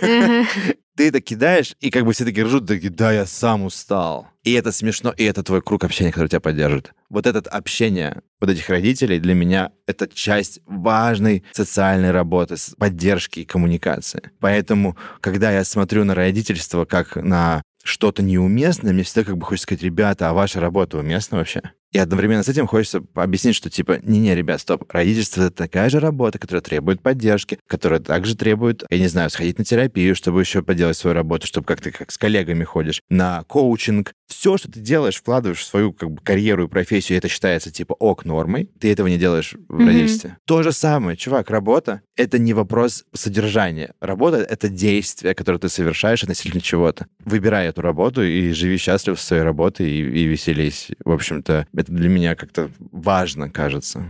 ты 0.00 1.08
это 1.08 1.20
кидаешь, 1.20 1.76
и 1.80 1.90
как 1.90 2.04
бы 2.04 2.12
все 2.12 2.24
такие 2.24 2.44
ржут, 2.44 2.66
такие, 2.66 2.90
да, 2.90 3.12
я 3.12 3.24
сам 3.24 3.64
устал. 3.64 4.26
И 4.48 4.52
это 4.54 4.72
смешно, 4.72 5.12
и 5.14 5.24
это 5.24 5.42
твой 5.42 5.60
круг 5.60 5.84
общения, 5.84 6.10
который 6.10 6.28
тебя 6.28 6.40
поддержит. 6.40 6.92
Вот 7.10 7.26
это 7.26 7.38
общение 7.50 8.22
вот 8.40 8.48
этих 8.48 8.70
родителей 8.70 9.18
для 9.18 9.34
меня 9.34 9.72
это 9.86 10.08
часть 10.08 10.60
важной 10.64 11.44
социальной 11.52 12.12
работы, 12.12 12.54
поддержки 12.78 13.40
и 13.40 13.44
коммуникации. 13.44 14.30
Поэтому, 14.40 14.96
когда 15.20 15.52
я 15.52 15.64
смотрю 15.64 16.04
на 16.04 16.14
родительство 16.14 16.86
как 16.86 17.16
на 17.16 17.60
что-то 17.84 18.22
неуместное, 18.22 18.94
мне 18.94 19.02
всегда 19.02 19.24
как 19.24 19.36
бы 19.36 19.44
хочется 19.44 19.64
сказать, 19.64 19.82
ребята, 19.82 20.30
а 20.30 20.32
ваша 20.32 20.60
работа 20.60 20.96
уместна 20.96 21.36
вообще? 21.36 21.60
И 21.92 21.98
одновременно 21.98 22.42
с 22.42 22.48
этим 22.48 22.66
хочется 22.66 23.02
объяснить, 23.14 23.54
что 23.54 23.70
типа, 23.70 23.98
не-не, 24.02 24.34
ребят, 24.34 24.60
стоп, 24.60 24.84
родительство— 24.92 25.42
это 25.44 25.52
такая 25.52 25.88
же 25.88 26.00
работа, 26.00 26.38
которая 26.38 26.60
требует 26.60 27.00
поддержки, 27.00 27.58
которая 27.66 28.00
также 28.00 28.36
требует, 28.36 28.84
я 28.90 28.98
не 28.98 29.08
знаю, 29.08 29.30
сходить 29.30 29.58
на 29.58 29.64
терапию, 29.64 30.14
чтобы 30.14 30.40
еще 30.40 30.62
поделать 30.62 30.98
свою 30.98 31.14
работу, 31.14 31.46
чтобы 31.46 31.66
как 31.66 31.80
ты 31.80 31.90
как 31.90 32.10
с 32.10 32.18
коллегами 32.18 32.64
ходишь, 32.64 33.00
на 33.08 33.42
коучинг. 33.44 34.12
Все, 34.28 34.56
что 34.58 34.70
ты 34.70 34.80
делаешь, 34.80 35.16
вкладываешь 35.16 35.58
в 35.60 35.64
свою 35.64 35.92
как 35.92 36.10
бы 36.10 36.20
карьеру 36.22 36.64
и 36.66 36.68
профессию, 36.68 37.16
и 37.16 37.18
это 37.18 37.28
считается 37.28 37.70
типа 37.70 37.94
ок 37.94 38.24
нормой, 38.24 38.68
ты 38.78 38.92
этого 38.92 39.06
не 39.08 39.16
делаешь 39.18 39.54
в 39.68 39.74
Мгм. 39.74 39.86
родительстве. 39.86 40.36
То 40.44 40.62
же 40.62 40.72
самое, 40.72 41.16
чувак, 41.16 41.50
работа— 41.50 42.02
это 42.16 42.38
не 42.38 42.52
вопрос 42.52 43.04
содержания. 43.14 43.94
Работа— 44.00 44.36
это 44.50 44.68
действие, 44.68 45.34
которое 45.34 45.58
ты 45.58 45.68
совершаешь 45.68 46.22
относительно 46.22 46.60
чего-то. 46.60 47.06
Выбирай 47.24 47.68
эту 47.68 47.80
работу 47.80 48.22
и 48.22 48.52
живи 48.52 48.76
счастливо 48.76 49.16
со 49.16 49.26
своей 49.26 49.42
работой 49.42 49.90
и, 49.90 50.00
и 50.02 50.24
веселись. 50.24 50.88
В 51.04 51.10
общем-то, 51.10 51.66
это 51.74 51.92
для 51.92 52.08
меня 52.08 52.34
как-то 52.34 52.70
важно, 52.78 53.50
кажется. 53.50 54.06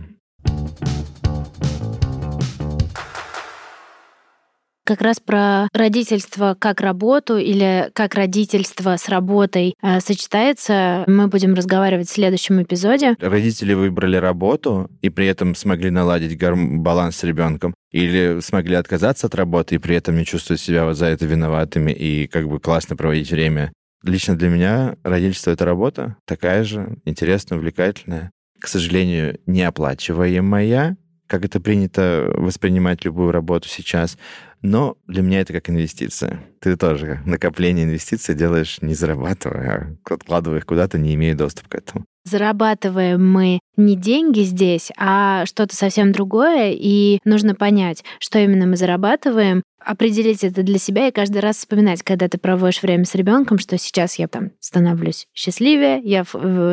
Как 4.89 5.03
раз 5.03 5.19
про 5.19 5.67
родительство 5.71 6.57
как 6.57 6.81
работу 6.81 7.37
или 7.37 7.91
как 7.93 8.15
родительство 8.15 8.97
с 8.97 9.07
работой 9.07 9.75
э, 9.83 9.99
сочетается, 9.99 11.03
мы 11.05 11.27
будем 11.27 11.53
разговаривать 11.53 12.09
в 12.09 12.11
следующем 12.11 12.63
эпизоде. 12.63 13.15
Родители 13.19 13.75
выбрали 13.75 14.17
работу 14.17 14.89
и 15.03 15.09
при 15.09 15.27
этом 15.27 15.53
смогли 15.53 15.91
наладить 15.91 16.35
гарм- 16.41 16.79
баланс 16.79 17.17
с 17.17 17.23
ребенком, 17.23 17.75
или 17.91 18.39
смогли 18.41 18.73
отказаться 18.73 19.27
от 19.27 19.35
работы 19.35 19.75
и 19.75 19.77
при 19.77 19.95
этом 19.95 20.17
не 20.17 20.25
чувствовать 20.25 20.59
себя 20.59 20.85
вот 20.85 20.97
за 20.97 21.05
это 21.05 21.23
виноватыми 21.27 21.91
и 21.91 22.25
как 22.25 22.49
бы 22.49 22.59
классно 22.59 22.95
проводить 22.95 23.29
время. 23.29 23.71
Лично 24.01 24.35
для 24.35 24.49
меня 24.49 24.95
родительство— 25.03 25.51
это 25.51 25.65
работа, 25.65 26.15
такая 26.25 26.63
же, 26.63 26.97
интересная, 27.05 27.59
увлекательная. 27.59 28.31
К 28.59 28.67
сожалению, 28.67 29.37
неоплачиваемая, 29.45 30.97
как 31.29 31.45
это 31.45 31.59
принято 31.59 32.31
воспринимать 32.35 33.05
любую 33.05 33.31
работу 33.31 33.69
сейчас, 33.69 34.17
но 34.61 34.97
для 35.07 35.21
меня 35.21 35.41
это 35.41 35.53
как 35.53 35.69
инвестиция. 35.69 36.41
Ты 36.59 36.75
тоже 36.75 37.21
накопление 37.25 37.85
инвестиций 37.85 38.35
делаешь 38.35 38.81
не 38.81 38.93
зарабатывая, 38.93 39.97
а 40.03 40.13
откладывая 40.13 40.59
их 40.59 40.65
куда-то, 40.65 40.97
не 40.97 41.15
имея 41.15 41.35
доступа 41.35 41.69
к 41.69 41.75
этому. 41.75 42.05
Зарабатываем 42.25 43.31
мы 43.31 43.59
не 43.77 43.95
деньги 43.95 44.41
здесь, 44.41 44.91
а 44.97 45.45
что-то 45.45 45.75
совсем 45.75 46.11
другое, 46.11 46.71
и 46.73 47.19
нужно 47.23 47.55
понять, 47.55 48.03
что 48.19 48.39
именно 48.39 48.65
мы 48.65 48.75
зарабатываем, 48.75 49.63
определить 49.79 50.43
это 50.43 50.61
для 50.61 50.77
себя 50.77 51.07
и 51.07 51.11
каждый 51.11 51.39
раз 51.39 51.57
вспоминать, 51.57 52.03
когда 52.03 52.27
ты 52.27 52.37
проводишь 52.37 52.81
время 52.81 53.05
с 53.05 53.15
ребенком, 53.15 53.57
что 53.57 53.77
сейчас 53.77 54.19
я 54.19 54.27
там 54.27 54.51
становлюсь 54.59 55.27
счастливее, 55.33 56.01
я 56.03 56.25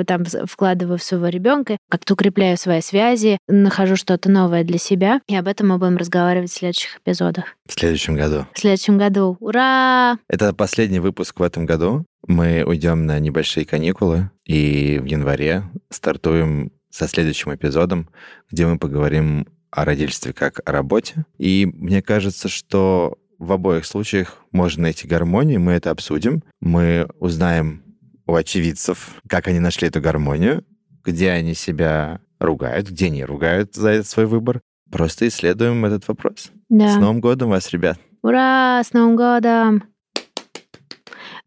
там 0.05 0.25
вкладываю 0.47 0.99
в 0.99 1.03
своего 1.03 1.29
ребенка, 1.29 1.77
как-то 1.89 2.15
укрепляю 2.15 2.57
свои 2.57 2.81
связи, 2.81 3.39
нахожу 3.47 3.97
что-то 3.97 4.31
новое 4.31 4.65
для 4.65 4.79
себя, 4.79 5.21
и 5.29 5.37
об 5.37 5.49
этом 5.49 5.69
мы 5.69 5.79
будем 5.79 5.97
разговаривать 5.97 6.51
в 6.51 6.55
следующих 6.55 6.99
эпизодах. 6.99 7.57
В 7.67 7.73
следующем 7.73 8.17
году. 8.17 8.47
В 8.53 8.59
следующем 8.59 8.99
году. 8.99 9.37
Ура! 9.41 10.19
Это 10.29 10.53
последний 10.53 11.01
выпуск 11.01 11.39
в 11.39 11.43
этом 11.43 11.67
году. 11.67 12.05
Мы 12.27 12.65
уйдем 12.65 13.07
на 13.07 13.19
небольшие 13.19 13.65
каникулы, 13.65 14.31
и 14.45 14.99
в 15.01 15.05
январе 15.05 15.65
стартуем 15.91 16.73
со 16.91 17.09
следующим 17.09 17.55
эпизодом, 17.55 18.09
где 18.51 18.67
мы 18.67 18.79
поговорим 18.79 19.47
о 19.71 19.85
родительстве 19.85 20.33
как 20.33 20.61
о 20.65 20.73
работе. 20.73 21.27
И 21.39 21.69
мне 21.73 22.03
кажется, 22.03 22.49
что 22.49 23.19
в 23.39 23.53
обоих 23.53 23.85
случаях 23.85 24.39
можно 24.51 24.85
найти 24.85 25.07
гармонию, 25.07 25.61
мы 25.61 25.73
это 25.73 25.91
обсудим. 25.91 26.43
Мы 26.61 27.07
узнаем 27.19 27.83
у 28.27 28.35
очевидцев, 28.35 29.17
как 29.29 29.47
они 29.49 29.61
нашли 29.61 29.89
эту 29.89 30.01
гармонию, 30.01 30.65
где 31.05 31.31
они 31.31 31.55
себя 31.55 32.21
ругают, 32.41 32.89
где 32.89 33.11
не 33.11 33.25
ругают 33.25 33.75
за 33.75 33.91
этот 33.91 34.07
свой 34.09 34.27
выбор. 34.27 34.61
просто 34.91 35.29
исследуем 35.29 35.85
этот 35.85 36.09
вопрос. 36.09 36.51
Да. 36.69 36.89
С 36.89 36.97
Новым 36.97 37.21
годом 37.21 37.51
вас, 37.51 37.71
ребят! 37.73 37.99
Ура! 38.23 38.83
С 38.83 38.93
Новым 38.93 39.17
годом! 39.17 39.83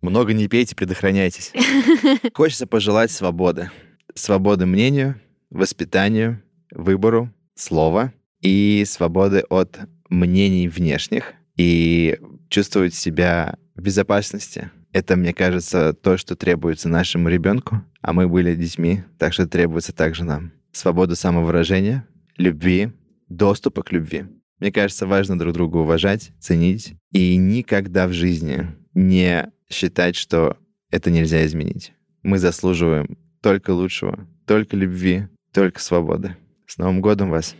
Много 0.01 0.33
не 0.33 0.47
пейте, 0.47 0.75
предохраняйтесь. 0.75 1.51
Хочется 2.33 2.67
пожелать 2.67 3.11
свободы. 3.11 3.69
Свободы 4.15 4.65
мнению, 4.65 5.19
воспитанию, 5.49 6.41
выбору, 6.71 7.33
слова 7.55 8.13
и 8.41 8.83
свободы 8.87 9.43
от 9.49 9.79
мнений 10.09 10.67
внешних 10.67 11.33
и 11.57 12.17
чувствовать 12.49 12.93
себя 12.93 13.57
в 13.75 13.81
безопасности. 13.81 14.71
Это, 14.91 15.15
мне 15.15 15.33
кажется, 15.33 15.93
то, 15.93 16.17
что 16.17 16.35
требуется 16.35 16.89
нашему 16.89 17.29
ребенку, 17.29 17.81
а 18.01 18.13
мы 18.13 18.27
были 18.27 18.55
детьми, 18.55 19.03
так 19.17 19.33
что 19.33 19.47
требуется 19.47 19.93
также 19.93 20.23
нам. 20.23 20.53
Свобода 20.71 21.15
самовыражения, 21.15 22.07
любви, 22.37 22.91
доступа 23.27 23.83
к 23.83 23.91
любви. 23.91 24.25
Мне 24.59 24.71
кажется, 24.71 25.05
важно 25.05 25.37
друг 25.37 25.53
друга 25.53 25.77
уважать, 25.77 26.31
ценить 26.39 26.95
и 27.11 27.35
никогда 27.37 28.07
в 28.07 28.13
жизни 28.13 28.67
не 28.93 29.51
считать, 29.69 30.15
что 30.15 30.57
это 30.91 31.11
нельзя 31.11 31.45
изменить. 31.45 31.93
Мы 32.23 32.37
заслуживаем 32.37 33.17
только 33.41 33.71
лучшего, 33.71 34.27
только 34.45 34.75
любви, 34.75 35.27
только 35.53 35.79
свободы. 35.79 36.35
С 36.67 36.77
Новым 36.77 37.01
годом 37.01 37.29
вас! 37.29 37.55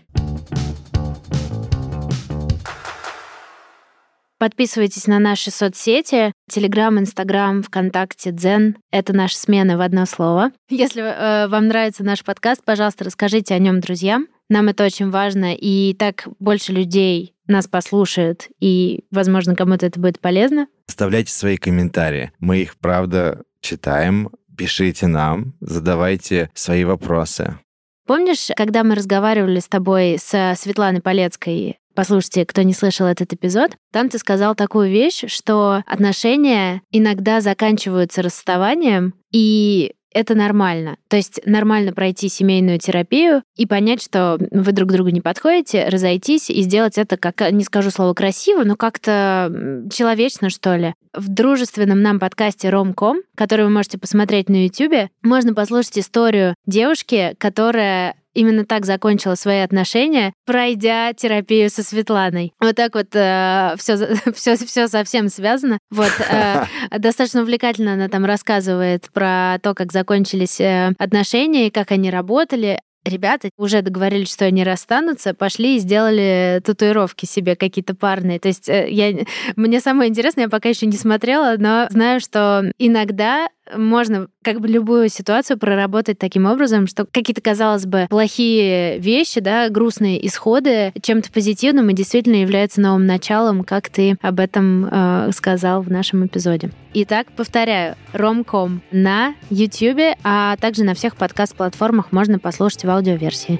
Подписывайтесь 4.39 5.05
на 5.05 5.19
наши 5.19 5.51
соцсети. 5.51 6.31
Телеграм, 6.49 6.97
Инстаграм, 6.97 7.61
ВКонтакте, 7.61 8.31
Дзен. 8.31 8.77
Это 8.89 9.13
наши 9.13 9.35
смены 9.35 9.75
в 9.75 9.81
одно 9.81 10.05
слово. 10.05 10.51
Если 10.69 11.01
э, 11.01 11.49
вам 11.49 11.67
нравится 11.67 12.05
наш 12.05 12.23
подкаст, 12.23 12.63
пожалуйста, 12.63 13.03
расскажите 13.03 13.53
о 13.53 13.59
нем 13.59 13.81
друзьям. 13.81 14.27
Нам 14.47 14.69
это 14.69 14.85
очень 14.85 15.09
важно, 15.09 15.53
и 15.53 15.93
так 15.93 16.27
больше 16.39 16.71
людей 16.71 17.33
нас 17.49 17.67
послушают, 17.67 18.47
и, 18.59 19.05
возможно, 19.11 19.55
кому-то 19.55 19.85
это 19.85 19.99
будет 19.99 20.19
полезно. 20.19 20.67
Оставляйте 20.87 21.33
свои 21.33 21.57
комментарии. 21.57 22.31
Мы 22.39 22.59
их, 22.59 22.77
правда, 22.77 23.43
читаем. 23.61 24.29
Пишите 24.57 25.07
нам, 25.07 25.53
задавайте 25.61 26.49
свои 26.53 26.83
вопросы. 26.83 27.57
Помнишь, 28.05 28.49
когда 28.55 28.83
мы 28.83 28.95
разговаривали 28.95 29.59
с 29.59 29.67
тобой 29.67 30.17
с 30.19 30.55
Светланой 30.57 31.01
Полецкой 31.01 31.77
Послушайте, 31.99 32.45
кто 32.45 32.61
не 32.61 32.73
слышал 32.73 33.07
этот 33.07 33.33
эпизод, 33.33 33.71
там 33.91 34.07
ты 34.07 34.19
сказал 34.19 34.55
такую 34.55 34.89
вещь, 34.89 35.25
что 35.27 35.83
отношения 35.85 36.81
иногда 36.91 37.41
заканчиваются 37.41 38.21
расставанием, 38.21 39.15
и 39.33 39.95
это 40.13 40.35
нормально. 40.35 40.97
То 41.07 41.17
есть 41.17 41.41
нормально 41.45 41.93
пройти 41.93 42.29
семейную 42.29 42.79
терапию 42.79 43.43
и 43.55 43.65
понять, 43.65 44.03
что 44.03 44.37
вы 44.51 44.71
друг 44.71 44.91
другу 44.91 45.09
не 45.09 45.21
подходите, 45.21 45.87
разойтись 45.87 46.49
и 46.49 46.61
сделать 46.61 46.97
это, 46.97 47.17
как, 47.17 47.51
не 47.51 47.63
скажу 47.63 47.91
слово 47.91 48.13
красиво, 48.13 48.63
но 48.63 48.75
как-то 48.75 49.87
человечно, 49.91 50.49
что 50.49 50.75
ли. 50.75 50.93
В 51.13 51.27
дружественном 51.27 52.01
нам 52.01 52.19
подкасте 52.19 52.69
Ромком, 52.69 53.21
который 53.35 53.65
вы 53.65 53.71
можете 53.71 53.97
посмотреть 53.97 54.49
на 54.49 54.65
YouTube, 54.65 55.09
можно 55.23 55.53
послушать 55.53 55.99
историю 55.99 56.55
девушки, 56.65 57.35
которая 57.37 58.15
именно 58.33 58.65
так 58.65 58.85
закончила 58.85 59.35
свои 59.35 59.59
отношения, 59.59 60.33
пройдя 60.45 61.13
терапию 61.13 61.69
со 61.69 61.83
Светланой. 61.83 62.53
Вот 62.59 62.75
так 62.75 62.95
вот 62.95 63.07
э, 63.13 63.75
все, 63.77 63.97
все, 64.33 64.55
все 64.55 64.87
совсем 64.87 65.29
связано. 65.29 65.79
Вот 65.91 66.11
э, 66.29 66.65
достаточно 66.97 67.41
увлекательно 67.41 67.93
она 67.93 68.07
там 68.09 68.25
рассказывает 68.25 69.09
про 69.13 69.57
то, 69.61 69.73
как 69.73 69.91
закончились 69.91 70.59
э, 70.59 70.93
отношения, 70.97 71.71
как 71.71 71.91
они 71.91 72.09
работали. 72.09 72.79
Ребята 73.05 73.49
уже 73.57 73.81
договорились, 73.81 74.31
что 74.31 74.45
они 74.45 74.63
расстанутся, 74.63 75.33
пошли 75.33 75.77
и 75.77 75.79
сделали 75.79 76.61
татуировки 76.63 77.25
себе 77.25 77.55
какие-то 77.55 77.95
парные. 77.95 78.39
То 78.39 78.49
есть 78.49 78.67
э, 78.67 78.89
я, 78.89 79.25
мне 79.55 79.79
самое 79.79 80.09
интересное, 80.09 80.43
я 80.43 80.49
пока 80.49 80.69
еще 80.69 80.85
не 80.85 80.97
смотрела, 80.97 81.55
но 81.57 81.87
знаю, 81.89 82.19
что 82.19 82.71
иногда 82.77 83.47
можно 83.75 84.27
как 84.43 84.59
бы 84.59 84.67
любую 84.67 85.09
ситуацию 85.09 85.57
проработать 85.57 86.17
таким 86.17 86.45
образом, 86.45 86.87
что 86.87 87.05
какие-то, 87.05 87.41
казалось 87.41 87.85
бы, 87.85 88.07
плохие 88.09 88.99
вещи, 88.99 89.39
да, 89.39 89.69
грустные 89.69 90.25
исходы 90.25 90.93
чем-то 91.01 91.31
позитивным 91.31 91.89
и 91.89 91.93
действительно 91.93 92.35
являются 92.35 92.81
новым 92.81 93.05
началом, 93.05 93.63
как 93.63 93.89
ты 93.89 94.17
об 94.21 94.39
этом 94.39 94.85
э, 94.85 95.31
сказал 95.33 95.81
в 95.81 95.91
нашем 95.91 96.25
эпизоде. 96.25 96.71
Итак, 96.93 97.27
повторяю, 97.35 97.95
ромком 98.13 98.81
на 98.91 99.35
YouTube, 99.49 100.17
а 100.23 100.55
также 100.57 100.83
на 100.83 100.93
всех 100.93 101.15
подкаст-платформах 101.15 102.11
можно 102.11 102.39
послушать 102.39 102.83
в 102.83 102.89
аудиоверсии. 102.89 103.59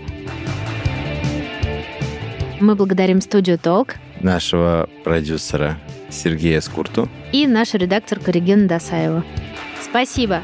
Мы 2.59 2.75
благодарим 2.75 3.21
студию 3.21 3.57
Толк, 3.57 3.95
нашего 4.19 4.89
продюсера 5.03 5.77
Сергея 6.09 6.59
Скурту 6.59 7.07
и 7.31 7.47
нашу 7.47 7.77
редакторку 7.77 8.31
Регину 8.31 8.67
Досаеву. 8.67 9.23
Спасибо. 9.89 10.43